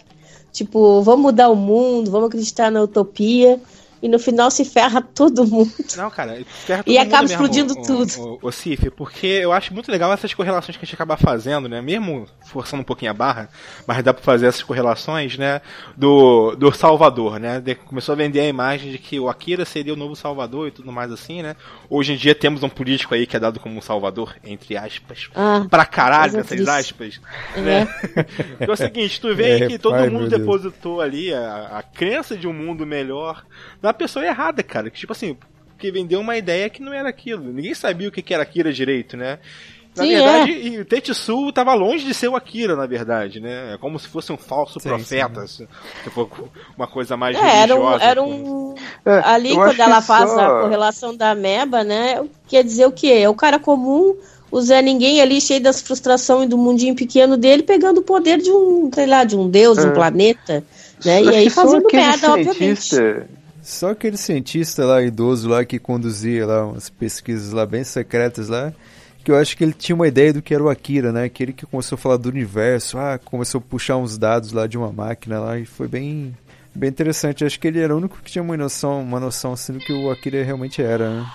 Tipo, 0.53 1.01
vamos 1.01 1.21
mudar 1.21 1.49
o 1.49 1.55
mundo, 1.55 2.09
vamos 2.09 2.27
acreditar 2.27 2.71
na 2.71 2.81
utopia. 2.81 3.59
E 4.05 4.09
no 4.09 4.19
final 4.19 4.51
se 4.51 4.63
ferra 4.65 5.01
todo 5.01 5.45
mundo. 5.47 5.71
Não, 5.95 6.11
cara, 6.11 6.43
ferra 6.45 6.83
todo 6.83 6.93
E 6.93 6.97
mundo 6.97 7.01
acaba 7.01 7.23
mesmo, 7.23 7.25
explodindo 7.27 7.73
o, 7.73 7.81
tudo. 7.81 8.11
O, 8.13 8.39
o, 8.43 8.47
o 8.47 8.51
Cif, 8.51 8.89
porque 8.91 9.25
eu 9.27 9.51
acho 9.51 9.73
muito 9.73 9.91
legal 9.91 10.11
essas 10.13 10.33
correlações 10.33 10.77
que 10.77 10.83
a 10.83 10.85
gente 10.85 10.95
acaba 10.95 11.17
fazendo, 11.17 11.67
né? 11.69 11.81
Mesmo 11.81 12.27
forçando 12.45 12.81
um 12.81 12.85
pouquinho 12.85 13.11
a 13.11 13.13
barra, 13.13 13.49
mas 13.87 14.03
dá 14.03 14.13
pra 14.13 14.23
fazer 14.23 14.47
essas 14.47 14.63
correlações, 14.63 15.37
né? 15.37 15.61
Do, 15.95 16.55
do 16.55 16.71
Salvador, 16.71 17.39
né? 17.39 17.59
De- 17.61 17.75
começou 17.75 18.13
a 18.13 18.15
vender 18.15 18.41
a 18.41 18.47
imagem 18.47 18.91
de 18.91 18.97
que 18.97 19.19
o 19.19 19.29
Akira 19.29 19.65
seria 19.65 19.93
o 19.93 19.97
novo 19.97 20.15
Salvador 20.15 20.67
e 20.67 20.71
tudo 20.71 20.91
mais 20.91 21.11
assim, 21.11 21.41
né? 21.41 21.55
Hoje 21.89 22.13
em 22.13 22.17
dia 22.17 22.35
temos 22.35 22.63
um 22.63 22.69
político 22.69 23.13
aí 23.15 23.25
que 23.25 23.35
é 23.35 23.39
dado 23.39 23.59
como 23.59 23.77
um 23.77 23.81
Salvador, 23.81 24.35
entre 24.43 24.77
aspas. 24.77 25.29
Ah, 25.33 25.65
pra 25.69 25.85
caralho, 25.85 26.37
essas 26.37 26.67
aspas. 26.67 27.19
Né? 27.55 27.87
é 28.59 28.71
o 28.71 28.75
seguinte, 28.75 29.19
tu 29.19 29.33
vê 29.35 29.59
É, 29.59 29.61
que 29.61 29.77
todo 29.79 30.01
ai, 30.01 30.09
mundo 30.09 30.27
depositou 30.27 31.01
ali 31.01 31.33
a, 31.33 31.77
a 31.79 31.83
crença 31.83 32.37
de 32.37 32.47
um 32.47 32.53
mundo 32.53 32.85
melhor 32.85 33.45
na 33.81 33.93
pessoa 33.95 34.25
errada, 34.25 34.61
cara. 34.61 34.89
Que 34.89 34.99
tipo 34.99 35.11
assim, 35.13 35.35
que 35.79 35.91
vendeu 35.91 36.19
uma 36.19 36.37
ideia 36.37 36.69
que 36.69 36.81
não 36.81 36.93
era 36.93 37.09
aquilo. 37.09 37.51
Ninguém 37.51 37.73
sabia 37.73 38.07
o 38.09 38.11
que 38.11 38.33
era 38.33 38.43
Akira 38.43 38.71
direito, 38.71 39.17
né? 39.17 39.39
Na 39.95 40.03
Sim, 40.03 40.09
verdade, 40.09 40.51
é. 40.51 40.67
e 40.67 40.77
o 40.77 40.83
Tetsu 40.83 41.53
tava 41.53 41.73
longe 41.73 42.03
de 42.05 42.13
ser 42.13 42.27
o 42.27 42.35
Akira, 42.35 42.75
na 42.75 42.85
verdade, 42.85 43.39
né? 43.39 43.75
É 43.75 43.77
como 43.77 43.97
se 43.97 44.09
fosse 44.09 44.29
um 44.29 44.35
falso 44.35 44.77
Sim, 44.77 44.89
profeta, 44.89 45.47
se 45.47 45.65
for 46.13 46.29
uma 46.77 46.85
coisa 46.85 47.15
mais 47.15 47.37
É, 47.37 47.61
era 47.61 47.73
um, 47.73 47.79
religiosa. 47.79 48.03
era 48.03 48.21
um 48.21 48.75
É, 49.05 49.19
ali 49.23 49.55
quando 49.55 49.79
ela 49.79 50.01
faz 50.01 50.29
só- 50.31 50.39
a 50.57 50.61
correlação 50.63 51.15
da 51.15 51.31
ameba, 51.31 51.81
né? 51.85 52.21
Quer 52.45 52.65
dizer 52.65 52.85
o 52.85 52.91
quê? 52.91 53.19
É 53.21 53.29
o 53.29 53.33
cara 53.33 53.57
comum, 53.57 54.17
o 54.51 54.59
Zé 54.61 54.81
Ninguém 54.81 55.21
ali 55.21 55.39
cheio 55.39 55.61
das 55.63 55.79
frustrações 55.81 56.43
e 56.47 56.49
do 56.49 56.57
mundinho 56.57 56.93
pequeno 56.93 57.37
dele, 57.37 57.63
pegando 57.63 57.99
o 57.99 58.03
poder 58.03 58.39
de 58.39 58.51
um, 58.51 58.89
sei 58.93 59.05
lá, 59.05 59.23
de 59.23 59.37
um 59.37 59.49
deus, 59.49 59.77
de 59.77 59.85
um 59.85 59.91
É. 59.91 59.93
planeta, 59.93 60.61
né? 61.05 61.23
E 61.23 61.29
aí 61.29 61.49
fazendo 61.49 61.87
merda, 61.93 62.33
obviamente. 62.33 62.95
Só 63.65 63.89
aquele 63.89 64.15
cientista 64.15 64.85
lá, 64.85 65.01
idoso 65.01 65.49
lá, 65.49 65.65
que 65.65 65.79
conduzia 65.79 66.45
lá 66.45 66.67
umas 66.67 66.87
pesquisas 66.87 67.51
lá 67.51 67.65
bem 67.65 67.83
secretas 67.83 68.47
lá, 68.47 68.71
que 69.23 69.31
eu 69.31 69.35
acho 69.35 69.57
que 69.57 69.63
ele 69.63 69.73
tinha 69.73 69.95
uma 69.95 70.07
ideia 70.07 70.31
do 70.31 70.39
que 70.39 70.53
era 70.53 70.63
o 70.63 70.69
Akira, 70.69 71.11
né? 71.11 71.23
Aquele 71.23 71.51
que 71.51 71.65
começou 71.65 71.95
a 71.95 71.99
falar 71.99 72.17
do 72.17 72.29
universo, 72.29 72.99
ah, 72.99 73.17
começou 73.17 73.57
a 73.57 73.63
puxar 73.67 73.97
uns 73.97 74.19
dados 74.19 74.51
lá 74.51 74.67
de 74.67 74.77
uma 74.77 74.91
máquina 74.91 75.39
lá 75.39 75.57
e 75.57 75.65
foi 75.65 75.87
bem, 75.87 76.37
bem 76.75 76.91
interessante. 76.91 77.43
Acho 77.43 77.59
que 77.59 77.67
ele 77.67 77.79
era 77.79 77.91
o 77.91 77.97
único 77.97 78.21
que 78.21 78.31
tinha 78.31 78.43
uma 78.43 78.55
noção, 78.55 79.01
uma 79.01 79.19
noção 79.19 79.53
assim 79.53 79.73
do 79.73 79.79
que 79.79 79.91
o 79.91 80.11
Akira 80.11 80.43
realmente 80.43 80.79
era, 80.83 81.09
né? 81.09 81.25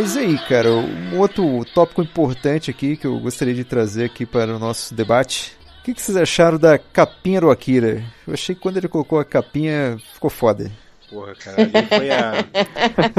Mas 0.00 0.16
aí, 0.16 0.38
cara, 0.38 0.70
um 0.70 1.18
outro 1.18 1.64
tópico 1.74 2.00
importante 2.00 2.70
aqui 2.70 2.96
que 2.96 3.04
eu 3.04 3.18
gostaria 3.18 3.52
de 3.52 3.64
trazer 3.64 4.04
aqui 4.04 4.24
para 4.24 4.54
o 4.54 4.58
nosso 4.58 4.94
debate. 4.94 5.56
O 5.80 5.82
que, 5.82 5.92
que 5.92 6.00
vocês 6.00 6.16
acharam 6.16 6.56
da 6.56 6.78
capinha 6.78 7.40
do 7.40 7.50
Akira? 7.50 8.04
Eu 8.24 8.32
achei 8.32 8.54
que 8.54 8.60
quando 8.60 8.76
ele 8.76 8.86
colocou 8.86 9.18
a 9.18 9.24
capinha, 9.24 9.98
ficou 10.14 10.30
foda. 10.30 10.70
Porra, 11.10 11.34
cara, 11.34 11.62
ali 11.62 11.72
foi 11.88 12.10
a. 12.10 12.44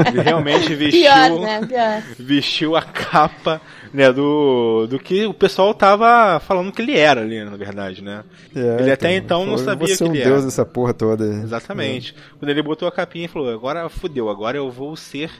Ele 0.08 0.22
realmente 0.22 0.74
vestiu. 0.74 1.02
Pior, 1.02 1.40
né? 1.40 1.66
Pior. 1.66 2.02
vestiu 2.18 2.76
a 2.76 2.82
capa, 2.82 3.60
né, 3.92 4.10
do, 4.10 4.86
do 4.86 4.98
que 4.98 5.26
o 5.26 5.34
pessoal 5.34 5.74
tava 5.74 6.40
falando 6.40 6.72
que 6.72 6.80
ele 6.80 6.96
era 6.96 7.20
ali, 7.20 7.44
na 7.44 7.58
verdade, 7.58 8.02
né? 8.02 8.24
É, 8.56 8.80
Ele 8.80 8.90
até 8.90 9.14
então 9.14 9.40
não 9.40 9.58
falou, 9.58 9.64
sabia 9.66 9.86
"Vou 9.86 9.96
ser 9.96 10.04
que 10.04 10.10
um 10.10 10.14
ele 10.14 10.24
deus 10.24 10.36
era." 10.36 10.44
dessa 10.46 10.64
porra 10.64 10.94
toda. 10.94 11.24
Exatamente. 11.26 12.14
Quando 12.38 12.50
ele 12.50 12.62
botou 12.62 12.88
a 12.88 12.92
capinha 12.92 13.26
e 13.26 13.28
falou, 13.28 13.52
agora 13.52 13.86
fudeu, 13.90 14.30
agora 14.30 14.56
eu 14.56 14.70
vou 14.70 14.96
ser 14.96 15.30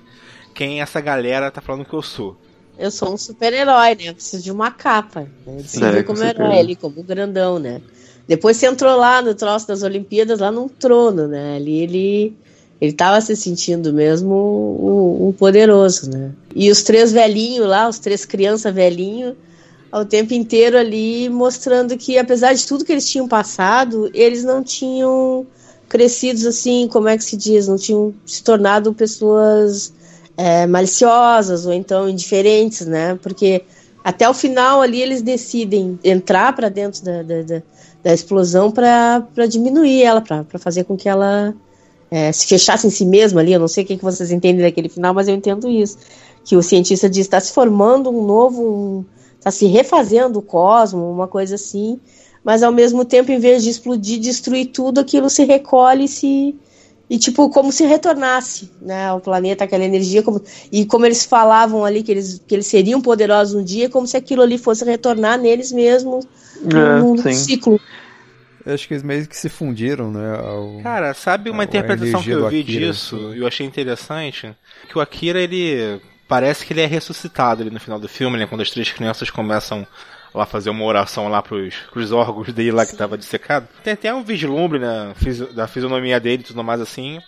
quem 0.54 0.80
essa 0.80 1.00
galera 1.00 1.50
tá 1.50 1.60
falando 1.60 1.84
que 1.84 1.94
eu 1.94 2.02
sou. 2.02 2.36
Eu 2.78 2.90
sou 2.90 3.12
um 3.12 3.18
super-herói, 3.18 3.94
né? 3.94 4.08
Eu 4.08 4.14
preciso 4.14 4.42
de 4.42 4.50
uma 4.50 4.70
capa. 4.70 5.20
Né? 5.46 5.56
Ele 5.58 5.68
se 5.68 5.84
É, 5.84 6.02
como 6.02 6.24
herói 6.24 6.58
ali, 6.58 6.76
como 6.76 7.02
grandão, 7.02 7.58
né? 7.58 7.80
Depois 8.26 8.56
você 8.56 8.66
entrou 8.66 8.96
lá 8.96 9.20
no 9.20 9.34
troço 9.34 9.68
das 9.68 9.82
Olimpíadas, 9.82 10.38
lá 10.38 10.50
num 10.50 10.68
trono, 10.68 11.26
né? 11.28 11.56
Ali 11.56 11.80
ele, 11.80 12.36
ele 12.80 12.92
tava 12.92 13.20
se 13.20 13.36
sentindo 13.36 13.92
mesmo 13.92 14.32
o, 14.32 15.28
o 15.28 15.34
poderoso, 15.38 16.10
né? 16.10 16.32
E 16.54 16.70
os 16.70 16.82
três 16.82 17.12
velhinhos 17.12 17.66
lá, 17.66 17.88
os 17.88 17.98
três 17.98 18.24
crianças 18.24 18.74
velhinhos, 18.74 19.34
ao 19.92 20.04
tempo 20.04 20.32
inteiro 20.32 20.78
ali 20.78 21.28
mostrando 21.28 21.98
que, 21.98 22.16
apesar 22.16 22.54
de 22.54 22.66
tudo 22.66 22.84
que 22.84 22.92
eles 22.92 23.08
tinham 23.08 23.26
passado, 23.26 24.08
eles 24.14 24.44
não 24.44 24.62
tinham 24.62 25.46
crescidos 25.88 26.46
assim, 26.46 26.88
como 26.88 27.08
é 27.08 27.18
que 27.18 27.24
se 27.24 27.36
diz? 27.36 27.66
Não 27.66 27.76
tinham 27.76 28.14
se 28.24 28.42
tornado 28.42 28.94
pessoas 28.94 29.92
é, 30.36 30.66
maliciosas 30.66 31.66
ou 31.66 31.72
então 31.72 32.08
indiferentes, 32.08 32.86
né? 32.86 33.18
Porque 33.22 33.64
até 34.02 34.28
o 34.28 34.34
final 34.34 34.80
ali 34.80 35.00
eles 35.02 35.22
decidem 35.22 35.98
entrar 36.02 36.54
para 36.54 36.68
dentro 36.68 37.04
da, 37.04 37.22
da, 37.22 37.42
da, 37.42 37.62
da 38.02 38.14
explosão 38.14 38.70
para 38.70 39.46
diminuir 39.48 40.02
ela, 40.02 40.20
para 40.20 40.58
fazer 40.58 40.84
com 40.84 40.96
que 40.96 41.08
ela 41.08 41.54
é, 42.10 42.32
se 42.32 42.46
fechasse 42.46 42.86
em 42.86 42.90
si 42.90 43.04
mesma 43.04 43.40
ali. 43.40 43.52
Eu 43.52 43.60
não 43.60 43.68
sei 43.68 43.84
o 43.84 43.86
que, 43.86 43.96
que 43.96 44.04
vocês 44.04 44.30
entendem 44.30 44.64
daquele 44.64 44.88
final, 44.88 45.14
mas 45.14 45.28
eu 45.28 45.34
entendo 45.34 45.68
isso. 45.68 45.98
Que 46.44 46.56
o 46.56 46.62
cientista 46.62 47.08
diz 47.08 47.26
está 47.26 47.38
se 47.38 47.52
formando 47.52 48.10
um 48.10 48.24
novo, 48.24 49.04
está 49.38 49.50
se 49.50 49.66
refazendo 49.66 50.38
o 50.38 50.42
cosmo, 50.42 51.10
uma 51.10 51.28
coisa 51.28 51.54
assim. 51.54 52.00
Mas 52.42 52.62
ao 52.62 52.72
mesmo 52.72 53.04
tempo, 53.04 53.30
em 53.30 53.38
vez 53.38 53.62
de 53.62 53.70
explodir, 53.70 54.18
destruir 54.18 54.66
tudo, 54.66 54.98
aquilo 54.98 55.28
se 55.28 55.44
recolhe 55.44 56.04
e 56.04 56.08
se 56.08 56.56
e 57.10 57.18
tipo 57.18 57.50
como 57.50 57.72
se 57.72 57.84
retornasse, 57.84 58.70
né, 58.80 59.08
ao 59.08 59.20
planeta 59.20 59.64
aquela 59.64 59.84
energia 59.84 60.22
como, 60.22 60.40
e 60.70 60.86
como 60.86 61.04
eles 61.04 61.24
falavam 61.24 61.84
ali 61.84 62.04
que 62.04 62.12
eles 62.12 62.40
que 62.46 62.54
eles 62.54 62.68
seriam 62.68 63.02
poderosos 63.02 63.56
um 63.56 63.64
dia, 63.64 63.90
como 63.90 64.06
se 64.06 64.16
aquilo 64.16 64.42
ali 64.42 64.56
fosse 64.56 64.84
retornar 64.84 65.36
neles 65.36 65.72
mesmos 65.72 66.24
É, 66.64 67.00
num 67.00 67.18
sim. 67.18 67.32
ciclo. 67.32 67.80
Eu 68.64 68.74
acho 68.74 68.86
que 68.86 68.94
eles 68.94 69.02
meio 69.02 69.26
que 69.26 69.36
se 69.36 69.48
fundiram, 69.48 70.10
né? 70.12 70.38
Ao... 70.38 70.80
Cara, 70.82 71.12
sabe 71.14 71.50
uma 71.50 71.64
interpretação 71.64 72.22
que 72.22 72.30
eu 72.30 72.48
vi 72.48 72.62
disso 72.62 73.32
e 73.34 73.38
eu 73.38 73.46
achei 73.46 73.66
interessante? 73.66 74.54
Que 74.88 74.96
o 74.96 75.00
Akira, 75.00 75.40
ele 75.40 76.00
parece 76.28 76.64
que 76.64 76.72
ele 76.72 76.82
é 76.82 76.86
ressuscitado 76.86 77.62
ali 77.62 77.70
no 77.70 77.80
final 77.80 77.98
do 77.98 78.08
filme, 78.08 78.38
né? 78.38 78.46
Quando 78.46 78.60
as 78.60 78.70
três 78.70 78.92
crianças 78.92 79.30
começam 79.30 79.84
lá 80.34 80.46
fazer 80.46 80.70
uma 80.70 80.84
oração 80.84 81.28
lá 81.28 81.42
pros, 81.42 81.74
pros 81.92 82.12
órgãos 82.12 82.52
dele 82.52 82.72
lá 82.72 82.86
que 82.86 82.96
tava 82.96 83.18
dissecado. 83.18 83.66
Tem 83.84 83.92
até 83.94 84.12
um 84.14 84.22
vislumbre, 84.22 84.78
né? 84.78 85.12
fisi- 85.16 85.52
Da 85.52 85.66
fisionomia 85.66 86.18
dele 86.20 86.42
e 86.42 86.46
tudo 86.46 86.62
mais 86.64 86.80
assim. 86.80 87.18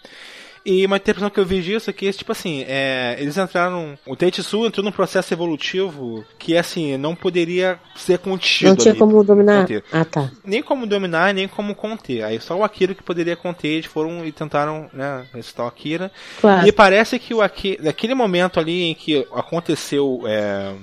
E 0.65 0.87
uma 0.87 0.97
interpretação 0.97 1.29
que 1.29 1.41
eu 1.41 1.45
vi 1.45 1.61
disso 1.61 1.91
é 1.91 1.93
que, 1.93 2.13
tipo 2.13 2.31
assim, 2.31 2.65
é, 2.69 3.17
eles 3.19 3.37
entraram. 3.37 3.99
O 4.07 4.15
Tetsu 4.15 4.65
entrou 4.65 4.85
num 4.85 4.93
processo 4.93 5.35
evolutivo 5.35 6.25
que, 6.39 6.57
assim, 6.57 6.97
não 6.97 7.17
poderia 7.17 7.81
ser 7.97 8.19
contido. 8.21 8.69
Não 8.69 8.77
tinha 8.77 8.93
ali. 8.93 8.99
como 9.01 9.25
dominar. 9.25 9.63
Conter. 9.63 9.83
Ah, 9.93 10.05
tá. 10.05 10.31
Nem 10.45 10.63
como 10.63 10.87
dominar, 10.87 11.35
nem 11.35 11.49
como 11.49 11.75
conter. 11.75 12.23
Aí 12.23 12.41
só 12.41 12.57
o 12.57 12.63
Akira 12.63 12.95
que 12.95 13.03
poderia 13.03 13.35
conter, 13.35 13.67
eles 13.71 13.87
foram 13.87 14.25
e 14.25 14.31
tentaram, 14.31 14.89
né, 14.93 15.25
ressuscitar 15.35 15.67
o 15.67 15.69
Akira. 15.69 16.13
Claro. 16.41 16.65
E 16.65 16.71
parece 16.71 17.19
que 17.19 17.35
o 17.35 17.43
Akira, 17.43 17.83
naquele 17.83 18.15
momento 18.15 18.61
ali 18.61 18.85
em 18.85 18.95
que 18.95 19.27
aconteceu 19.35 20.23
é, 20.27 20.75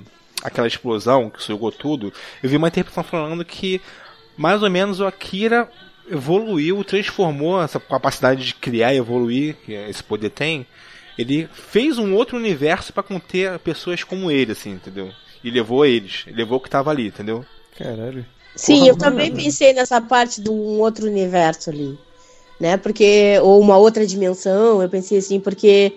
aquela 0.42 0.66
explosão 0.66 1.30
que 1.30 1.42
sugou 1.42 1.70
tudo, 1.70 2.12
eu 2.42 2.48
vi 2.48 2.56
uma 2.56 2.68
interpretação 2.68 3.04
falando 3.04 3.44
que 3.44 3.80
mais 4.36 4.62
ou 4.62 4.70
menos 4.70 5.00
o 5.00 5.06
Akira 5.06 5.68
evoluiu, 6.10 6.82
transformou 6.82 7.62
essa 7.62 7.78
capacidade 7.78 8.44
de 8.44 8.54
criar 8.54 8.92
e 8.92 8.98
evoluir 8.98 9.56
que 9.64 9.72
esse 9.72 10.02
poder 10.02 10.30
tem, 10.30 10.66
ele 11.16 11.48
fez 11.52 11.98
um 11.98 12.14
outro 12.14 12.36
universo 12.36 12.92
para 12.92 13.02
conter 13.02 13.58
pessoas 13.60 14.02
como 14.02 14.30
ele, 14.30 14.52
assim, 14.52 14.70
entendeu? 14.70 15.12
E 15.44 15.50
levou 15.50 15.84
eles, 15.84 16.24
levou 16.26 16.58
o 16.58 16.60
que 16.60 16.70
tava 16.70 16.90
ali, 16.90 17.08
entendeu? 17.08 17.44
Caralho. 17.76 18.24
Sim, 18.56 18.78
Porra, 18.78 18.88
eu 18.88 18.96
também 18.96 19.30
mano. 19.30 19.42
pensei 19.42 19.72
nessa 19.72 20.00
parte 20.00 20.40
de 20.40 20.50
um 20.50 20.80
outro 20.80 21.06
universo 21.06 21.70
ali, 21.70 21.98
né? 22.58 22.76
Porque 22.76 23.38
ou 23.42 23.60
uma 23.60 23.76
outra 23.76 24.06
dimensão, 24.06 24.82
eu 24.82 24.88
pensei 24.88 25.18
assim, 25.18 25.38
porque 25.38 25.92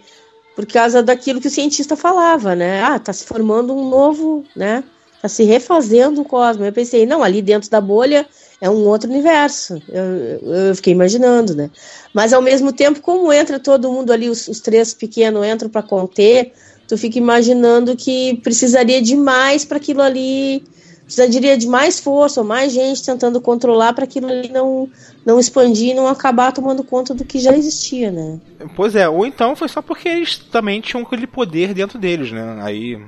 por 0.56 0.66
causa 0.66 1.02
daquilo 1.02 1.42
que 1.42 1.48
o 1.48 1.52
cientista 1.52 1.96
falava, 1.96 2.56
né? 2.56 2.82
Ah, 2.82 3.00
tá 3.00 3.12
se 3.12 3.26
formando 3.26 3.76
um 3.76 3.90
novo, 3.90 4.46
né? 4.56 4.84
Tá 5.22 5.28
se 5.28 5.44
refazendo 5.44 6.22
o 6.22 6.26
cosmos. 6.26 6.66
Eu 6.66 6.74
pensei, 6.74 7.06
não, 7.06 7.24
ali 7.24 7.42
dentro 7.42 7.70
da 7.70 7.80
bolha 7.80 8.28
é 8.62 8.70
um 8.70 8.86
outro 8.88 9.10
universo. 9.10 9.82
Eu, 9.90 10.68
eu 10.68 10.76
fiquei 10.76 10.94
imaginando, 10.94 11.56
né? 11.56 11.70
Mas 12.14 12.34
ao 12.34 12.42
mesmo 12.42 12.72
tempo, 12.72 13.02
como 13.02 13.32
entra 13.32 13.60
todo 13.60 13.92
mundo 13.92 14.12
ali, 14.12 14.30
os, 14.30 14.48
os 14.48 14.60
três 14.60 14.94
pequenos 14.94 15.46
entram 15.46 15.70
para 15.70 15.82
conter, 15.82 16.54
tu 16.88 16.98
fica 16.98 17.18
imaginando 17.18 17.96
que 17.96 18.40
precisaria 18.44 19.02
de 19.02 19.16
mais 19.16 19.66
para 19.66 19.78
aquilo 19.78 20.02
ali 20.02 20.64
precisaria 21.06 21.58
de 21.58 21.68
mais 21.68 22.00
força 22.00 22.42
ou 22.42 22.48
mais 22.48 22.72
gente 22.74 23.04
tentando 23.04 23.40
controlar 23.42 23.94
para 23.94 24.06
aquilo 24.06 24.28
ali 24.28 24.50
não, 24.50 24.90
não 25.26 25.40
expandir 25.40 25.90
e 25.92 25.94
não 25.94 26.08
acabar 26.08 26.52
tomando 26.52 26.84
conta 26.84 27.14
do 27.14 27.26
que 27.26 27.40
já 27.40 27.56
existia, 27.56 28.12
né? 28.12 28.40
Pois 28.76 28.96
é, 28.96 29.08
ou 29.08 29.26
então 29.26 29.56
foi 29.56 29.68
só 29.68 29.82
porque 29.82 30.08
eles 30.08 30.38
também 30.38 30.80
tinham 30.82 31.04
aquele 31.04 31.28
poder 31.28 31.74
dentro 31.74 32.00
deles, 32.00 32.32
né? 32.32 32.60
Aí 32.62 33.00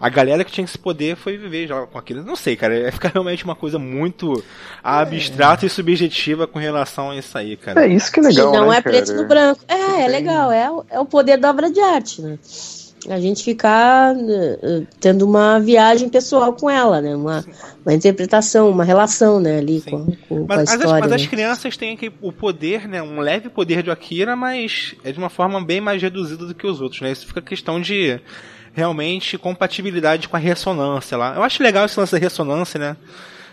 a 0.00 0.08
galera 0.08 0.42
que 0.44 0.50
tinha 0.50 0.64
esse 0.64 0.78
poder 0.78 1.14
foi 1.14 1.36
viver 1.36 1.66
já 1.66 1.82
com 1.86 1.98
aquilo. 1.98 2.24
Não 2.24 2.34
sei, 2.34 2.56
cara, 2.56 2.74
é 2.74 2.90
ficar 2.90 3.10
realmente 3.12 3.44
uma 3.44 3.54
coisa 3.54 3.78
muito 3.78 4.42
abstrata 4.82 5.66
e 5.66 5.68
subjetiva 5.68 6.46
com 6.46 6.58
relação 6.58 7.10
a 7.10 7.16
isso 7.16 7.36
aí, 7.36 7.54
cara. 7.56 7.84
É 7.84 7.88
isso 7.88 8.10
que 8.10 8.20
é 8.20 8.22
legal, 8.22 8.54
e 8.54 8.56
não 8.56 8.68
né, 8.70 8.78
é 8.78 8.80
preto 8.80 9.08
cara? 9.08 9.20
no 9.22 9.28
branco. 9.28 9.60
É, 9.68 10.02
é 10.02 10.08
legal, 10.08 10.50
é, 10.50 10.70
o- 10.70 10.84
é 10.88 10.98
o 10.98 11.04
poder 11.04 11.36
da 11.36 11.50
obra 11.50 11.70
de 11.70 11.80
arte, 11.80 12.22
né? 12.22 12.38
A 13.08 13.18
gente 13.18 13.42
ficar 13.42 14.14
eh, 14.14 14.82
tendo 15.00 15.24
uma 15.26 15.58
viagem 15.58 16.08
pessoal 16.10 16.52
com 16.52 16.68
ela, 16.68 17.00
né? 17.00 17.16
Uma, 17.16 17.42
uma 17.84 17.94
interpretação, 17.94 18.68
uma 18.68 18.84
relação, 18.84 19.40
né, 19.40 19.58
ali 19.58 19.80
com, 19.80 20.04
com, 20.04 20.16
com 20.28 20.52
a 20.52 20.56
Mas, 20.56 20.68
as- 20.68 20.74
história. 20.80 21.00
mas 21.00 21.12
as 21.12 21.22
né? 21.22 21.28
crianças 21.28 21.76
têm 21.78 21.94
aqui 21.94 22.12
o 22.20 22.30
poder, 22.30 22.86
né? 22.86 23.02
Um 23.02 23.20
leve 23.20 23.48
poder 23.48 23.82
de 23.82 23.90
Akira, 23.90 24.36
mas 24.36 24.94
é 25.02 25.12
de 25.12 25.18
uma 25.18 25.30
forma 25.30 25.64
bem 25.64 25.80
mais 25.80 26.00
reduzida 26.02 26.44
do 26.44 26.54
que 26.54 26.66
os 26.66 26.80
outros, 26.82 27.00
né? 27.00 27.10
Isso 27.10 27.26
fica 27.26 27.40
questão 27.40 27.80
de 27.80 28.20
realmente 28.74 29.38
compatibilidade 29.38 30.28
com 30.28 30.36
a 30.36 30.38
ressonância 30.38 31.16
lá. 31.16 31.34
Eu 31.34 31.42
acho 31.42 31.62
legal 31.62 31.86
esse 31.86 31.98
lance 31.98 32.12
da 32.12 32.18
ressonância, 32.18 32.78
né? 32.78 32.96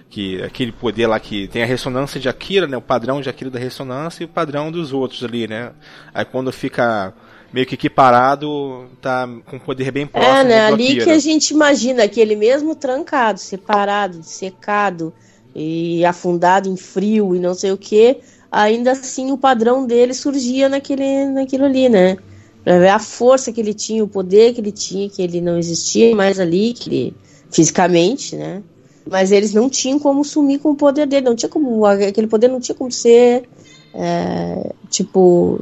Que 0.09 0.41
aquele 0.43 0.71
poder 0.73 1.07
lá 1.07 1.19
que 1.19 1.47
tem 1.47 1.63
a 1.63 1.65
ressonância 1.65 2.19
de 2.19 2.27
Akira, 2.29 2.67
né? 2.67 2.75
O 2.77 2.81
padrão 2.81 3.21
de 3.21 3.29
Akira 3.29 3.49
da 3.49 3.59
ressonância 3.59 4.23
e 4.23 4.25
o 4.25 4.29
padrão 4.29 4.71
dos 4.71 4.91
outros 4.93 5.23
ali, 5.23 5.47
né? 5.47 5.71
Aí 6.13 6.25
quando 6.25 6.51
fica 6.51 7.13
meio 7.51 7.65
que 7.65 7.75
equiparado, 7.75 8.85
tá 9.01 9.27
com 9.45 9.57
poder 9.59 9.91
bem 9.91 10.05
próximo 10.05 10.33
É, 10.33 10.43
né? 10.43 10.59
Ali 10.67 10.97
que 11.03 11.09
a 11.09 11.19
gente 11.19 11.51
imagina 11.51 12.03
aquele 12.03 12.35
mesmo 12.35 12.75
trancado, 12.75 13.39
separado, 13.39 14.21
secado 14.23 15.13
e 15.55 16.05
afundado 16.05 16.69
em 16.69 16.77
frio 16.77 17.35
e 17.35 17.39
não 17.39 17.53
sei 17.53 17.71
o 17.71 17.77
que, 17.77 18.17
ainda 18.51 18.91
assim 18.91 19.31
o 19.31 19.37
padrão 19.37 19.85
dele 19.85 20.13
surgia 20.13 20.69
naquele, 20.69 21.25
naquilo 21.25 21.65
ali, 21.65 21.89
né? 21.89 22.17
Pra 22.63 22.79
ver 22.79 22.89
a 22.89 22.99
força 22.99 23.51
que 23.51 23.61
ele 23.61 23.73
tinha, 23.73 24.03
o 24.03 24.07
poder 24.07 24.53
que 24.53 24.61
ele 24.61 24.71
tinha, 24.71 25.09
que 25.09 25.21
ele 25.21 25.39
não 25.41 25.57
existia 25.57 26.15
mais 26.15 26.39
ali, 26.39 26.73
que 26.73 26.89
ele, 26.89 27.15
fisicamente, 27.49 28.35
né? 28.35 28.61
Mas 29.09 29.31
eles 29.31 29.53
não 29.53 29.69
tinham 29.69 29.97
como 29.97 30.23
sumir 30.23 30.59
com 30.59 30.71
o 30.71 30.75
poder 30.75 31.07
dele, 31.07 31.25
não 31.25 31.35
tinha 31.35 31.49
como, 31.49 31.85
aquele 31.85 32.27
poder 32.27 32.49
não 32.49 32.59
tinha 32.59 32.75
como 32.75 32.91
ser, 32.91 33.47
é, 33.93 34.73
tipo, 34.89 35.61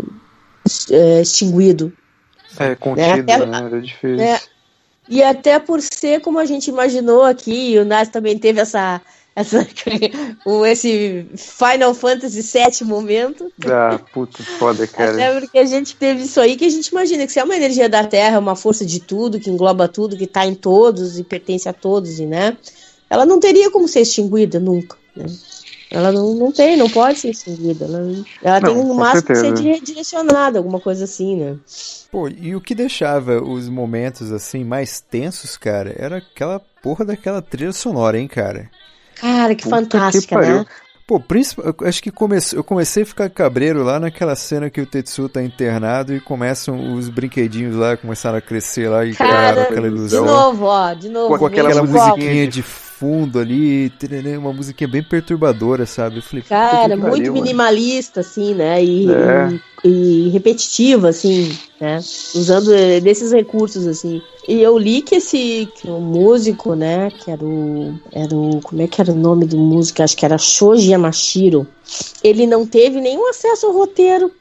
é, 0.89 1.22
extinguido. 1.22 1.93
É, 2.59 2.76
contido, 2.76 3.30
É, 3.32 3.45
né? 3.45 3.57
Era 3.66 3.82
difícil. 3.82 4.22
É, 4.22 4.39
e 5.07 5.22
até 5.22 5.59
por 5.59 5.82
ser 5.82 6.22
como 6.22 6.39
a 6.39 6.45
gente 6.45 6.68
imaginou 6.70 7.24
aqui, 7.24 7.72
e 7.72 7.80
o 7.80 7.86
Nas 7.86 8.09
também 8.09 8.38
teve 8.38 8.59
essa, 8.59 9.01
essa 9.36 9.66
esse 10.68 11.28
Final 11.36 11.93
Fantasy 11.93 12.41
VII 12.41 12.88
momento. 12.88 13.51
Ah, 13.66 13.99
puta, 14.13 14.43
foda, 14.43 14.88
cara. 14.88 15.11
Até 15.11 15.39
porque 15.39 15.59
a 15.59 15.66
gente 15.66 15.95
teve 15.95 16.24
isso 16.24 16.39
aí 16.39 16.55
que 16.55 16.66
a 16.66 16.70
gente 16.70 16.88
imagina 16.88 17.26
que 17.26 17.32
se 17.32 17.39
é 17.39 17.43
uma 17.43 17.55
energia 17.55 17.88
da 17.88 18.03
Terra, 18.03 18.39
uma 18.39 18.55
força 18.55 18.86
de 18.86 18.99
tudo, 18.99 19.39
que 19.39 19.49
engloba 19.49 19.88
tudo, 19.88 20.18
que 20.18 20.24
está 20.24 20.45
em 20.45 20.55
todos 20.55 21.20
e 21.20 21.24
pertence 21.24 21.70
a 21.70 21.74
todos, 21.74 22.20
e 22.20 22.26
né? 22.26 22.57
Ela 23.07 23.26
não 23.26 23.39
teria 23.39 23.70
como 23.70 23.88
ser 23.88 24.01
extinguida 24.01 24.59
nunca, 24.59 24.97
né? 25.16 25.26
Ela 25.96 26.12
não, 26.12 26.36
não 26.36 26.52
tem, 26.52 26.76
não 26.76 26.89
pode 26.89 27.20
ser 27.20 27.30
extinguida. 27.30 27.86
Ela, 27.86 28.00
ela 28.43 28.60
Não, 28.60 28.76
tem 28.76 28.84
no 28.84 28.93
máximo 28.96 29.24
que 29.28 29.36
ser 29.36 29.41
certeza. 29.56 29.64
redirecionada, 29.64 30.60
alguma 30.60 30.80
coisa 30.80 31.06
assim, 31.06 31.38
né? 31.38 31.56
Pô, 32.12 32.28
e 32.28 32.54
o 32.54 32.60
que 32.60 32.76
deixava 32.76 33.41
os 33.41 33.70
momentos 33.70 34.30
assim 34.32 34.64
mais 34.66 35.00
tensos, 35.00 35.56
cara, 35.56 35.96
era 35.98 36.18
aquela 36.18 36.60
porra 36.84 37.06
daquela 37.06 37.41
trilha 37.41 37.72
sonora, 37.72 38.20
hein, 38.20 38.28
cara? 38.28 38.70
Cara, 39.16 39.56
que 39.56 39.64
Puta 39.64 39.76
que 39.78 39.84
fantástica, 39.84 40.36
pariu. 40.36 40.58
né? 40.60 40.66
Pô, 41.08 41.22
acho 41.86 42.02
que 42.02 42.10
comece... 42.12 42.56
eu 42.56 42.64
comecei 42.64 43.04
a 43.04 43.06
ficar 43.06 43.30
cabreiro 43.30 43.84
lá 43.84 44.00
naquela 44.00 44.36
cena 44.36 44.72
que 44.72 44.82
o 44.82 44.88
Tetsu 44.88 45.30
tá 45.30 45.41
internado 45.41 46.16
e 46.16 46.20
começam 46.20 46.96
os 46.96 47.08
brinquedinhos 47.10 47.76
lá, 47.76 47.96
começaram 47.96 48.39
a 48.39 48.41
crescer 48.41 48.89
lá 48.89 49.06
e 49.06 49.14
Cara, 49.14 49.30
criaram 49.30 49.62
aquela 49.62 49.82
de 49.89 49.96
ilusão. 49.96 50.26
novo, 50.26 50.66
ó, 50.66 50.93
de 50.93 51.08
novo. 51.10 51.38
Com 51.38 51.46
aquela 51.46 51.72
de 51.72 51.82
musiquinha 51.82 52.48
de 52.48 52.64
fundo 53.00 53.39
ali, 53.39 53.91
uma 54.39 54.54
musiquinha 54.54 54.88
bem 54.88 55.04
perturbadora, 55.04 55.86
sabe? 55.86 56.18
Eu 56.18 56.22
falei, 56.24 56.43
Cara, 56.48 56.96
muito 56.96 57.10
pariu, 57.12 57.34
mano. 57.34 57.43
minimalista, 57.43 58.22
assim, 58.22 58.54
né? 58.54 58.84
E, 58.84 59.08
É. 59.12 59.60
e, 59.84 60.28
e 60.28 60.30
repetitiva, 60.30 61.10
assim, 61.10 61.52
né? 61.80 61.98
Usando 62.34 62.74
eh, 62.74 63.00
desses 63.02 63.32
recursos, 63.32 63.86
assim. 63.86 64.22
E 64.48 64.62
eu 64.62 64.78
li 64.78 65.02
que 65.02 65.16
esse 65.16 65.68
que 65.76 65.88
o 65.89 66.00
músico, 66.00 66.74
né? 66.76 67.10
Que 67.12 67.32
era 67.32 67.43
o, 67.43 68.00
era 68.12 68.34
o. 68.36 68.62
Como 68.62 68.82
é 68.82 68.88
que 68.88 69.02
era 69.02 69.12
o 69.12 69.16
nome 69.16 69.46
do 69.46 69.58
músico? 69.58 70.02
Acho 70.02 70.16
que 70.16 70.26
era 70.26 70.38
Shoji 70.38 70.91
Yamashiro. 70.91 71.68
Ele 72.24 72.46
não 72.48 72.66
teve 72.66 73.02
nenhum 73.02 73.28
acesso 73.30 73.66
ao 73.68 73.74
roteiro. 73.74 74.32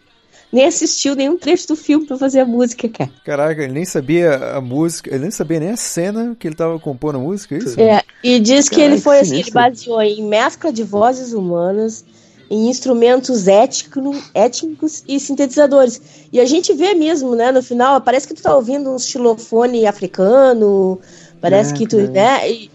Nem 0.54 0.66
assistiu 0.66 1.16
nenhum 1.16 1.36
trecho 1.36 1.66
do 1.66 1.74
filme 1.74 2.06
pra 2.06 2.16
fazer 2.16 2.38
a 2.38 2.46
música, 2.46 2.88
cara. 2.88 3.10
Caraca, 3.24 3.64
ele 3.64 3.72
nem 3.72 3.84
sabia 3.84 4.36
a 4.54 4.60
música, 4.60 5.10
ele 5.10 5.22
nem 5.22 5.30
sabia 5.32 5.58
nem 5.58 5.70
a 5.70 5.76
cena 5.76 6.36
que 6.38 6.46
ele 6.46 6.54
tava 6.54 6.78
compondo 6.78 7.16
a 7.16 7.20
música, 7.20 7.56
é 7.56 7.58
isso? 7.58 7.80
É, 7.80 8.02
e 8.22 8.38
diz 8.38 8.68
que 8.68 8.80
ele 8.80 8.94
que 8.94 9.02
foi 9.02 9.18
assim, 9.18 9.40
ele 9.40 9.50
baseou 9.50 10.00
em 10.00 10.22
mescla 10.22 10.72
de 10.72 10.84
vozes 10.84 11.32
humanas, 11.32 12.04
em 12.48 12.68
instrumentos 12.68 13.48
étnico, 13.48 14.14
étnicos 14.32 15.02
e 15.08 15.18
sintetizadores. 15.18 16.00
E 16.32 16.38
a 16.38 16.44
gente 16.46 16.72
vê 16.72 16.94
mesmo, 16.94 17.34
né, 17.34 17.50
no 17.50 17.60
final, 17.60 18.00
parece 18.00 18.28
que 18.28 18.34
tu 18.34 18.42
tá 18.42 18.54
ouvindo 18.54 18.90
um 18.90 18.98
xilofone 18.98 19.86
africano, 19.86 21.00
parece 21.40 21.74
É, 21.74 21.76
que 21.76 21.84
tu, 21.84 21.96
cara. 21.96 22.10
né, 22.10 22.48
e, 22.52 22.70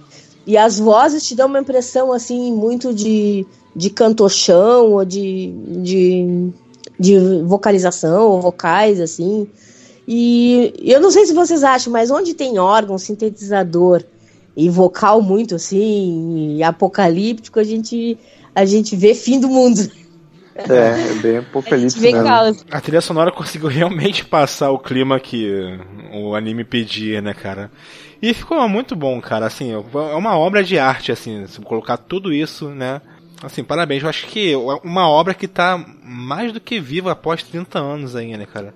e 0.46 0.58
as 0.58 0.80
vozes 0.80 1.26
te 1.26 1.34
dão 1.34 1.48
uma 1.48 1.60
impressão, 1.62 2.12
assim, 2.12 2.52
muito 2.52 2.94
de, 2.94 3.46
de 3.74 3.90
cantochão, 3.90 4.92
ou 4.92 5.06
de, 5.06 5.54
de, 5.82 6.52
de 7.00 7.18
vocalização, 7.44 8.28
ou 8.30 8.42
vocais, 8.42 9.00
assim. 9.00 9.48
E 10.08 10.74
eu 10.82 11.00
não 11.00 11.12
sei 11.12 11.26
se 11.26 11.34
vocês 11.34 11.64
acham, 11.64 11.94
mas 11.94 12.12
onde 12.12 12.34
tem 12.34 12.60
órgão, 12.60 12.98
sintetizador 12.98 14.04
e 14.58 14.68
vocal 14.68 15.22
muito 15.22 15.56
assim, 15.56 16.58
e 16.58 16.64
apocalíptico, 16.64 17.60
a 17.60 17.64
gente, 17.64 18.18
a 18.54 18.66
gente 18.66 18.96
vê 18.96 19.14
fim 19.14 19.40
do 19.40 19.48
mundo. 19.48 19.90
É, 20.56 21.12
é 21.12 21.14
bem 21.22 21.38
A 22.08 22.12
mesmo. 22.12 22.28
caos. 22.28 22.66
A 22.70 22.82
trilha 22.82 23.02
sonora 23.02 23.32
conseguiu 23.32 23.70
realmente 23.70 24.26
passar 24.26 24.72
o 24.72 24.80
clima 24.80 25.20
que 25.20 25.80
o 26.14 26.36
anime 26.36 26.64
pedia, 26.64 27.22
né, 27.22 27.34
cara? 27.34 27.72
E 28.22 28.34
ficou 28.34 28.68
muito 28.68 28.96
bom, 28.96 29.22
cara. 29.22 29.46
Assim, 29.46 29.72
é 29.72 30.16
uma 30.16 30.38
obra 30.38 30.64
de 30.64 30.78
arte, 30.78 31.12
assim, 31.12 31.46
se 31.48 31.62
colocar 31.62 31.96
tudo 31.96 32.34
isso, 32.34 32.70
né? 32.70 33.02
Assim, 33.42 33.64
parabéns. 33.64 34.04
Eu 34.04 34.10
acho 34.10 34.28
que 34.28 34.54
é 34.54 34.58
uma 34.58 35.08
obra 35.08 35.34
que 35.34 35.48
tá 35.48 35.84
mais 36.04 36.52
do 36.52 36.60
que 36.60 36.80
viva 36.80 37.12
após 37.12 37.44
30 37.44 37.80
anos 37.80 38.16
ainda, 38.16 38.40
né, 38.40 38.46
cara? 38.46 38.74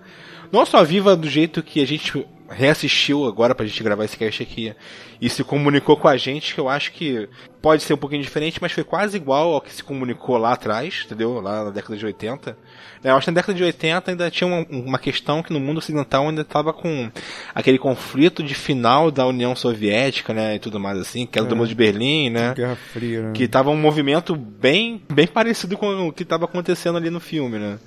Não 0.52 0.66
só 0.66 0.84
viva 0.84 1.16
do 1.16 1.30
jeito 1.30 1.64
que 1.64 1.82
a 1.82 1.88
gente 1.88 2.26
reassistiu 2.50 3.26
agora 3.26 3.56
pra 3.56 3.66
gente 3.66 3.82
gravar 3.84 4.06
esse 4.06 4.18
cast 4.18 4.44
aqui 4.44 4.74
e 5.22 5.30
se 5.30 5.44
comunicou 5.44 5.96
com 5.96 6.08
a 6.08 6.18
gente, 6.18 6.54
que 6.54 6.60
eu 6.60 6.68
acho 6.68 6.92
que 6.92 7.28
pode 7.62 7.82
ser 7.84 7.94
um 7.94 7.98
pouquinho 7.98 8.22
diferente, 8.22 8.60
mas 8.62 8.72
foi 8.74 8.84
quase 8.84 9.16
igual 9.16 9.54
ao 9.54 9.62
que 9.62 9.72
se 9.74 9.82
comunicou 9.84 10.38
lá 10.38 10.52
atrás, 10.54 11.04
entendeu? 11.06 11.40
Lá 11.40 11.64
na 11.66 11.70
década 11.72 11.96
de 11.96 12.06
80. 12.06 12.58
É, 13.04 13.10
Eu 13.10 13.16
acho 13.16 13.26
que 13.26 13.32
na 13.32 13.36
década 13.36 13.54
de 13.58 13.64
80 13.64 14.12
ainda 14.12 14.30
tinha 14.30 14.48
uma, 14.48 14.66
uma 14.70 15.00
questão 15.00 15.42
que 15.42 15.54
no 15.54 15.60
mundo 15.60 15.78
ocidental 15.78 16.28
ainda 16.28 16.42
estava 16.42 16.74
com 16.74 17.10
aquele 17.56 17.78
conflito 17.78 18.44
de 18.44 18.54
final 18.54 19.10
da 19.10 19.26
União 19.26 19.56
Soviética, 19.56 20.34
né, 20.34 20.56
e 20.56 20.60
tudo 20.60 20.80
mais 20.80 21.00
assim, 21.00 21.26
que 21.26 21.40
era 21.40 21.48
do 21.48 21.54
É. 21.54 21.58
Muro 21.58 21.70
de 21.70 21.76
Berlim, 21.76 22.30
né? 22.30 22.54
Guerra 22.54 22.76
Fria, 22.76 23.22
né? 23.22 23.32
Que 23.34 23.48
tava 23.48 23.70
um 23.70 23.78
movimento 23.78 24.36
bem, 24.36 25.02
bem 25.12 25.26
parecido 25.28 25.78
com 25.78 26.08
o 26.10 26.12
que 26.12 26.24
estava 26.24 26.46
acontecendo 26.46 26.98
ali 26.98 27.10
no 27.10 27.20
filme, 27.22 27.58
né? 27.58 27.80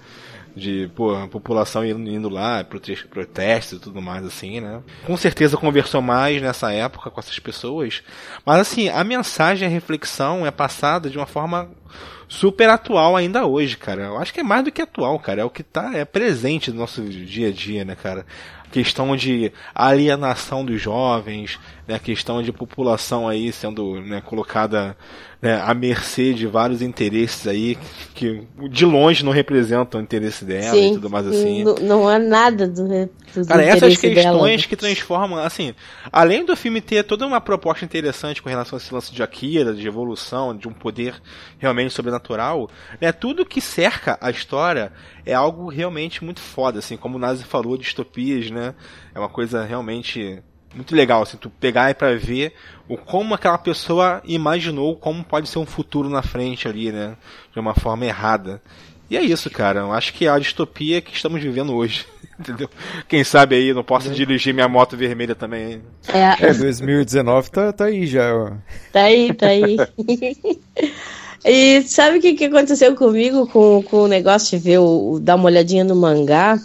De, 0.57 0.91
pô, 0.97 1.15
a 1.15 1.29
população 1.29 1.85
indo, 1.85 2.09
indo 2.11 2.31
lá, 2.31 2.65
prote- 2.65 3.07
protestos 3.11 3.79
e 3.79 3.83
tudo 3.83 4.01
mais, 4.01 4.25
assim, 4.25 4.59
né? 4.59 4.81
Com 5.05 5.15
certeza 5.15 5.55
conversou 5.59 6.01
mais 6.01 6.41
nessa 6.41 6.73
época 6.73 7.11
com 7.11 7.21
essas 7.21 7.39
pessoas. 7.39 8.03
Mas, 8.45 8.61
assim, 8.61 8.89
a 8.89 9.05
mensagem, 9.05 9.69
a 9.69 9.71
reflexão 9.71 10.47
é 10.47 10.51
passada 10.51 11.11
de 11.11 11.19
uma 11.19 11.27
forma 11.27 11.69
super 12.27 12.71
atual 12.71 13.15
ainda 13.15 13.45
hoje, 13.47 13.77
cara. 13.77 14.05
Eu 14.05 14.17
acho 14.19 14.33
que 14.33 14.41
é 14.41 14.43
mais 14.43 14.65
do 14.65 14.73
que 14.73 14.81
atual, 14.81 15.19
cara. 15.21 15.43
É 15.43 15.45
o 15.45 15.51
que 15.51 15.63
tá, 15.63 15.93
é 15.95 16.07
presente 16.07 16.71
no 16.73 16.79
nosso 16.79 17.03
dia 17.03 17.49
a 17.49 17.53
dia, 17.53 17.85
né, 17.85 17.95
cara? 17.95 18.25
questão 18.73 19.15
de 19.17 19.53
alienação 19.73 20.65
dos 20.65 20.83
jovens, 20.83 21.59
né, 21.87 21.95
a 21.95 21.99
questão 21.99 22.43
de 22.43 22.53
população 22.53 23.28
aí 23.28 23.53
sendo 23.53 24.01
né, 24.01 24.20
colocada 24.20 24.97
né, 25.41 25.61
à 25.62 25.72
mercê 25.74 26.32
de 26.32 26.47
vários 26.47 26.82
interesses 26.82 27.47
aí 27.47 27.78
que 28.14 28.43
de 28.70 28.84
longe 28.84 29.24
não 29.24 29.32
representam 29.32 30.01
o 30.01 30.03
interesse 30.03 30.45
dela 30.45 30.74
Sim, 30.74 30.91
e 30.91 30.95
tudo 30.95 31.11
mais 31.11 31.26
assim. 31.26 31.62
Não, 31.62 31.74
não 31.76 32.09
há 32.09 32.18
nada 32.18 32.66
do, 32.66 32.89
do 32.89 33.47
Cara, 33.47 33.62
essas 33.62 33.97
questões 33.97 34.14
dela. 34.14 34.59
que 34.59 34.76
transformam, 34.76 35.39
assim, 35.39 35.74
além 36.11 36.45
do 36.45 36.57
filme 36.57 36.80
ter 36.80 37.05
toda 37.05 37.26
uma 37.26 37.41
proposta 37.41 37.84
interessante 37.84 38.43
com 38.43 38.49
relação 38.49 38.78
a 38.78 38.80
esse 38.80 38.93
lance 38.93 39.12
de 39.12 39.22
Akira, 39.22 39.74
de 39.74 39.87
evolução, 39.87 40.57
de 40.57 40.66
um 40.66 40.72
poder 40.72 41.14
realmente 41.59 41.93
sobrenatural, 41.93 42.68
né, 43.01 43.12
tudo 43.12 43.45
que 43.45 43.61
cerca 43.61 44.18
a 44.20 44.30
história 44.30 44.93
é 45.24 45.34
algo 45.34 45.68
realmente 45.68 46.24
muito 46.24 46.41
foda, 46.41 46.78
assim, 46.78 46.97
como 46.97 47.16
o 47.16 47.20
Nazi 47.20 47.45
falou, 47.45 47.76
distopias, 47.76 48.51
né, 48.51 48.74
é 49.14 49.18
uma 49.18 49.28
coisa 49.28 49.64
realmente 49.64 50.43
muito 50.77 50.95
legal, 50.95 51.22
assim, 51.22 51.37
tu 51.37 51.51
pegar 51.51 51.91
e 51.91 51.95
pra 51.95 52.14
ver 52.14 52.53
o 52.89 52.97
como 52.97 53.35
aquela 53.35 53.59
pessoa 53.59 54.22
imaginou 54.24 54.95
como 54.97 55.24
pode 55.24 55.49
ser 55.49 55.59
um 55.59 55.66
futuro 55.66 56.09
na 56.09 56.22
frente 56.22 56.68
ali, 56.68 56.93
né, 56.93 57.16
de 57.53 57.59
uma 57.59 57.74
forma 57.74 58.05
errada. 58.07 58.61
E 59.09 59.16
é 59.16 59.22
isso, 59.22 59.49
cara. 59.51 59.81
Eu 59.81 59.93
acho 59.93 60.12
que 60.12 60.27
é 60.27 60.29
a 60.29 60.39
distopia 60.39 61.01
que 61.01 61.14
estamos 61.14 61.41
vivendo 61.41 61.72
hoje. 61.74 62.05
Entendeu? 62.39 62.68
Quem 63.09 63.22
sabe 63.24 63.55
aí, 63.55 63.72
não 63.72 63.85
posso 63.85 64.11
dirigir 64.11 64.53
minha 64.53 64.68
moto 64.68 64.97
vermelha 64.97 65.35
também. 65.35 65.81
É, 66.09 66.49
É, 66.49 66.53
2019 66.53 67.51
tá, 67.51 67.72
tá 67.72 67.85
aí 67.85 68.05
já. 68.07 68.53
Tá 68.93 69.03
aí, 69.03 69.33
tá 69.33 69.47
aí. 69.47 69.77
e 71.45 71.83
sabe 71.83 72.18
o 72.18 72.20
que, 72.20 72.35
que 72.35 72.45
aconteceu 72.47 72.95
comigo 72.97 73.47
com, 73.47 73.83
com 73.83 74.03
o 74.03 74.09
negócio 74.09 74.59
de 74.59 74.64
ver 74.64 74.79
o, 74.79 75.12
o- 75.12 75.20
dar 75.20 75.37
uma 75.37 75.47
olhadinha 75.47 75.85
no 75.85 75.95
mangá? 75.95 76.59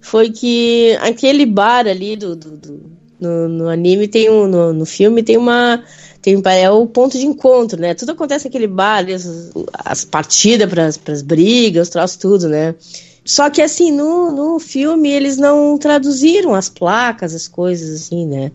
Foi 0.00 0.30
que 0.30 0.96
aquele 1.00 1.44
bar 1.46 1.86
ali 1.86 2.16
do, 2.16 2.36
do- 2.36 2.56
do- 2.56 2.97
no, 3.20 3.48
no 3.48 3.68
anime 3.68 4.08
tem 4.08 4.30
um. 4.30 4.46
No, 4.46 4.72
no 4.72 4.86
filme 4.86 5.22
tem 5.22 5.36
uma. 5.36 5.82
Tem, 6.20 6.40
é 6.60 6.70
o 6.70 6.86
ponto 6.86 7.16
de 7.16 7.26
encontro, 7.26 7.80
né? 7.80 7.94
Tudo 7.94 8.12
acontece 8.12 8.46
naquele 8.46 8.66
bar, 8.66 9.06
as, 9.08 9.52
as 9.72 10.04
partidas 10.04 10.68
pras, 10.68 10.96
pras 10.96 11.22
brigas, 11.22 11.90
os 11.94 12.16
tudo, 12.16 12.48
né? 12.48 12.74
Só 13.24 13.50
que 13.50 13.60
assim, 13.60 13.92
no, 13.92 14.32
no 14.32 14.58
filme 14.58 15.10
eles 15.10 15.36
não 15.36 15.76
traduziram 15.76 16.54
as 16.54 16.70
placas, 16.70 17.34
as 17.34 17.46
coisas 17.46 18.00
assim, 18.00 18.26
né? 18.26 18.50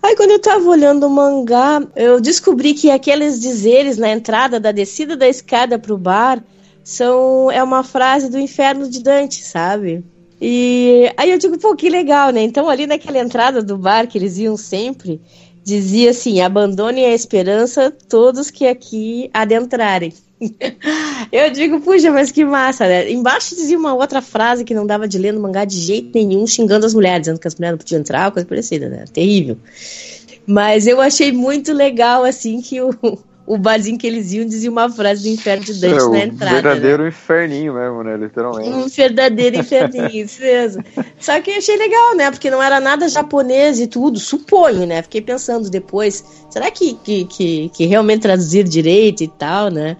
Aí 0.00 0.14
quando 0.14 0.30
eu 0.30 0.38
tava 0.38 0.64
olhando 0.68 1.06
o 1.06 1.10
mangá, 1.10 1.82
eu 1.96 2.20
descobri 2.20 2.72
que 2.72 2.88
aqueles 2.88 3.40
dizeres 3.40 3.98
na 3.98 4.10
entrada 4.10 4.60
da 4.60 4.70
descida 4.70 5.16
da 5.16 5.28
escada 5.28 5.76
pro 5.76 5.98
bar 5.98 6.42
são 6.84 7.50
é 7.50 7.60
uma 7.62 7.82
frase 7.82 8.30
do 8.30 8.38
Inferno 8.38 8.88
de 8.88 9.02
Dante, 9.02 9.42
sabe? 9.42 10.04
E 10.44 11.08
aí 11.16 11.30
eu 11.30 11.38
digo, 11.38 11.56
pô, 11.56 11.76
que 11.76 11.88
legal, 11.88 12.30
né? 12.30 12.42
Então 12.42 12.68
ali 12.68 12.84
naquela 12.84 13.20
entrada 13.20 13.62
do 13.62 13.78
bar 13.78 14.08
que 14.08 14.18
eles 14.18 14.38
iam 14.38 14.56
sempre, 14.56 15.20
dizia 15.62 16.10
assim: 16.10 16.40
abandonem 16.40 17.06
a 17.06 17.14
esperança 17.14 17.92
todos 18.08 18.50
que 18.50 18.66
aqui 18.66 19.30
adentrarem. 19.32 20.12
Eu 21.30 21.48
digo, 21.52 21.80
puxa, 21.80 22.10
mas 22.10 22.32
que 22.32 22.44
massa, 22.44 22.88
né? 22.88 23.08
Embaixo 23.08 23.54
dizia 23.54 23.78
uma 23.78 23.94
outra 23.94 24.20
frase 24.20 24.64
que 24.64 24.74
não 24.74 24.84
dava 24.84 25.06
de 25.06 25.16
ler 25.16 25.32
no 25.32 25.40
mangá 25.40 25.64
de 25.64 25.78
jeito 25.78 26.10
nenhum, 26.12 26.44
xingando 26.44 26.84
as 26.84 26.92
mulheres, 26.92 27.20
dizendo 27.20 27.38
que 27.38 27.46
as 27.46 27.54
mulheres 27.54 27.74
não 27.74 27.78
podiam 27.78 28.00
entrar, 28.00 28.32
coisa 28.32 28.46
parecida, 28.46 28.88
né? 28.88 29.04
Terrível. 29.12 29.56
Mas 30.44 30.88
eu 30.88 31.00
achei 31.00 31.30
muito 31.30 31.72
legal, 31.72 32.24
assim, 32.24 32.60
que 32.60 32.80
o, 32.82 32.92
o 33.46 33.58
barzinho 33.58 33.98
que 33.98 34.06
eles 34.06 34.32
iam 34.32 34.46
dizia 34.46 34.70
uma 34.70 34.88
frase 34.88 35.22
do 35.22 35.28
Inferno 35.28 35.64
de 35.64 35.74
Dante 35.74 36.04
é, 36.04 36.08
na 36.08 36.24
entrada. 36.24 36.54
né? 36.54 36.62
verdadeiro 36.62 37.08
inferninho 37.08 37.74
mesmo, 37.74 38.02
né? 38.04 38.16
Literalmente. 38.16 38.70
Um 38.70 38.88
verdadeiro 38.88 39.58
inferninho, 39.58 40.24
isso 40.24 40.40
mesmo. 40.40 40.84
Só 41.18 41.40
que 41.40 41.50
eu 41.50 41.58
achei 41.58 41.76
legal, 41.76 42.16
né? 42.16 42.30
Porque 42.30 42.50
não 42.50 42.62
era 42.62 42.78
nada 42.78 43.08
japonês 43.08 43.80
e 43.80 43.86
tudo, 43.86 44.18
suponho, 44.18 44.86
né? 44.86 45.02
Fiquei 45.02 45.20
pensando 45.20 45.68
depois, 45.68 46.24
será 46.50 46.70
que, 46.70 46.94
que, 46.94 47.24
que, 47.24 47.68
que 47.70 47.86
realmente 47.86 48.22
traduzir 48.22 48.64
direito 48.64 49.22
e 49.24 49.28
tal, 49.28 49.70
né? 49.70 49.96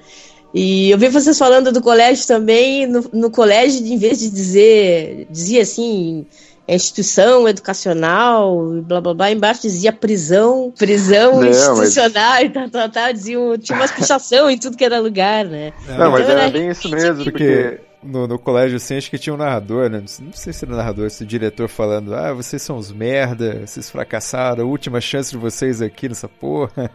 E 0.55 0.90
eu 0.90 0.99
vi 0.99 1.09
vocês 1.09 1.38
falando 1.38 1.72
do 1.72 1.80
colégio 1.80 2.26
também, 2.26 2.86
no, 2.86 3.05
no 3.12 3.30
colégio, 3.30 3.84
em 3.84 3.97
vez 3.97 4.20
de 4.20 4.28
dizer, 4.28 5.26
dizia 5.30 5.62
assim, 5.62 6.26
instituição 6.68 7.48
educacional, 7.48 8.56
blá 8.82 9.00
blá 9.00 9.14
blá, 9.14 9.30
embaixo 9.32 9.62
dizia 9.62 9.92
prisão, 9.92 10.72
prisão 10.78 11.32
Não, 11.32 11.40
mas- 11.40 11.56
institucional 11.58 12.42
e 12.42 12.50
tal, 12.50 12.70
tal, 12.70 12.88
tal, 12.88 13.12
dizia, 13.12 13.38
tinha 13.58 13.76
umas 13.78 13.90
pichação 13.90 14.48
em 14.50 14.58
tudo 14.58 14.76
que 14.76 14.84
era 14.84 15.00
lugar, 15.00 15.44
né? 15.44 15.72
Não, 15.86 16.10
mas 16.10 16.22
Então 16.22 16.32
era 16.32 16.42
era 16.42 16.50
bem 16.50 16.70
isso 16.70 16.88
mesmo, 16.88 17.24
Porque 17.24 17.30
porque. 17.30 17.91
No, 18.03 18.26
no 18.26 18.38
colégio, 18.38 18.76
assim, 18.76 18.96
acho 18.96 19.11
que 19.11 19.18
tinha 19.18 19.34
um 19.34 19.36
narrador, 19.38 19.88
né? 19.90 20.00
Não 20.20 20.32
sei 20.32 20.53
se 20.53 20.64
era 20.64 20.74
narrador, 20.76 21.11
se 21.11 21.22
o 21.22 21.26
diretor 21.26 21.68
falando, 21.68 22.14
ah, 22.14 22.32
vocês 22.32 22.61
são 22.62 22.76
os 22.76 22.90
merda, 22.92 23.62
vocês 23.66 23.88
fracassaram, 23.90 24.66
última 24.68 25.00
chance 25.00 25.30
de 25.30 25.36
vocês 25.36 25.80
aqui 25.82 26.09
nessa 26.09 26.28
porra. 26.28 26.90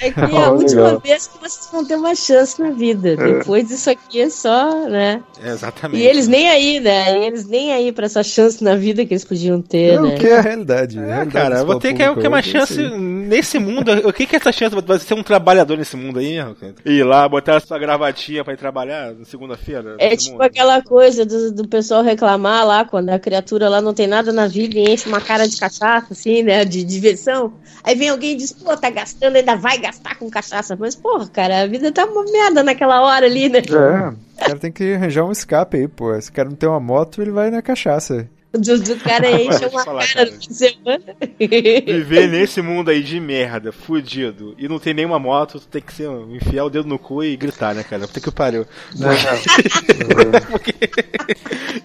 É 0.00 0.10
que 0.10 0.24
é 0.24 0.36
a 0.42 0.50
Oh, 0.50 0.54
última 0.54 0.82
legal. 0.82 1.00
vez 1.00 1.26
que 1.26 1.38
vocês 1.38 1.68
vão 1.72 1.84
ter 1.86 1.96
uma 1.96 2.14
chance 2.14 2.60
na 2.60 2.70
vida. 2.70 3.16
Depois 3.16 3.68
disso 3.68 3.90
aqui 3.90 4.20
é 4.20 4.30
só, 4.30 4.88
né? 4.88 5.22
É, 5.42 5.50
exatamente. 5.50 6.02
E 6.02 6.06
eles 6.06 6.28
nem 6.28 6.48
aí, 6.48 6.80
né? 6.80 7.26
Eles 7.26 7.46
nem 7.46 7.72
aí 7.72 7.92
pra 7.92 8.06
essa 8.06 8.22
chance 8.22 8.62
na 8.62 8.74
vida 8.76 9.04
que 9.06 9.12
eles 9.14 9.24
podiam 9.24 9.60
ter, 9.62 9.94
É 9.94 10.00
né? 10.00 10.08
o 10.08 10.14
que 10.18 10.26
é 10.26 10.38
a 10.38 10.40
realidade. 10.40 10.98
a 10.98 11.02
É, 11.02 11.06
realidade 11.06 11.32
cara, 11.32 11.64
vou 11.64 11.78
ter 11.78 11.94
que, 11.94 12.02
pública 12.04 12.20
que 12.20 12.28
uma 12.28 12.38
é 12.38 12.40
isso 12.40 12.50
chance 12.50 12.80
aí. 12.80 12.98
nesse 12.98 13.58
mundo. 13.58 13.90
O 14.08 14.12
que 14.12 14.26
que 14.26 14.36
é 14.36 14.38
essa 14.38 14.52
chance? 14.52 14.74
Vai 14.84 14.98
ser 14.98 15.14
um 15.14 15.22
trabalhador 15.22 15.76
nesse 15.78 15.96
mundo 15.96 16.18
aí? 16.18 16.38
Ir 16.84 17.04
lá, 17.04 17.28
botar 17.28 17.56
a 17.56 17.60
sua 17.60 17.78
gravatinha 17.78 18.44
pra 18.44 18.54
ir 18.54 18.56
trabalhar 18.56 19.14
na 19.14 19.24
segunda-feira? 19.24 19.96
É 19.98 20.16
tipo 20.16 20.32
mundo? 20.32 20.47
Aquela 20.48 20.82
coisa 20.82 21.24
do, 21.24 21.52
do 21.52 21.68
pessoal 21.68 22.02
reclamar 22.02 22.66
lá 22.66 22.84
quando 22.84 23.10
a 23.10 23.18
criatura 23.18 23.68
lá 23.68 23.80
não 23.80 23.94
tem 23.94 24.06
nada 24.06 24.32
na 24.32 24.46
vida 24.46 24.78
e 24.78 24.92
enche 24.92 25.08
uma 25.08 25.20
cara 25.20 25.46
de 25.46 25.56
cachaça, 25.56 26.08
assim, 26.10 26.42
né? 26.42 26.64
De 26.64 26.84
diversão. 26.84 27.52
Aí 27.84 27.94
vem 27.94 28.08
alguém 28.08 28.32
e 28.32 28.36
diz, 28.36 28.52
pô, 28.52 28.76
tá 28.76 28.90
gastando, 28.90 29.36
ainda 29.36 29.56
vai 29.56 29.78
gastar 29.78 30.18
com 30.18 30.28
cachaça. 30.28 30.76
Mas, 30.78 30.94
porra, 30.94 31.28
cara, 31.28 31.62
a 31.62 31.66
vida 31.66 31.92
tá 31.92 32.04
uma 32.04 32.24
merda 32.24 32.62
naquela 32.62 33.00
hora 33.02 33.26
ali, 33.26 33.48
né? 33.48 33.58
É, 33.58 34.08
O 34.08 34.46
cara 34.46 34.58
tem 34.58 34.72
que 34.72 34.94
arranjar 34.94 35.24
um 35.24 35.32
escape 35.32 35.76
aí, 35.76 35.88
pô. 35.88 36.20
Se 36.20 36.30
o 36.30 36.32
cara 36.32 36.48
não 36.48 36.56
tem 36.56 36.68
uma 36.68 36.80
moto, 36.80 37.22
ele 37.22 37.30
vai 37.30 37.50
na 37.50 37.62
cachaça. 37.62 38.28
Do, 38.52 38.78
do 38.78 38.96
cara 38.96 39.30
enche 39.40 39.58
Vou 39.58 39.68
te 39.68 39.74
uma 39.74 39.84
falar, 39.84 40.06
cara 40.06 40.14
cara. 40.14 40.30
no 40.30 40.40
fim 40.40 40.48
de 40.48 40.54
semana. 40.54 41.16
Viver 41.38 42.28
nesse 42.28 42.62
mundo 42.62 42.90
aí 42.90 43.02
de 43.02 43.20
merda, 43.20 43.72
fudido, 43.72 44.54
e 44.58 44.66
não 44.66 44.78
tem 44.78 44.94
nenhuma 44.94 45.18
moto, 45.18 45.60
tu 45.60 45.68
tem 45.68 45.82
que 45.82 45.92
ser, 45.92 46.08
enfiar 46.30 46.64
o 46.64 46.70
dedo 46.70 46.88
no 46.88 46.98
cu 46.98 47.22
e 47.22 47.36
gritar, 47.36 47.74
né, 47.74 47.82
cara? 47.82 48.06
Puta 48.06 48.20
que 48.20 48.30
pariu. 48.30 48.66
Porque... 50.50 50.72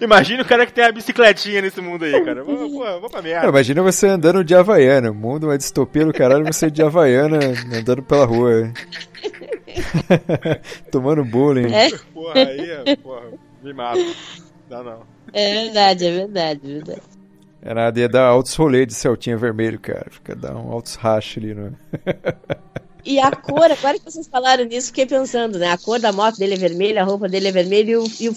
Imagina 0.00 0.42
o 0.42 0.46
cara 0.46 0.64
que 0.66 0.72
tem 0.72 0.84
a 0.84 0.92
bicicletinha 0.92 1.60
nesse 1.60 1.80
mundo 1.80 2.04
aí, 2.04 2.24
cara. 2.24 2.42
Vamos, 2.42 2.72
pô, 2.72 2.84
vamos 2.84 3.10
pra 3.10 3.22
merda. 3.22 3.48
imagina 3.48 3.82
você 3.82 4.06
andando 4.06 4.42
de 4.42 4.54
Havaiana. 4.54 5.10
O 5.10 5.14
mundo 5.14 5.52
é 5.52 5.58
distopia 5.58 6.04
do 6.04 6.12
caralho, 6.12 6.44
você 6.44 6.70
de 6.70 6.82
Havaiana 6.82 7.38
andando 7.72 8.02
pela 8.02 8.24
rua. 8.24 8.72
Tomando 10.90 11.24
bullying. 11.24 11.72
É, 11.72 11.90
Porra, 12.12 12.34
aí, 12.40 12.70
é, 12.70 12.96
porra, 12.96 13.26
me 13.62 13.72
mata. 13.72 14.00
Dá 14.68 14.82
não. 14.82 15.13
É 15.34 15.64
verdade, 15.64 16.06
é 16.06 16.10
verdade, 16.12 16.60
é 16.64 16.68
verdade. 16.74 17.02
É 17.62 17.72
nada, 17.74 17.98
ia 17.98 18.08
dar 18.08 18.26
altos 18.26 18.54
rolês 18.54 18.86
de 18.86 18.94
Celtinha 18.94 19.36
vermelho, 19.36 19.78
cara. 19.80 20.06
Fica 20.10 20.34
dar 20.36 20.54
um 20.54 20.70
altos 20.70 20.94
racha 20.96 21.40
ali, 21.40 21.54
no... 21.54 21.72
E 23.04 23.18
a 23.18 23.30
cor, 23.30 23.70
agora 23.70 23.98
que 23.98 24.04
vocês 24.10 24.26
falaram 24.26 24.64
nisso, 24.64 24.88
fiquei 24.88 25.06
pensando, 25.06 25.58
né? 25.58 25.70
A 25.70 25.78
cor 25.78 25.98
da 25.98 26.12
moto 26.12 26.36
dele 26.38 26.54
é 26.54 26.58
vermelha, 26.58 27.02
a 27.02 27.04
roupa 27.04 27.28
dele 27.28 27.48
é 27.48 27.52
vermelha 27.52 27.90
e, 27.92 27.96
o, 27.96 28.04
e, 28.20 28.28
o- 28.30 28.36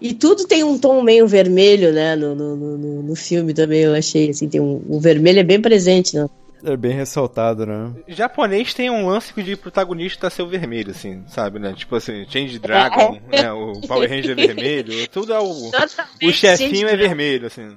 e 0.00 0.14
tudo 0.14 0.46
tem 0.46 0.62
um 0.62 0.78
tom 0.78 1.02
meio 1.02 1.26
vermelho, 1.26 1.92
né? 1.92 2.14
No, 2.16 2.34
no, 2.34 2.56
no, 2.56 2.78
no- 2.78 3.02
no 3.02 3.14
filme 3.16 3.52
também 3.54 3.80
eu 3.80 3.94
achei, 3.94 4.30
assim, 4.30 4.48
tem 4.48 4.60
um, 4.60 4.80
o 4.88 5.00
vermelho 5.00 5.40
é 5.40 5.44
bem 5.44 5.60
presente, 5.60 6.16
né? 6.16 6.28
É 6.66 6.76
bem 6.76 6.92
ressaltado, 6.92 7.64
né? 7.64 7.92
Japonês 8.08 8.74
tem 8.74 8.90
um 8.90 9.06
lance 9.06 9.32
de 9.40 9.54
protagonista 9.56 10.28
ser 10.28 10.42
o 10.42 10.48
vermelho, 10.48 10.90
assim, 10.90 11.22
sabe, 11.28 11.58
né? 11.60 11.72
Tipo 11.74 11.94
assim, 11.96 12.24
Change 12.28 12.58
Dragon, 12.58 13.20
né? 13.30 13.52
O 13.52 13.80
Power 13.86 14.08
Ranger 14.10 14.34
vermelho, 14.36 15.06
tudo 15.08 15.32
é 15.32 15.38
o. 15.38 15.70
Totalmente 15.70 16.26
O 16.26 16.32
chefinho 16.32 16.86
é 16.88 16.90
gente- 16.90 16.98
vermelho, 16.98 17.46
assim. 17.46 17.76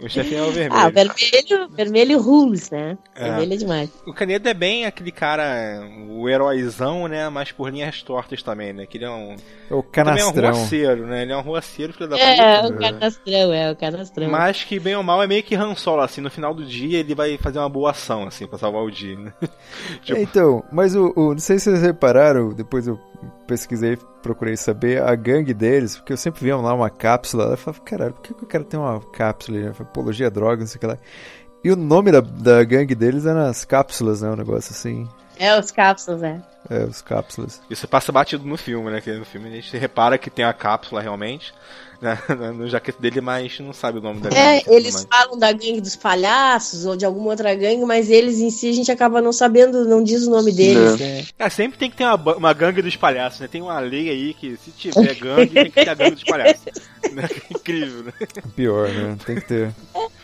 O 0.00 0.08
chefinho 0.08 0.44
é 0.44 0.46
o 0.46 0.52
vermelho. 0.52 0.80
Ah, 0.80 0.88
vermelho, 0.90 1.68
vermelho 1.70 2.20
rules, 2.20 2.70
né? 2.70 2.96
É. 3.16 3.24
Vermelho 3.24 3.52
é 3.52 3.56
demais. 3.56 3.90
O 4.06 4.12
Kaneda 4.14 4.48
é 4.50 4.54
bem 4.54 4.86
aquele 4.86 5.10
cara, 5.10 5.44
o 6.08 6.28
heróizão, 6.28 7.08
né? 7.08 7.28
Mas 7.28 7.50
por 7.50 7.68
linhas 7.70 8.00
tortas 8.02 8.42
também, 8.42 8.72
né? 8.72 8.86
Que 8.86 8.96
ele 8.98 9.04
é 9.06 9.10
um. 9.10 9.34
É 9.70 9.74
o 9.74 9.82
Também 9.82 10.20
é 10.20 10.24
um 10.26 10.32
canastrão. 10.32 10.50
roceiro, 10.62 11.06
né? 11.06 11.22
Ele 11.22 11.32
é 11.32 11.36
um 11.36 11.40
roceiro, 11.40 11.92
filho 11.92 12.08
da 12.08 12.16
É, 12.16 12.62
puta. 12.62 12.74
o 12.74 12.78
canastrão, 12.78 13.52
é, 13.52 13.72
o 13.72 13.76
canastrão. 13.76 14.30
Mas 14.30 14.62
que 14.62 14.78
bem 14.78 14.94
ou 14.94 15.02
mal 15.02 15.22
é 15.22 15.26
meio 15.26 15.42
que 15.42 15.56
Han 15.56 15.74
Solo, 15.74 16.02
assim, 16.02 16.20
no 16.20 16.30
final 16.30 16.54
do 16.54 16.64
dia 16.64 16.98
ele 17.00 17.14
vai 17.14 17.36
fazer 17.36 17.58
uma 17.58 17.68
boa 17.68 17.90
ação, 17.90 18.24
assim, 18.24 18.46
pra 18.46 18.56
salvar 18.58 18.82
o 18.84 18.90
dia, 18.90 19.18
né? 19.18 19.32
Tipo, 20.04 20.18
É, 20.18 20.22
Então, 20.22 20.62
mas 20.72 20.94
o, 20.94 21.12
o- 21.16 21.30
não 21.32 21.38
sei 21.38 21.58
se 21.58 21.64
vocês 21.70 21.82
repararam, 21.82 22.50
depois 22.50 22.86
eu 22.86 22.98
pesquisei, 23.48 23.96
procurei 24.22 24.56
saber 24.56 25.02
a 25.02 25.14
gangue 25.14 25.54
deles, 25.54 25.96
porque 25.96 26.12
eu 26.12 26.16
sempre 26.16 26.44
via 26.44 26.56
lá 26.56 26.74
uma 26.74 26.90
cápsula, 26.90 27.46
eu 27.46 27.56
falava, 27.56 27.82
caralho, 27.82 28.12
por 28.12 28.22
que, 28.22 28.34
que 28.34 28.44
o 28.44 28.46
cara 28.46 28.62
tem 28.62 28.78
uma 28.78 29.00
cápsula, 29.00 29.58
né? 29.58 29.72
apologia 29.80 30.26
a 30.26 30.30
drogas, 30.30 30.60
não 30.60 30.66
sei 30.66 30.76
o 30.76 30.80
que 30.80 30.86
lá. 30.86 30.98
E 31.64 31.72
o 31.72 31.76
nome 31.76 32.12
da, 32.12 32.20
da 32.20 32.62
gangue 32.62 32.94
deles 32.94 33.26
é 33.26 33.32
nas 33.32 33.64
cápsulas, 33.64 34.22
né, 34.22 34.30
um 34.30 34.36
negócio 34.36 34.72
assim. 34.72 35.08
É, 35.38 35.58
os 35.58 35.70
cápsulas, 35.70 36.22
é. 36.22 36.40
É, 36.68 36.84
os 36.84 37.00
cápsulas. 37.00 37.62
Isso 37.70 37.88
passa 37.88 38.12
batido 38.12 38.44
no 38.44 38.56
filme, 38.56 38.90
né? 38.90 39.00
Que 39.00 39.12
no 39.12 39.24
filme 39.24 39.48
a 39.48 39.52
gente 39.52 39.76
repara 39.76 40.18
que 40.18 40.30
tem 40.30 40.44
a 40.44 40.52
cápsula 40.52 41.00
realmente 41.00 41.54
né, 42.00 42.18
no 42.54 42.68
jaquete 42.68 43.00
dele, 43.00 43.20
mas 43.20 43.58
não 43.60 43.72
sabe 43.72 43.98
o 43.98 44.00
nome 44.00 44.20
da 44.20 44.30
É, 44.30 44.62
eles 44.66 45.06
falam 45.10 45.38
da 45.38 45.52
gangue 45.52 45.80
dos 45.80 45.96
palhaços 45.96 46.86
ou 46.86 46.96
de 46.96 47.04
alguma 47.04 47.30
outra 47.30 47.54
gangue, 47.54 47.84
mas 47.84 48.10
eles 48.10 48.38
em 48.38 48.50
si 48.50 48.70
a 48.70 48.72
gente 48.72 48.90
acaba 48.90 49.20
não 49.20 49.32
sabendo, 49.32 49.84
não 49.84 50.02
diz 50.02 50.26
o 50.26 50.30
nome 50.30 50.52
deles, 50.52 50.98
né? 50.98 51.26
É, 51.38 51.48
sempre 51.48 51.78
tem 51.78 51.90
que 51.90 51.96
ter 51.96 52.04
uma, 52.04 52.36
uma 52.36 52.52
gangue 52.52 52.82
dos 52.82 52.96
palhaços, 52.96 53.40
né? 53.40 53.48
Tem 53.48 53.60
uma 53.60 53.78
lei 53.80 54.08
aí 54.08 54.34
que 54.34 54.56
se 54.56 54.70
tiver 54.70 55.14
gangue, 55.14 55.54
tem 55.54 55.70
que 55.70 55.84
ter 55.84 55.88
a 55.88 55.94
gangue 55.94 56.14
dos 56.14 56.24
palhaços. 56.24 56.64
Né? 57.12 57.26
Que 57.28 57.54
Incrível, 57.54 58.02
né? 58.02 58.12
Pior, 58.54 58.88
né? 58.88 59.16
Tem 59.24 59.36
que 59.36 59.46
ter. 59.46 59.74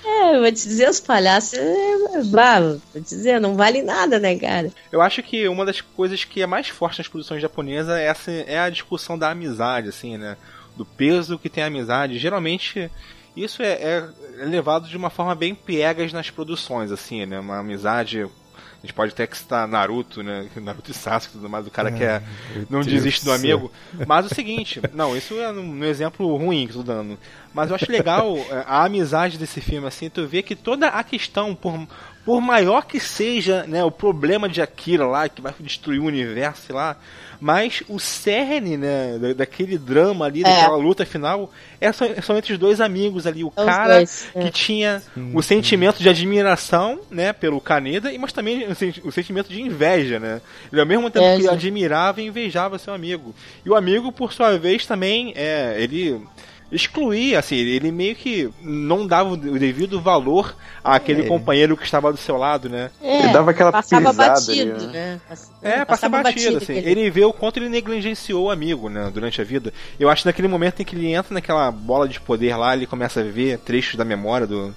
É, 0.05 0.37
eu 0.37 0.41
vou 0.41 0.53
te 0.53 0.69
dizer, 0.69 0.91
os 0.91 1.01
palhaços, 1.01 1.59
é, 1.59 2.23
bravo, 2.25 2.83
vou 2.93 3.03
te 3.03 3.15
dizer, 3.15 3.41
não 3.41 3.55
vale 3.55 3.81
nada, 3.81 4.19
né, 4.19 4.37
cara? 4.37 4.71
Eu 4.93 5.01
acho 5.01 5.23
que 5.23 5.49
uma 5.49 5.65
das 5.65 5.81
coisas 5.81 6.25
que 6.25 6.43
é 6.43 6.47
mais 6.47 6.69
forte 6.69 6.99
nas 6.99 7.09
produções 7.09 7.41
japonesas 7.41 7.97
é, 7.97 8.07
essa, 8.07 8.31
é 8.31 8.59
a 8.59 8.69
discussão 8.69 9.17
da 9.17 9.31
amizade, 9.31 9.89
assim, 9.89 10.19
né? 10.19 10.37
Do 10.77 10.85
peso 10.85 11.39
que 11.39 11.49
tem 11.49 11.63
a 11.65 11.69
amizade. 11.69 12.19
Geralmente, 12.19 12.91
isso 13.37 13.63
é, 13.63 13.73
é- 13.73 14.09
é 14.41 14.45
levado 14.45 14.89
de 14.89 14.97
uma 14.97 15.11
forma 15.11 15.35
bem 15.35 15.55
piegas 15.55 16.13
nas 16.13 16.31
produções, 16.31 16.91
assim, 16.91 17.25
né? 17.27 17.39
Uma 17.39 17.59
amizade. 17.59 18.23
A 18.23 18.87
gente 18.87 18.93
pode 18.93 19.13
até 19.13 19.27
que 19.27 19.39
citar 19.39 19.67
Naruto, 19.67 20.23
né? 20.23 20.47
Naruto 20.61 20.91
e 20.91 20.95
Sasuke 20.95 21.35
e 21.35 21.39
tudo 21.39 21.49
mais, 21.49 21.67
o 21.67 21.71
cara 21.71 21.89
Ai, 21.89 21.97
quer 21.97 22.23
meu 22.55 22.67
não 22.69 22.81
Deus 22.81 22.87
desiste 22.87 23.25
do 23.25 23.33
amigo. 23.33 23.73
Mas 24.07 24.27
o 24.27 24.35
seguinte, 24.35 24.81
não, 24.93 25.17
isso 25.17 25.35
é 25.41 25.51
um, 25.51 25.61
um 25.81 25.85
exemplo 25.85 26.37
ruim 26.37 26.67
que 26.67 26.73
eu 26.75 26.79
tô 26.79 26.93
dando. 26.93 27.19
Mas 27.55 27.71
eu 27.71 27.77
acho 27.77 27.91
legal 27.91 28.37
é, 28.37 28.65
a 28.67 28.85
amizade 28.85 29.39
desse 29.39 29.61
filme, 29.61 29.87
assim, 29.87 30.11
tu 30.11 30.27
vê 30.27 30.43
que 30.43 30.55
toda 30.55 30.89
a 30.89 31.03
questão, 31.03 31.55
por, 31.55 31.87
por 32.27 32.41
maior 32.43 32.85
que 32.85 33.01
seja 33.01 33.65
né, 33.67 33.83
o 33.83 33.91
problema 33.91 34.49
de 34.49 34.61
Akira 34.61 35.07
lá, 35.07 35.29
que 35.29 35.41
vai 35.41 35.55
destruir 35.61 36.01
o 36.01 36.05
universo, 36.05 36.75
lá, 36.75 36.97
mas 37.45 37.83
o 37.91 37.99
cerne, 38.01 38.75
né, 38.79 39.19
da- 39.19 39.33
daquele 39.35 39.77
drama 39.77 40.25
ali, 40.25 40.43
daquela 40.43 40.79
luta 40.79 41.05
final, 41.05 41.53
é 41.79 41.93
só, 41.93 42.07
são 42.23 42.39
entre 42.39 42.55
os 42.55 42.59
dois 42.59 42.81
amigos 42.81 43.27
ali. 43.27 43.45
O 43.45 43.53
É 43.55 43.61
os 43.61 43.67
cara 43.67 43.95
dois, 43.97 44.29
é. 44.35 44.45
que 44.45 44.51
tinha 44.51 45.03
o 45.35 45.43
sentimento 45.43 45.99
de 46.03 46.09
admiração, 46.09 47.01
né, 47.11 47.35
pelo 47.35 47.61
Kaneda, 47.61 48.11
e 48.11 48.17
mas 48.17 48.33
também 48.33 48.67
o, 48.67 48.75
sen- 48.75 48.95
o 49.05 49.13
sentimento 49.13 49.51
de 49.51 49.61
inveja, 49.61 50.19
né? 50.19 50.41
Ele 50.73 50.81
ao 50.81 50.87
mesmo 50.87 51.11
tempo 51.11 51.27
É, 51.27 51.37
que 51.37 51.43
sim. 51.43 51.49
admirava 51.49 52.23
e 52.23 52.27
invejava 52.27 52.79
seu 52.79 52.95
amigo. 52.95 53.35
E 53.63 53.69
o 53.69 53.75
amigo, 53.77 54.11
por 54.11 54.33
sua 54.33 54.57
vez, 54.57 54.87
também 54.87 55.35
é, 55.37 55.77
ele 55.79 56.19
excluía, 56.75 57.39
assim, 57.39 57.57
ele 57.57 57.91
meio 57.93 58.15
que 58.17 58.51
não 58.63 59.07
dava 59.07 59.31
o 59.31 59.37
devido 59.37 60.01
valor 60.01 60.55
àquele 60.83 61.23
É. 61.23 61.27
companheiro 61.27 61.77
que 61.77 61.85
estava 61.85 62.11
do 62.13 62.19
seu 62.19 62.37
lado, 62.37 62.69
né? 62.69 62.91
É, 63.03 63.21
Ele 63.25 63.33
dava 63.33 63.51
aquela 63.53 63.71
passava 63.73 64.11
pisada 64.11 64.35
batido, 64.35 64.75
ali, 64.77 64.87
né? 64.89 65.21
Pass- 65.29 65.53
É, 65.63 65.71
passa 65.71 65.87
passava 65.87 66.23
batido, 66.23 66.57
assim. 66.59 66.79
aquele- 66.79 66.91
Ele 66.91 67.11
vê 67.11 67.25
o 67.25 67.33
quanto 67.33 67.59
ele 67.59 67.69
negligenciou 67.69 68.47
o 68.47 68.51
amigo, 68.51 68.89
né, 68.89 69.11
durante 69.13 69.41
a 69.41 69.45
vida. 69.45 69.73
Eu 69.99 70.11
acho 70.11 70.23
que 70.23 70.29
naquele 70.29 70.49
momento 70.49 70.81
em 70.81 70.85
que 70.85 70.95
ele 70.97 71.13
entra 71.13 71.33
naquela 71.33 71.71
bola 71.71 72.09
de 72.09 72.21
poder 72.21 72.57
lá, 72.57 72.75
ele 72.77 72.87
começa 72.87 73.21
a 73.21 73.25
ver 73.25 73.59
trechos 73.59 73.97
da 73.97 74.05
memória 74.05 74.47
do, 74.47 74.75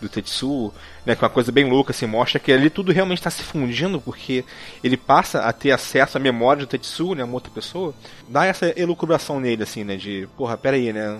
do 0.00 0.08
Tetsuo, 0.08 0.72
né, 1.06 1.14
que 1.14 1.24
é 1.24 1.26
uma 1.26 1.32
coisa 1.32 1.50
bem 1.50 1.68
louca, 1.68 1.92
assim, 1.92 2.06
mostra 2.06 2.38
que 2.38 2.52
ali 2.52 2.68
tudo 2.68 2.92
realmente 2.92 3.18
está 3.18 3.30
se 3.30 3.42
fundindo, 3.42 4.00
porque 4.00 4.44
ele 4.82 4.96
passa 4.96 5.40
a 5.40 5.52
ter 5.52 5.70
acesso 5.70 6.16
à 6.16 6.20
memória 6.20 6.60
do 6.60 6.68
Tetsuo, 6.68 7.14
né, 7.14 7.24
uma 7.24 7.34
outra 7.34 7.50
pessoa, 7.50 7.94
dá 8.28 8.44
essa 8.44 8.72
elucubração 8.76 9.40
nele, 9.40 9.62
assim, 9.62 9.84
né, 9.84 9.96
de, 9.96 10.28
porra, 10.36 10.56
peraí, 10.56 10.92
né, 10.92 11.18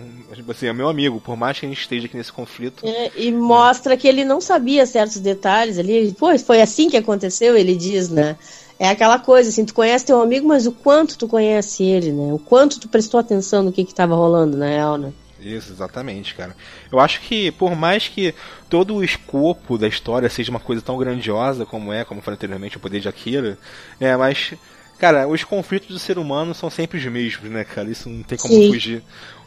assim, 0.48 0.66
é 0.66 0.72
meu 0.72 0.88
amigo, 0.88 1.20
por 1.20 1.36
mais 1.36 1.58
que 1.58 1.66
a 1.66 1.68
gente 1.68 1.80
esteja 1.80 2.06
aqui 2.06 2.16
nesse 2.16 2.32
conflito, 2.32 2.86
É, 2.86 3.10
e 3.16 3.30
mostra 3.32 3.96
que 3.96 4.06
ele 4.06 4.24
não 4.24 4.40
sabia 4.40 4.86
certos 4.86 5.18
detalhes 5.18 5.78
ali. 5.78 6.14
Pô, 6.18 6.36
foi 6.38 6.60
assim 6.60 6.88
que 6.88 6.96
aconteceu, 6.96 7.56
ele 7.56 7.74
diz, 7.74 8.08
né? 8.08 8.36
É 8.78 8.88
aquela 8.88 9.18
coisa, 9.18 9.48
assim, 9.48 9.64
tu 9.64 9.72
conhece 9.72 10.06
teu 10.06 10.20
amigo, 10.20 10.46
mas 10.46 10.66
o 10.66 10.72
quanto 10.72 11.16
tu 11.16 11.28
conhece 11.28 11.84
ele, 11.84 12.12
né? 12.12 12.32
O 12.32 12.38
quanto 12.38 12.80
tu 12.80 12.88
prestou 12.88 13.20
atenção 13.20 13.62
no 13.62 13.72
que 13.72 13.84
que 13.84 13.94
tava 13.94 14.14
rolando, 14.14 14.56
na 14.56 14.66
real, 14.66 14.98
né? 14.98 15.12
Isso, 15.44 15.72
exatamente, 15.72 16.34
cara. 16.34 16.56
Eu 16.90 16.98
acho 17.00 17.20
que, 17.20 17.50
por 17.52 17.74
mais 17.76 18.08
que 18.08 18.34
todo 18.68 18.94
o 18.96 19.04
escopo 19.04 19.76
da 19.76 19.86
história 19.86 20.28
seja 20.30 20.50
uma 20.50 20.60
coisa 20.60 20.80
tão 20.82 20.96
grandiosa 20.96 21.66
como 21.66 21.92
é, 21.92 22.04
como 22.04 22.20
falei 22.22 22.36
anteriormente, 22.36 22.76
o 22.76 22.80
poder 22.80 23.00
de 23.00 23.08
Akira, 23.08 23.58
é, 24.00 24.16
mas, 24.16 24.54
cara, 24.98 25.28
os 25.28 25.44
conflitos 25.44 25.88
do 25.88 25.98
ser 25.98 26.18
humano 26.18 26.54
são 26.54 26.70
sempre 26.70 26.98
os 26.98 27.04
mesmos, 27.06 27.50
né, 27.50 27.64
cara? 27.64 27.90
Isso 27.90 28.08
não 28.08 28.22
tem 28.22 28.38
como 28.38 28.54
Sim. 28.54 28.68
fugir. 28.68 29.02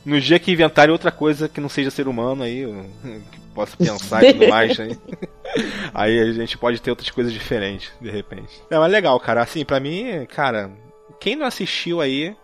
No 0.05 0.21
dia 0.21 0.39
que 0.39 0.51
inventarem 0.51 0.91
outra 0.93 1.11
coisa 1.11 1.49
que 1.49 1.59
não 1.59 1.67
seja 1.67 1.89
ser 1.91 2.07
humano, 2.07 2.43
aí, 2.43 2.59
eu- 2.59 2.85
que 3.31 3.39
possa 3.53 3.75
pensar 3.75 4.23
e 4.23 4.33
tudo 4.33 4.47
mais, 4.49 4.79
aí, 4.79 4.97
aí 5.93 6.19
a 6.19 6.31
gente 6.33 6.57
pode 6.57 6.81
ter 6.81 6.89
outras 6.89 7.09
coisas 7.09 7.33
diferentes, 7.33 7.91
de 7.99 8.09
repente. 8.09 8.61
É, 8.69 8.77
mas 8.77 8.91
legal, 8.91 9.19
cara. 9.19 9.41
Assim, 9.41 9.65
pra 9.65 9.79
mim, 9.79 10.25
cara, 10.33 10.71
quem 11.19 11.35
não 11.35 11.45
assistiu 11.45 11.99
aí, 11.99 12.35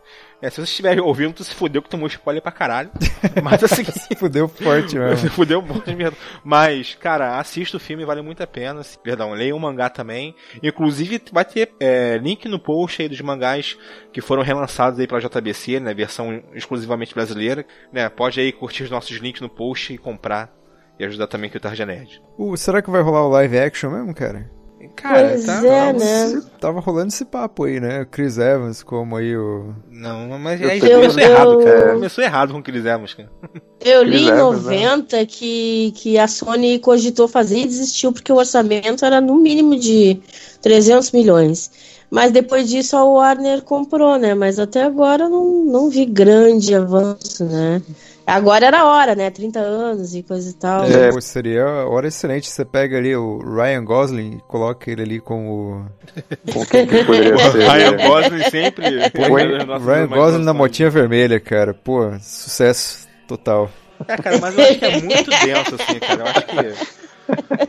é, 0.43 0.49
se 0.49 0.57
você 0.57 0.63
estiver 0.63 0.99
ouvindo, 0.99 1.33
tu 1.33 1.43
se 1.43 1.55
fudeu 1.55 1.81
que 1.81 1.89
tomou 1.89 2.05
spoiler 2.07 2.41
pra 2.41 2.51
caralho. 2.51 2.91
Mas 3.41 3.63
assim. 3.63 3.85
Fudeu 4.17 4.49
forte 4.49 4.89
Se 4.91 4.99
mesmo. 4.99 5.29
fudeu 5.29 5.61
muito 5.61 5.89
mesmo. 5.95 6.17
Mas, 6.43 6.95
cara, 6.95 7.39
assista 7.39 7.77
o 7.77 7.79
filme, 7.79 8.03
vale 8.03 8.21
muito 8.21 8.43
a 8.43 8.47
pena. 8.47 8.81
Perdão, 9.01 9.31
leia 9.31 9.55
o 9.55 9.59
mangá 9.59 9.89
também. 9.89 10.35
Inclusive, 10.61 11.21
vai 11.31 11.45
ter 11.45 11.73
é, 11.79 12.17
link 12.17 12.49
no 12.49 12.59
post 12.59 13.01
aí 13.01 13.07
dos 13.07 13.21
mangás 13.21 13.77
que 14.11 14.19
foram 14.19 14.43
relançados 14.43 14.99
aí 14.99 15.07
pela 15.07 15.21
JBC, 15.21 15.79
né? 15.79 15.93
Versão 15.93 16.43
exclusivamente 16.53 17.15
brasileira. 17.15 17.65
Né? 17.93 18.09
Pode 18.09 18.41
aí 18.41 18.51
curtir 18.51 18.83
os 18.83 18.89
nossos 18.89 19.15
links 19.15 19.39
no 19.39 19.47
post 19.47 19.93
e 19.93 19.97
comprar. 19.97 20.53
E 20.99 21.05
ajudar 21.05 21.27
também 21.27 21.47
aqui 21.47 21.55
o 21.55 21.61
Tarja 21.61 21.85
Nerd. 21.85 22.21
Uh, 22.37 22.57
será 22.57 22.81
que 22.81 22.91
vai 22.91 23.01
rolar 23.01 23.25
o 23.25 23.29
live 23.29 23.57
action 23.57 23.89
mesmo, 23.91 24.13
cara? 24.13 24.51
Cara, 24.95 25.29
Pois 25.29 25.45
tá. 25.45 25.65
é, 25.65 25.93
né? 25.93 26.41
Tava 26.59 26.79
rolando 26.79 27.07
esse 27.09 27.25
papo 27.25 27.63
aí, 27.65 27.79
né? 27.79 28.05
Chris 28.09 28.37
Evans 28.37 28.83
como 28.83 29.15
aí 29.15 29.35
o... 29.35 29.73
Não, 29.91 30.37
mas 30.39 30.61
Eu 30.61 30.69
aí 30.69 30.79
já 30.79 30.89
começou 30.95 31.19
eu- 31.21 31.29
errado, 31.31 31.57
cara. 31.63 31.93
Começou 31.93 32.23
errado 32.23 32.53
com 32.53 32.59
o 32.59 32.63
Chris 32.63 32.85
Evans, 32.85 33.13
cara. 33.13 33.29
Eu 33.83 34.03
li 34.03 34.11
Chris 34.11 34.21
em 34.21 34.27
Evans, 34.27 34.65
né? 34.65 34.85
90 34.95 35.25
que, 35.25 35.93
que 35.95 36.17
a 36.17 36.27
Sony 36.27 36.79
cogitou 36.79 37.27
fazer 37.27 37.59
e 37.59 37.65
desistiu 37.67 38.11
porque 38.13 38.31
o 38.31 38.37
orçamento 38.37 39.05
era 39.05 39.19
no 39.21 39.35
mínimo 39.35 39.77
de 39.77 40.19
300 40.61 41.11
milhões. 41.11 41.71
Mas 42.09 42.31
depois 42.31 42.69
disso 42.69 42.95
a 42.95 43.03
Warner 43.03 43.63
comprou, 43.63 44.17
né? 44.19 44.35
Mas 44.35 44.59
até 44.59 44.83
agora 44.83 45.23
eu 45.23 45.29
não, 45.29 45.63
não 45.65 45.89
vi 45.89 46.05
grande 46.05 46.75
avanço, 46.75 47.43
né? 47.45 47.81
Agora 48.25 48.65
era 48.65 48.81
a 48.81 48.85
hora, 48.85 49.15
né? 49.15 49.29
30 49.29 49.59
anos 49.59 50.15
e 50.15 50.23
coisa 50.23 50.49
e 50.49 50.53
tal. 50.53 50.85
É, 50.85 51.11
pô, 51.11 51.19
seria 51.19 51.65
a 51.65 51.87
hora 51.87 52.07
excelente. 52.07 52.49
Você 52.49 52.63
pega 52.63 52.97
ali 52.97 53.15
o 53.15 53.39
Ryan 53.39 53.83
Gosling 53.83 54.37
e 54.37 54.41
coloca 54.47 54.89
ele 54.89 55.01
ali 55.01 55.19
com 55.19 55.49
o... 55.49 55.85
Com 56.53 56.65
quem 56.65 56.87
que 56.87 57.03
poderia 57.03 57.37
ser? 57.51 57.69
Ryan 57.69 57.91
né? 57.91 58.07
Gosling 58.07 58.43
sempre. 58.49 59.65
Nossas 59.65 59.85
Ryan 59.85 60.07
Gosling 60.07 60.43
na 60.43 60.53
motinha 60.53 60.89
vermelha, 60.89 61.39
cara. 61.39 61.73
Pô, 61.73 62.11
sucesso 62.21 63.07
total. 63.27 63.69
É, 64.07 64.17
cara, 64.17 64.37
mas 64.39 64.57
eu 64.57 64.63
acho 64.63 64.79
que 64.79 64.85
é 64.85 65.01
muito 65.01 65.29
denso, 65.29 65.75
assim, 65.75 65.99
cara. 65.99 66.21
Eu 66.21 66.27
acho 66.27 66.45
que 66.45 67.03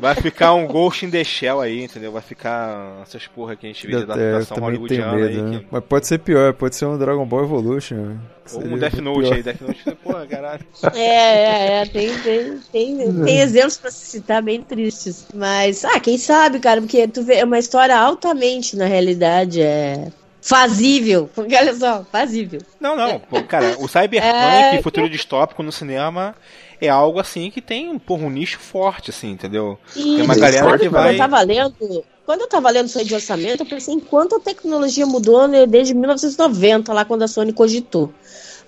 vai 0.01 0.15
ficar 0.15 0.55
um 0.55 0.67
Ghost 0.67 1.05
in 1.07 1.11
the 1.11 1.23
Shell 1.25 1.61
aí, 1.61 1.83
entendeu? 1.85 2.11
Vai 2.13 2.23
ficar 2.23 3.01
essas 3.03 3.27
porra 3.27 3.55
que 3.57 3.67
a 3.67 3.69
gente 3.69 3.87
vê 3.87 3.93
de 3.97 4.01
É, 4.01 4.03
adaptação 4.05 4.59
hollywoodiana 4.59 5.13
medo, 5.15 5.27
aí. 5.29 5.43
né? 5.43 5.59
que- 5.61 5.67
Mas 5.71 5.85
pode 5.85 6.07
ser 6.07 6.19
pior, 6.19 6.53
pode 6.55 6.77
ser 6.77 6.87
um 6.87 6.99
Dragon 6.99 7.25
Ball 7.25 7.45
Evolution. 7.45 8.17
que 8.47 8.55
Ou 8.57 8.63
um 8.65 8.79
Death 8.79 8.95
Note 8.99 9.21
pior. 9.23 9.35
aí, 9.35 9.43
Death 9.43 9.61
Note, 9.63 9.97
porra, 10.03 10.27
caralho. 10.27 10.65
É, 10.95 10.99
é, 11.01 11.83
é, 11.83 11.87
tem, 11.87 12.19
tem, 12.21 12.59
tem, 12.71 13.25
tem 13.25 13.41
exemplos 13.41 13.79
pra 13.79 13.91
se 13.91 14.05
citar 14.07 14.43
bem 14.43 14.61
tristes. 14.61 15.27
Mas, 15.35 15.85
ah, 15.85 15.99
quem 16.01 16.19
sabe, 16.19 16.59
cara, 16.59 16.81
porque 16.81 17.09
tu 17.09 17.23
vê, 17.23 17.37
é 17.37 17.45
uma 17.45 17.59
história 17.59 17.97
altamente, 17.97 18.77
na 18.77 18.85
realidade, 18.87 19.63
é 19.63 20.09
fazível. 20.45 21.29
Porque 21.35 21.57
olha 21.57 21.75
só, 21.75 22.05
fazível. 22.13 22.61
Não, 22.79 22.95
não, 22.95 23.19
pô, 23.19 23.43
cara, 23.43 23.77
o 23.79 23.89
Cyberpunk, 23.89 24.23
É, 24.23 24.83
futuro 24.83 25.09
distópico 25.09 25.63
no 25.63 25.73
cinema, 25.73 26.35
é 26.81 26.89
algo 26.89 27.19
assim 27.19 27.51
que 27.51 27.63
tem 27.63 27.89
um, 27.89 27.99
porra, 27.99 28.25
um 28.27 28.31
nicho 28.31 28.59
forte, 28.59 29.11
assim, 29.11 29.31
entendeu? 29.31 29.79
Tem 29.95 30.21
uma 30.21 30.35
Isso, 30.35 30.41
galera 30.41 30.79
que 30.79 30.89
quando 30.91 30.91
vai. 30.91 31.15
eu 31.15 31.19
tava 31.19 31.41
lendo, 31.41 32.05
quando 32.27 32.43
eu 32.43 32.49
tava 32.49 32.71
lendo 32.71 32.87
isso 32.87 32.99
aí 32.99 33.05
de 33.07 33.15
orçamento, 33.15 33.63
eu 33.63 33.67
pensei 33.67 33.95
em 33.95 34.01
quanto 34.01 34.37
a 34.37 34.41
tecnologia 34.41 35.07
mudou 35.07 35.49
né, 35.49 35.67
desde 35.67 35.95
1990, 35.95 36.93
lá 36.93 37.05
quando 37.07 37.23
a 37.23 37.29
Sony 37.29 37.53
cogitou. 37.53 38.13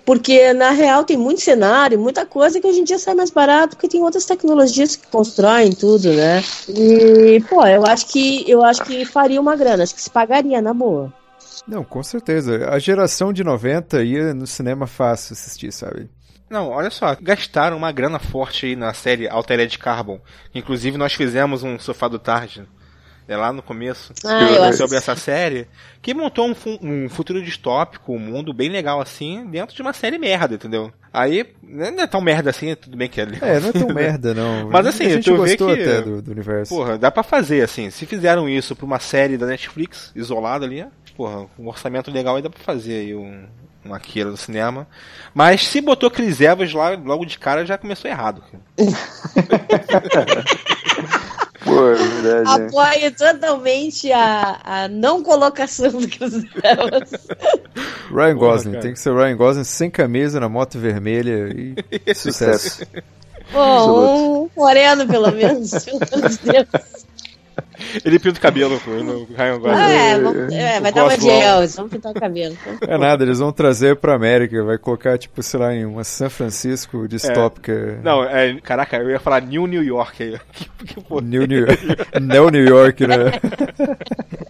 Porque, 0.03 0.53
na 0.53 0.71
real, 0.71 1.03
tem 1.03 1.17
muito 1.17 1.41
cenário, 1.41 1.99
muita 1.99 2.25
coisa 2.25 2.61
que 2.61 2.65
hoje 2.65 2.79
em 2.79 2.83
dia 2.85 2.97
sai 2.97 3.13
mais 3.13 3.29
barato, 3.29 3.75
porque 3.75 3.89
tem 3.89 4.01
outras 4.01 4.25
tecnologias 4.25 4.95
que 4.95 5.05
constroem 5.07 5.73
tudo, 5.73 6.13
né? 6.13 6.41
E, 6.69 7.41
pô, 7.49 7.65
eu 7.67 7.85
acho 7.85 8.07
que 8.07 8.49
eu 8.49 8.63
acho 8.63 8.83
que 8.85 9.03
faria 9.05 9.39
uma 9.41 9.55
grana, 9.57 9.83
acho 9.83 9.93
que 9.93 10.01
se 10.01 10.09
pagaria, 10.09 10.61
na 10.61 10.73
boa. 10.73 11.13
Não, 11.67 11.83
com 11.83 12.03
certeza. 12.03 12.69
A 12.69 12.79
geração 12.79 13.31
de 13.31 13.43
90 13.43 14.03
ia 14.03 14.33
no 14.33 14.45
cinema 14.47 14.85
fácil 14.87 15.33
assistir, 15.33 15.71
sabe? 15.71 16.09
Não, 16.49 16.69
olha 16.69 16.89
só, 16.89 17.15
gastaram 17.21 17.75
uma 17.77 17.91
grana 17.91 18.19
forte 18.19 18.65
aí 18.67 18.75
na 18.75 18.93
série 18.93 19.27
Altered 19.27 19.77
Carbon. 19.77 20.19
Inclusive, 20.55 20.97
nós 20.97 21.13
fizemos 21.13 21.61
um 21.63 21.77
sofá 21.77 22.07
do 22.07 22.17
tarde. 22.19 22.63
É 23.27 23.35
lá 23.35 23.51
no 23.51 23.61
começo. 23.61 24.13
Ah, 24.25 24.71
sobre 24.71 24.95
essa 24.95 25.13
série. 25.13 25.67
Que 26.01 26.13
montou 26.13 26.47
um, 26.47 26.55
um 26.81 27.09
futuro 27.09 27.43
distópico, 27.43 28.13
um 28.13 28.19
mundo 28.19 28.53
bem 28.53 28.69
legal 28.69 29.01
assim, 29.01 29.45
dentro 29.47 29.75
de 29.75 29.81
uma 29.81 29.91
série 29.91 30.17
merda, 30.17 30.55
entendeu? 30.55 30.93
Aí, 31.11 31.45
né, 31.61 31.91
não 31.91 32.03
é 32.03 32.07
tão 32.07 32.21
merda 32.21 32.51
assim, 32.51 32.73
tudo 32.75 32.95
bem 32.95 33.09
que 33.09 33.19
é 33.19 33.25
legal. 33.25 33.49
É, 33.49 33.59
não 33.59 33.67
é 33.67 33.71
tão 33.73 33.89
merda, 33.93 34.33
não. 34.33 34.69
Mas 34.69 34.87
assim, 34.87 35.07
a 35.07 35.09
gente 35.09 35.25
tu 35.25 35.31
vê 35.43 35.57
gostou 35.57 35.75
que- 35.75 35.81
até 35.81 36.01
do, 36.01 36.21
do 36.21 36.31
universo. 36.31 36.73
Porra, 36.73 36.97
dá 36.97 37.11
pra 37.11 37.21
fazer, 37.21 37.61
assim. 37.63 37.89
Se 37.89 38.05
fizeram 38.05 38.47
isso 38.47 38.73
pra 38.73 38.85
uma 38.85 38.99
série 38.99 39.37
da 39.37 39.45
Netflix, 39.45 40.13
isolada 40.15 40.65
ali, 40.65 40.85
porra, 41.17 41.47
um 41.57 41.67
orçamento 41.67 42.09
legal 42.11 42.35
aí 42.35 42.41
dá 42.43 42.49
pra 42.49 42.59
fazer 42.59 42.99
aí 42.99 43.15
um, 43.15 43.45
um 43.83 43.93
Akira 43.93 44.29
no 44.29 44.37
cinema. 44.37 44.87
Mas 45.33 45.67
se 45.67 45.81
botou 45.81 46.11
Chris 46.11 46.39
Evans 46.39 46.71
lá 46.73 46.91
logo 46.91 47.25
de 47.25 47.39
cara, 47.39 47.65
já 47.65 47.77
começou 47.77 48.09
errado. 48.09 48.43
Pô, 51.65 51.89
é 51.89 51.95
verdade. 51.95 52.59
né? 52.59 52.67
Apoio 52.67 53.11
totalmente 53.11 54.11
a, 54.11 54.59
a 54.63 54.87
não 54.87 55.21
colocação 55.23 55.91
do 55.91 56.07
Chris 56.07 56.35
Evans. 56.35 57.27
Ryan 58.09 58.35
Gosling, 58.35 58.71
cara. 58.73 58.83
tem 58.83 58.93
que 58.93 58.99
ser 58.99 59.13
Ryan 59.13 59.35
Gosling 59.35 59.63
sem 59.63 59.89
camisa 59.89 60.39
na 60.39 60.47
moto 60.47 60.79
vermelha 60.79 61.49
e 61.51 61.75
sucesso. 62.15 62.85
Pô, 63.51 64.43
um 64.43 64.49
moreno, 64.55 65.07
pelo 65.07 65.31
menos. 65.31 65.71
Pelo 65.83 65.99
amor 66.13 66.29
de 66.29 66.37
Deus. 66.39 66.67
Ele 68.03 68.19
pinta 68.19 68.37
o 68.37 68.41
cabelo 68.41 68.79
com 68.81 68.91
o 68.91 69.27
Ryan 69.35 69.59
Gosling. 69.59 69.75
Ah, 69.77 69.91
é, 69.91 70.19
vamos- 70.19 70.53
é, 70.53 70.79
vai 70.79 70.91
dar 70.91 71.03
uma 71.05 71.17
de. 71.17 71.29
Elvis, 71.29 71.75
vamos 71.75 71.91
pintar 71.91 72.11
o 72.11 72.15
cabelo. 72.19 72.57
É 72.87 72.97
nada, 72.97 73.23
eles 73.23 73.39
vão 73.39 73.51
trazer 73.51 73.95
pra 73.97 74.15
América, 74.15 74.63
vai 74.63 74.77
colocar, 74.77 75.17
tipo, 75.17 75.41
sei 75.43 75.59
lá, 75.59 75.73
em 75.73 75.85
uma 75.85 76.03
São 76.03 76.29
Francisco 76.29 77.07
distópica. 77.07 77.99
Não, 78.03 78.23
é, 78.23 78.59
caraca, 78.61 78.97
eu 78.97 79.09
ia 79.09 79.19
falar 79.19 79.41
New 79.41 79.67
New 79.67 79.83
York 79.83 80.23
aí. 80.23 80.37
Que, 80.77 80.93
que 80.95 81.01
porra. 81.01 81.21
New 81.21 81.45
New 81.47 81.65
Neo 82.21 82.49
New 82.49 82.63
York, 82.65 83.05
né? 83.07 83.15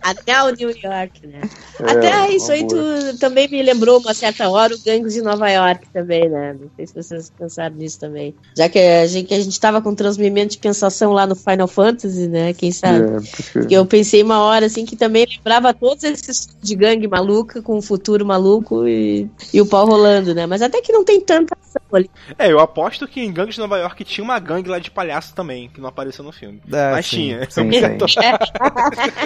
Até 0.02 0.42
o 0.44 0.50
New 0.50 0.70
York, 0.70 1.28
né? 1.28 1.42
É, 1.80 1.92
Até 1.92 2.30
isso 2.32 2.46
uma 2.48 2.54
aí 2.54 2.68
tu 2.68 3.18
também 3.20 3.48
me 3.50 3.62
lembrou 3.62 4.00
uma 4.00 4.14
certa 4.14 4.48
hora 4.50 4.74
o 4.74 4.80
Gangues 4.86 5.14
de 5.14 5.22
Nova 5.22 5.50
York 5.50 5.88
também, 5.94 6.30
né? 6.30 6.56
Não 6.60 6.70
sei 6.76 6.88
se 6.88 6.94
vocês 6.96 7.32
pensaram 7.38 7.76
nisso 7.76 8.00
também. 8.00 8.34
Já 8.56 8.70
que 8.70 8.80
a 8.80 9.06
gente, 9.08 9.28
que 9.28 9.34
a 9.34 9.40
gente 9.40 9.60
tava 9.60 9.82
com 9.82 9.94
transmimento 9.94 10.52
de 10.54 10.58
pensação 10.60 11.12
lá 11.12 11.26
no 11.28 11.36
Final 11.36 11.68
Fantasy, 11.68 12.28
né? 12.28 12.54
Quem 12.54 12.72
sabe? 12.72 13.17
É, 13.18 13.54
porque- 13.54 13.76
eu 13.76 13.86
pensei 13.86 14.22
uma 14.24 14.40
hora 14.40 14.66
assim 14.66 14.86
que 14.86 14.96
também 14.96 15.26
lembrava 15.30 15.74
todos 15.74 16.04
esses 16.04 16.48
de 16.62 16.76
gangue 16.76 17.08
maluca 17.08 17.62
com 17.62 17.78
o 17.78 17.82
futuro 17.82 18.26
maluco 18.26 18.88
e, 18.88 19.30
e 19.54 19.62
o 19.62 19.66
pau 19.66 19.86
rolando, 19.86 20.34
né? 20.34 20.46
Mas 20.46 20.62
até 20.62 20.82
que 20.82 20.92
não 20.92 21.04
tem 21.04 21.20
tanta 21.22 21.56
ação 21.62 21.82
ali. 21.94 22.10
É, 22.38 22.52
eu 22.52 22.60
aposto 22.60 23.08
que 23.08 23.22
em 23.22 23.32
Gangues 23.32 23.56
de 23.56 23.62
Nova 23.62 23.78
York 23.78 24.04
tinha 24.04 24.24
uma 24.24 24.40
gangue 24.40 24.70
lá 24.70 24.80
de 24.80 24.92
palhaço 24.92 25.34
também, 25.34 25.70
que 25.70 25.80
não 25.82 25.90
apareceu 25.90 26.24
no 26.24 26.32
filme. 26.32 26.62
Ah, 26.68 26.92
Mas 26.94 27.06
sim, 27.06 27.18
tinha. 27.18 27.50
sim, 27.50 27.72
sim. 27.72 28.08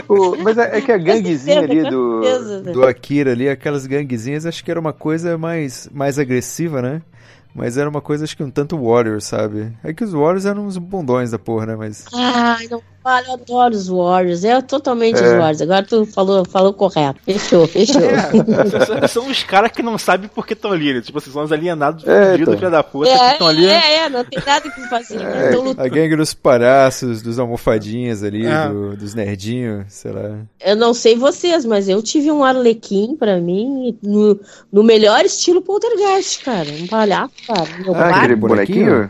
Pô, 0.07 0.35
mas 0.41 0.57
é, 0.57 0.77
é 0.77 0.81
que 0.81 0.91
a 0.91 0.97
ganguezinha 0.97 1.61
ali 1.61 1.83
do. 1.89 2.21
Do 2.73 2.83
Akira 2.85 3.31
ali, 3.31 3.49
aquelas 3.49 3.85
ganguezinhas, 3.85 4.45
acho 4.45 4.63
que 4.63 4.71
era 4.71 4.79
uma 4.79 4.93
coisa 4.93 5.37
mais, 5.37 5.89
mais 5.91 6.17
agressiva, 6.19 6.81
né? 6.81 7.01
Mas 7.53 7.77
era 7.77 7.89
uma 7.89 7.99
coisa, 8.01 8.23
acho 8.23 8.37
que 8.37 8.43
um 8.43 8.49
tanto 8.49 8.77
Warriors, 8.81 9.25
sabe? 9.25 9.73
É 9.83 9.93
que 9.93 10.03
os 10.03 10.13
Warriors 10.13 10.45
eram 10.45 10.65
uns 10.65 10.77
bundões 10.77 11.31
da 11.31 11.39
porra, 11.39 11.65
né? 11.65 11.75
Mas. 11.75 12.05
Ai, 12.13 12.67
não 12.69 12.81
fala, 13.03 13.25
eu 13.27 13.33
adoro 13.33 13.73
os 13.75 13.87
Warriors. 13.87 14.43
É 14.43 14.61
totalmente 14.61 15.17
É. 15.19 15.23
os 15.23 15.31
Warriors. 15.33 15.61
Agora 15.61 15.83
tu 15.83 16.05
falou, 16.05 16.45
falou 16.45 16.73
correto. 16.73 17.19
Fechou, 17.25 17.67
fechou. 17.67 18.01
É, 18.01 19.07
são- 19.07 19.27
os 19.27 19.43
caras 19.43 19.71
que 19.71 19.81
não 19.81 19.97
sabem 19.97 20.29
por 20.33 20.45
que 20.45 20.53
estão 20.53 20.71
ali. 20.71 20.93
né? 20.93 21.01
Tipo, 21.01 21.17
assim, 21.17 21.31
são 21.31 21.43
os 21.43 21.51
alienados 21.51 22.05
É, 22.07 22.35
então. 22.35 22.53
filha 22.55 22.69
da 22.69 22.83
puta, 22.83 23.09
que 23.09 23.17
É, 23.19 23.31
estão 23.33 23.47
ali. 23.47 23.65
é, 23.67 23.95
é, 24.05 24.09
não 24.09 24.23
tem 24.23 24.39
nada 24.45 24.69
que 24.69 24.81
fazer. 24.89 25.19
né? 25.19 25.51
É, 25.51 25.55
lutando. 25.55 25.81
a 25.81 25.87
gangue 25.87 26.15
dos 26.15 26.33
palhaços, 26.33 27.21
dos 27.21 27.39
almofadinhas 27.39 28.23
ali, 28.23 28.45
É. 28.45 28.67
do- 28.69 28.95
dos 28.97 29.13
nerdinhos, 29.13 29.85
sei 29.89 30.11
lá. 30.11 30.37
Eu 30.63 30.75
não 30.75 30.93
sei 30.93 31.15
vocês, 31.15 31.65
mas 31.65 31.87
eu 31.89 32.01
tive 32.01 32.31
um 32.31 32.43
Arlequim 32.43 33.15
pra 33.17 33.37
mim 33.37 33.97
no, 34.03 34.39
no 34.71 34.83
melhor 34.83 35.23
estilo 35.25 35.61
poltergeist, 35.61 36.43
cara. 36.43 36.67
Um 36.69 36.87
palhaço, 36.87 37.31
cara. 37.47 37.67
Meu 37.83 37.95
Ah, 37.95 38.09
aquele 38.17 38.35
bonequinho? 38.35 39.09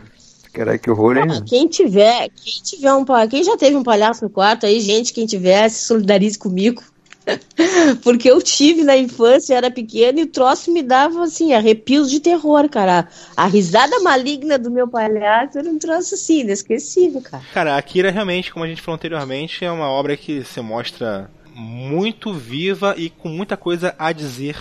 Caralho, 0.52 0.78
que 0.78 0.90
horror, 0.90 1.16
hein? 1.16 1.24
Ah, 1.30 1.42
Quem 1.46 1.66
tiver, 1.66 2.28
quem 2.28 2.62
tiver 2.62 2.92
um 2.92 3.04
quem 3.28 3.42
já 3.42 3.56
teve 3.56 3.74
um 3.76 3.82
palhaço 3.82 4.24
no 4.24 4.30
quarto 4.30 4.66
aí, 4.66 4.80
gente, 4.80 5.12
quem 5.12 5.26
tiver, 5.26 5.68
se 5.68 5.84
solidarize 5.84 6.38
comigo. 6.38 6.82
Porque 8.02 8.30
eu 8.30 8.42
tive 8.42 8.82
na 8.82 8.96
infância, 8.96 9.54
era 9.54 9.70
pequena 9.70 10.20
e 10.20 10.24
o 10.24 10.26
troço 10.26 10.72
me 10.72 10.82
dava 10.82 11.22
assim, 11.22 11.54
arrepios 11.54 12.10
de 12.10 12.20
terror, 12.20 12.68
cara. 12.68 13.08
A 13.36 13.46
risada 13.46 14.00
maligna 14.00 14.58
do 14.58 14.70
meu 14.70 14.88
palhaço 14.88 15.58
era 15.58 15.68
um 15.68 15.78
troço 15.78 16.14
assim, 16.14 16.40
inesquecível, 16.40 17.22
cara. 17.22 17.42
Cara, 17.54 17.74
a 17.74 17.78
Akira 17.78 18.10
realmente, 18.10 18.52
como 18.52 18.64
a 18.64 18.68
gente 18.68 18.82
falou 18.82 18.96
anteriormente, 18.96 19.64
é 19.64 19.70
uma 19.70 19.88
obra 19.88 20.16
que 20.16 20.44
se 20.44 20.60
mostra 20.60 21.30
muito 21.54 22.32
viva 22.32 22.94
e 22.96 23.08
com 23.08 23.28
muita 23.28 23.56
coisa 23.56 23.94
a 23.98 24.12
dizer 24.12 24.56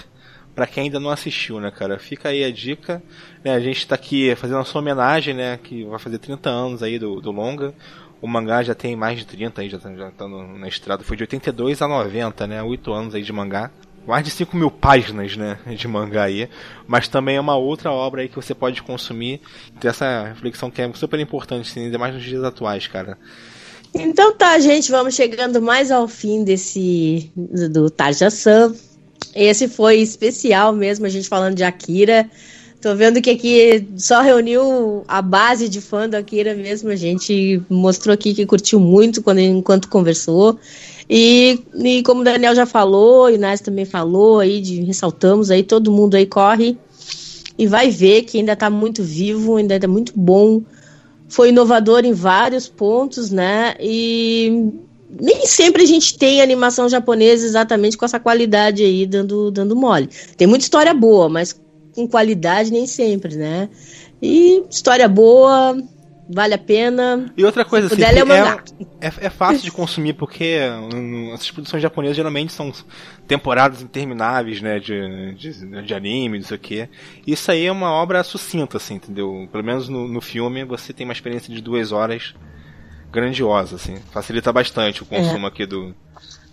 pra 0.56 0.68
quem 0.68 0.84
ainda 0.86 1.00
não 1.00 1.10
assistiu, 1.10 1.60
né, 1.60 1.72
cara? 1.72 1.98
Fica 2.00 2.30
aí 2.30 2.44
a 2.44 2.52
dica. 2.52 3.02
né, 3.44 3.54
a 3.54 3.60
gente 3.60 3.88
tá 3.88 3.96
aqui 3.96 4.36
fazendo 4.36 4.60
a 4.60 4.66
sua 4.66 4.82
homenagem, 4.82 5.34
né? 5.34 5.60
Que 5.62 5.84
vai 5.86 6.00
fazer 6.00 6.18
30 6.20 6.50
anos 6.50 6.84
aí 6.84 6.98
do, 7.00 7.20
do 7.22 7.32
longa. 7.32 7.74
O 8.22 8.28
mangá 8.28 8.62
já 8.62 8.76
tem 8.76 8.96
mais 8.96 9.18
de 9.18 9.26
30 9.26 9.62
aí, 9.62 9.70
já 9.70 9.80
tá, 9.80 9.94
já 9.96 10.12
tá 10.12 10.28
no- 10.28 10.58
na 10.58 10.68
estrada. 10.68 11.04
Foi 11.04 11.18
de 11.18 11.24
82 11.24 11.82
a 11.82 11.88
90, 11.88 12.46
né? 12.46 12.62
8 12.62 12.94
anos 12.94 13.16
aí 13.16 13.24
de 13.24 13.34
mangá. 13.34 13.72
Mais 14.06 14.24
de 14.26 14.32
5 14.32 14.56
mil 14.58 14.70
páginas, 14.72 15.36
né? 15.38 15.58
De 15.76 15.88
mangá 15.88 16.24
aí. 16.24 16.48
Mas 16.88 17.08
também 17.08 17.36
é 17.38 17.40
uma 17.42 17.56
outra 17.56 17.92
obra 17.92 18.22
aí 18.22 18.28
que 18.30 18.36
você 18.36 18.54
pode 18.54 18.82
consumir. 18.84 19.42
Ter 19.80 19.88
essa 19.90 20.26
reflexão 20.28 20.70
que 20.72 20.82
é 20.82 20.92
super 20.94 21.20
importante, 21.20 21.70
assim, 21.70 21.86
ainda 21.86 21.98
mais 21.98 22.14
nos 22.14 22.24
dias 22.24 22.44
atuais, 22.44 22.86
cara. 22.88 23.18
Então 23.94 24.34
tá, 24.36 24.58
gente, 24.60 24.90
vamos 24.90 25.16
chegando 25.16 25.62
mais 25.62 25.92
ao 25.92 26.08
fim 26.08 26.44
desse 26.44 27.32
do 27.36 27.90
Tarja-san. 27.90 28.74
Esse 29.34 29.68
foi 29.68 29.98
especial 29.98 30.74
mesmo, 30.74 31.06
a 31.06 31.10
gente 31.10 31.28
falando 31.28 31.56
de 31.56 31.64
Akira. 31.64 32.30
Tô 32.82 32.96
vendo 32.96 33.22
que 33.22 33.30
aqui 33.30 33.88
só 33.96 34.22
reuniu 34.22 35.04
a 35.08 35.22
base 35.22 35.70
de 35.70 35.80
fã 35.80 36.10
do 36.10 36.16
Akira 36.16 36.56
mesmo. 36.56 36.90
A 36.90 36.96
gente 36.96 37.62
mostrou 37.70 38.14
aqui 38.14 38.34
que 38.34 38.46
curtiu 38.46 38.80
muito 38.80 39.22
quando, 39.22 39.40
enquanto 39.40 39.88
conversou. 39.88 40.58
E, 41.10 41.60
e 41.76 42.02
como 42.04 42.22
o 42.22 42.24
Daniel 42.24 42.56
já 42.56 42.66
falou, 42.66 43.30
e 43.30 43.36
o 43.36 43.40
Nás 43.40 43.62
também 43.62 43.86
falou, 43.86 44.40
aí 44.40 44.62
de, 44.62 44.82
ressaltamos 44.82 45.52
aí, 45.52 45.62
todo 45.62 45.92
mundo 45.92 46.16
aí 46.16 46.26
corre 46.26 46.78
e 47.58 47.68
vai 47.68 47.92
ver 47.92 48.24
que 48.24 48.38
ainda 48.38 48.56
tá 48.56 48.70
muito 48.70 49.04
vivo, 49.04 49.58
ainda 49.58 49.80
tá 49.80 49.88
muito 49.88 50.14
bom 50.16 50.62
foi 51.32 51.50
inovador 51.50 52.04
em 52.04 52.12
vários 52.12 52.68
pontos, 52.68 53.32
né? 53.32 53.74
E 53.80 54.70
nem 55.20 55.46
sempre 55.46 55.84
a 55.84 55.86
gente 55.86 56.18
tem 56.18 56.42
animação 56.42 56.88
japonesa 56.88 57.46
exatamente 57.46 57.98
com 57.98 58.06
essa 58.06 58.20
qualidade 58.20 58.84
aí 58.84 59.06
dando, 59.06 59.52
dando 59.52 59.76
mole. 59.76 60.10
Tem 60.38 60.48
muita 60.48 60.64
história 60.64 60.94
boa, 60.94 61.28
mas 61.28 61.60
com 61.94 62.08
qualidade 62.08 62.72
nem 62.72 62.88
sempre, 62.88 63.36
né? 63.36 63.70
E 64.22 64.64
história 64.70 65.08
boa, 65.10 65.76
vale 66.30 66.54
a 66.54 66.58
pena. 66.58 67.32
E 67.36 67.44
outra 67.44 67.66
coisa, 67.66 67.88
assim, 67.88 68.02
é, 68.02 69.08
é, 69.08 69.14
é 69.26 69.30
fácil 69.30 69.64
de 69.64 69.72
consumir 69.72 70.14
porque 70.14 70.60
hum, 70.94 71.32
essas 71.34 71.52
produções 71.52 71.82
japonesas 71.82 72.16
geralmente 72.16 72.54
são 72.54 72.72
temporadas 73.28 73.82
intermináveis, 73.82 74.62
né, 74.62 74.80
de, 74.80 75.34
de, 75.36 75.82
de 75.82 75.94
anime, 75.94 76.40
não 76.40 76.46
sei 76.46 76.58
o 76.58 76.60
que. 76.60 76.90
Isso 77.28 77.52
aí 77.52 77.66
é 77.66 77.72
uma 77.72 77.92
obra 77.92 78.24
sucinta, 78.24 78.78
assim, 78.78 78.96
entendeu? 78.96 79.48
Pelo 79.52 79.64
menos 79.64 79.90
no, 79.90 80.08
no 80.08 80.22
filme 80.22 80.64
você 80.64 80.94
tem 80.94 81.06
uma 81.06 81.14
experiência 81.14 81.54
de 81.54 81.62
duas 81.62 81.92
horas 81.92 82.34
grandiosa, 83.12 83.76
assim. 83.76 83.98
Facilita 84.12 84.52
bastante 84.54 85.04
o 85.04 85.06
consumo 85.06 85.46
aqui 85.48 85.66
do 85.66 85.94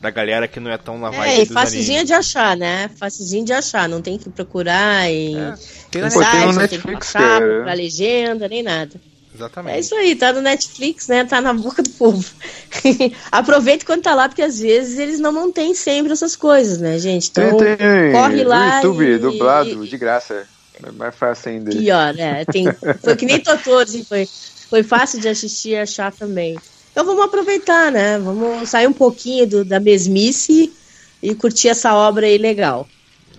da 0.00 0.10
galera 0.10 0.46
que 0.46 0.60
não 0.60 0.70
é 0.70 0.78
tão 0.78 0.96
na 0.96 1.10
vibe 1.10 1.28
É, 1.28 1.42
e 1.42 1.46
facilzinha 1.46 2.04
de 2.04 2.12
achar, 2.12 2.56
né? 2.56 2.88
Facilzinho 2.98 3.44
de 3.44 3.52
achar, 3.52 3.88
não 3.88 4.00
tem 4.00 4.16
que 4.16 4.30
procurar 4.30 5.10
em, 5.10 5.34
tem 5.90 6.00
em 6.00 6.04
na 6.04 6.10
site, 6.10 6.24
Netflix. 6.24 6.44
não 6.46 6.52
tem 6.52 6.52
que 6.52 6.58
Netflix, 6.76 7.12
baixar, 7.12 7.28
cara. 7.28 7.46
procurar 7.46 7.74
legenda, 7.74 8.48
nem 8.48 8.62
nada. 8.62 9.00
Exatamente. 9.34 9.76
É 9.76 9.80
isso 9.80 9.94
aí, 9.96 10.14
tá 10.16 10.32
no 10.32 10.40
Netflix, 10.40 11.08
né? 11.08 11.24
Tá 11.24 11.40
na 11.40 11.52
boca 11.52 11.82
do 11.82 11.90
povo. 11.90 12.24
Aproveita 13.30 13.84
quando 13.84 14.02
tá 14.02 14.14
lá, 14.14 14.28
porque 14.28 14.42
às 14.42 14.58
vezes 14.60 14.98
eles 14.98 15.18
não 15.20 15.32
mantêm 15.32 15.74
sempre 15.74 16.12
essas 16.12 16.34
coisas, 16.36 16.78
né, 16.78 16.98
gente? 16.98 17.30
Então, 17.30 17.56
Tem, 17.56 17.76
tem 17.76 18.12
corre 18.12 18.44
lá 18.44 18.68
no 18.68 18.74
YouTube, 18.76 19.04
e- 19.04 19.18
dublado, 19.18 19.86
de 19.86 19.96
graça. 19.96 20.46
É 20.82 20.92
mais 20.92 21.14
fácil 21.14 21.50
ainda. 21.50 21.70
Pior, 21.72 22.14
né? 22.14 22.44
Tem, 22.44 22.66
foi 23.02 23.16
que 23.16 23.26
nem 23.26 23.40
Totoro, 23.40 23.80
assim, 23.82 24.04
foi, 24.04 24.28
foi 24.68 24.82
fácil 24.82 25.20
de 25.20 25.28
assistir 25.28 25.70
e 25.70 25.76
achar 25.78 26.12
também. 26.12 26.58
Então 26.92 27.04
vamos 27.04 27.24
aproveitar, 27.24 27.90
né? 27.92 28.18
Vamos 28.18 28.68
sair 28.68 28.86
um 28.86 28.92
pouquinho 28.92 29.46
do- 29.46 29.64
da 29.64 29.80
mesmice 29.80 30.72
e 31.22 31.34
curtir 31.34 31.68
essa 31.68 31.94
obra 31.94 32.26
aí 32.26 32.38
legal. 32.38 32.86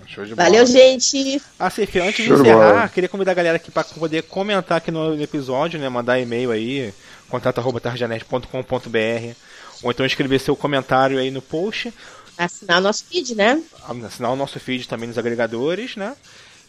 Show 0.08 0.26
de 0.26 0.34
bola. 0.34 0.50
Valeu, 0.50 0.66
gente! 0.66 1.40
Ah, 1.60 1.70
Cif, 1.70 2.00
antes 2.00 2.24
de 2.24 2.28
Show 2.28 2.38
de 2.38 2.42
encerrar, 2.42 2.90
queria 2.90 3.08
convidar 3.10 3.32
a 3.32 3.36
galera 3.36 3.58
aqui 3.58 3.70
para 3.70 3.84
poder 3.84 4.24
comentar 4.24 4.78
aqui 4.80 4.90
no 4.90 5.22
episódio, 5.22 5.80
né? 5.80 5.88
Mandar 5.88 6.20
e-mail 6.20 6.50
aí, 6.52 6.92
contato.tarjanet.com.br 7.30 9.36
ou 9.84 9.92
então 9.92 10.06
escrever 10.06 10.40
seu 10.40 10.56
comentário 10.56 11.20
aí 11.20 11.30
no 11.32 11.42
post, 11.42 11.94
Assinar 12.38 12.82
nosso 12.82 13.04
feed, 13.06 13.36
né? 13.36 13.62
assinar 14.06 14.32
o 14.32 14.36
nosso 14.36 14.58
feed 14.62 14.88
também 14.88 15.10
nos 15.10 15.18
agregadores, 15.18 15.98
né? 15.98 16.16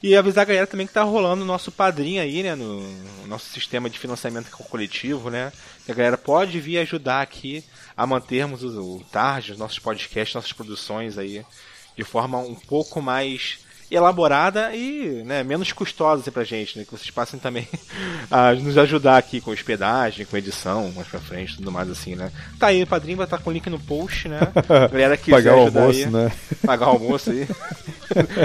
E 0.03 0.17
avisar 0.17 0.43
a 0.43 0.47
galera 0.47 0.67
também 0.67 0.87
que 0.87 0.95
tá 0.95 1.03
rolando 1.03 1.43
o 1.43 1.47
nosso 1.47 1.71
padrinho 1.71 2.23
aí, 2.23 2.43
né? 2.43 2.55
No 2.55 3.27
nosso 3.27 3.51
sistema 3.51 3.91
de 3.91 3.99
financiamento 3.99 4.51
coletivo, 4.51 5.29
né? 5.29 5.53
Que 5.85 5.93
a 5.93 5.95
galera 5.95 6.17
pode 6.17 6.59
vir 6.59 6.79
ajudar 6.79 7.21
aqui 7.21 7.63
a 7.95 8.07
mantermos 8.07 8.63
o, 8.63 8.97
o 8.97 9.05
Tarde, 9.05 9.53
os 9.53 9.59
nossos 9.59 9.79
podcasts, 9.79 10.35
nossas 10.35 10.53
produções 10.53 11.19
aí 11.19 11.45
de 11.97 12.05
forma 12.05 12.39
um 12.39 12.55
pouco 12.55 13.03
mais 13.03 13.59
elaborada 13.91 14.75
e 14.75 15.23
né, 15.25 15.43
menos 15.43 15.73
custosa 15.73 16.23
assim, 16.23 16.31
pra 16.31 16.45
gente, 16.45 16.79
né? 16.79 16.85
Que 16.85 16.93
vocês 16.93 17.11
passem 17.11 17.39
também 17.41 17.67
a 18.31 18.53
nos 18.55 18.79
ajudar 18.79 19.17
aqui 19.19 19.41
com 19.41 19.51
hospedagem, 19.51 20.25
com 20.27 20.37
edição, 20.37 20.93
mais 20.95 21.09
pra 21.09 21.19
frente, 21.19 21.57
tudo 21.57 21.73
mais 21.73 21.91
assim, 21.91 22.15
né? 22.15 22.31
Tá 22.59 22.69
aí, 22.69 22.83
o 22.83 22.87
padrinho 22.87 23.17
vai 23.17 23.27
estar 23.27 23.39
com 23.39 23.51
o 23.51 23.53
link 23.53 23.69
no 23.69 23.81
post, 23.81 24.29
né? 24.29 24.39
Galera 24.93 25.17
que 25.17 25.31
Pagar 25.33 25.57
o 25.57 25.61
almoço, 25.61 25.99
aí, 25.99 26.07
né? 26.07 26.33
Pagar 26.65 26.87
o 26.87 26.91
almoço 26.91 27.31
aí. 27.31 27.49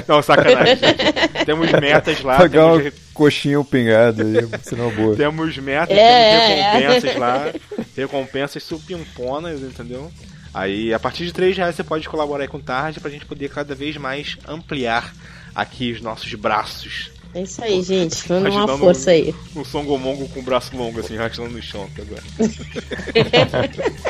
Não, 0.07 0.21
sacanagem. 0.21 0.75
gente. 0.77 1.45
Temos 1.45 1.71
metas 1.71 2.21
lá. 2.23 2.37
Pagar 2.37 2.71
temos, 2.71 2.85
uma 2.85 2.93
coxinha 3.13 3.57
ou 3.59 3.65
pingado 3.65 4.21
aí, 4.23 4.47
sinal 4.63 4.91
boa. 4.91 5.15
temos 5.15 5.57
metas, 5.57 5.95
É, 5.97 6.39
temos 6.39 6.45
é. 6.49 6.71
recompensas 6.79 7.15
lá. 7.17 7.53
Recompensas 7.95 8.63
supimponas, 8.63 9.61
entendeu? 9.61 10.11
Aí, 10.55 10.93
a 10.93 10.99
partir 10.99 11.25
de 11.25 11.33
3 11.33 11.57
reais 11.57 11.75
você 11.75 11.83
pode 11.83 12.07
colaborar 12.07 12.43
aí 12.43 12.47
com 12.47 12.55
o 12.55 12.61
Tarde 12.61 13.01
pra 13.01 13.11
gente 13.11 13.25
poder 13.25 13.49
cada 13.49 13.75
vez 13.75 13.97
mais 13.97 14.37
ampliar 14.47 15.13
aqui 15.53 15.91
os 15.91 15.99
nossos 15.99 16.33
braços. 16.35 17.11
É 17.33 17.41
isso 17.41 17.61
aí, 17.61 17.83
gente. 17.83 18.17
Manda 18.31 18.49
uma 18.49 18.77
força 18.77 19.11
aí. 19.11 19.35
Um, 19.53 19.59
um 19.59 19.65
songomongo 19.65 20.29
com 20.29 20.39
o 20.39 20.43
braço 20.43 20.73
longo, 20.77 21.01
assim, 21.01 21.17
rastando 21.17 21.49
no 21.49 21.61
chão 21.61 21.85
até 21.91 22.03
agora. 22.03 22.23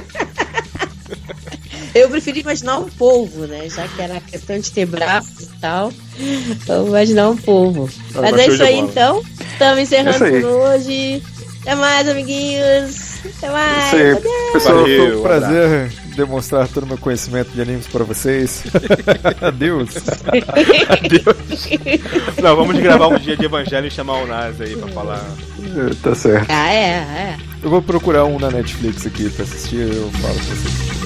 Eu 1.96 2.10
preferi 2.10 2.42
imaginar 2.42 2.78
um 2.80 2.90
polvo, 2.90 3.48
né? 3.48 3.68
Já 3.70 3.88
que 3.88 4.02
era 4.02 4.20
questão 4.20 4.60
de 4.60 4.70
ter 4.72 4.86
braços 4.86 5.44
e 5.46 5.60
tal. 5.60 5.92
Vamos 6.68 6.90
imaginar 6.90 7.30
um 7.30 7.38
polvo. 7.38 7.90
Ah, 8.14 8.22
Mas 8.22 8.32
mas 8.32 8.42
é 8.42 8.48
isso 8.48 8.64
aí 8.64 8.76
bola. 8.76 8.88
então. 8.92 9.24
Estamos 9.54 9.80
encerrando 9.80 10.16
Isso 10.16 10.24
aí. 10.26 10.42
por 10.42 10.50
hoje. 10.50 11.24
Até 11.62 11.76
mais, 11.76 12.08
amiguinhos. 12.10 13.15
Até 13.38 13.50
mais. 13.50 13.86
Isso 13.88 13.96
aí, 13.96 14.12
Adeus. 14.12 14.52
pessoal. 14.54 14.76
Foi 14.76 14.98
Valeu, 14.98 15.20
um 15.20 15.24
prazer 15.24 15.92
demonstrar 16.16 16.68
todo 16.68 16.84
o 16.84 16.88
meu 16.88 16.98
conhecimento 16.98 17.52
de 17.52 17.62
animes 17.62 17.88
para 17.88 18.04
vocês. 18.04 18.64
Adeus. 19.42 19.96
Não, 22.42 22.56
vamos 22.56 22.80
gravar 22.80 23.08
um 23.08 23.18
dia 23.18 23.36
de 23.36 23.46
evangelho 23.46 23.88
e 23.88 23.92
chamar 23.92 24.24
o 24.24 24.28
Nas 24.28 24.60
aí 24.62 24.76
pra 24.76 24.88
falar. 24.90 25.24
Tá 26.02 26.16
certo. 26.16 26.48
Ah, 26.50 26.72
é, 26.72 26.86
é. 26.86 27.38
Eu 27.62 27.70
vou 27.70 27.82
procurar 27.82 28.26
um 28.26 28.40
na 28.40 28.50
Netflix 28.52 29.06
aqui 29.06 29.30
pra 29.30 29.44
assistir 29.44 29.82
eu 29.82 30.10
falo 30.22 30.36
pra 30.36 30.44
vocês. 30.44 31.05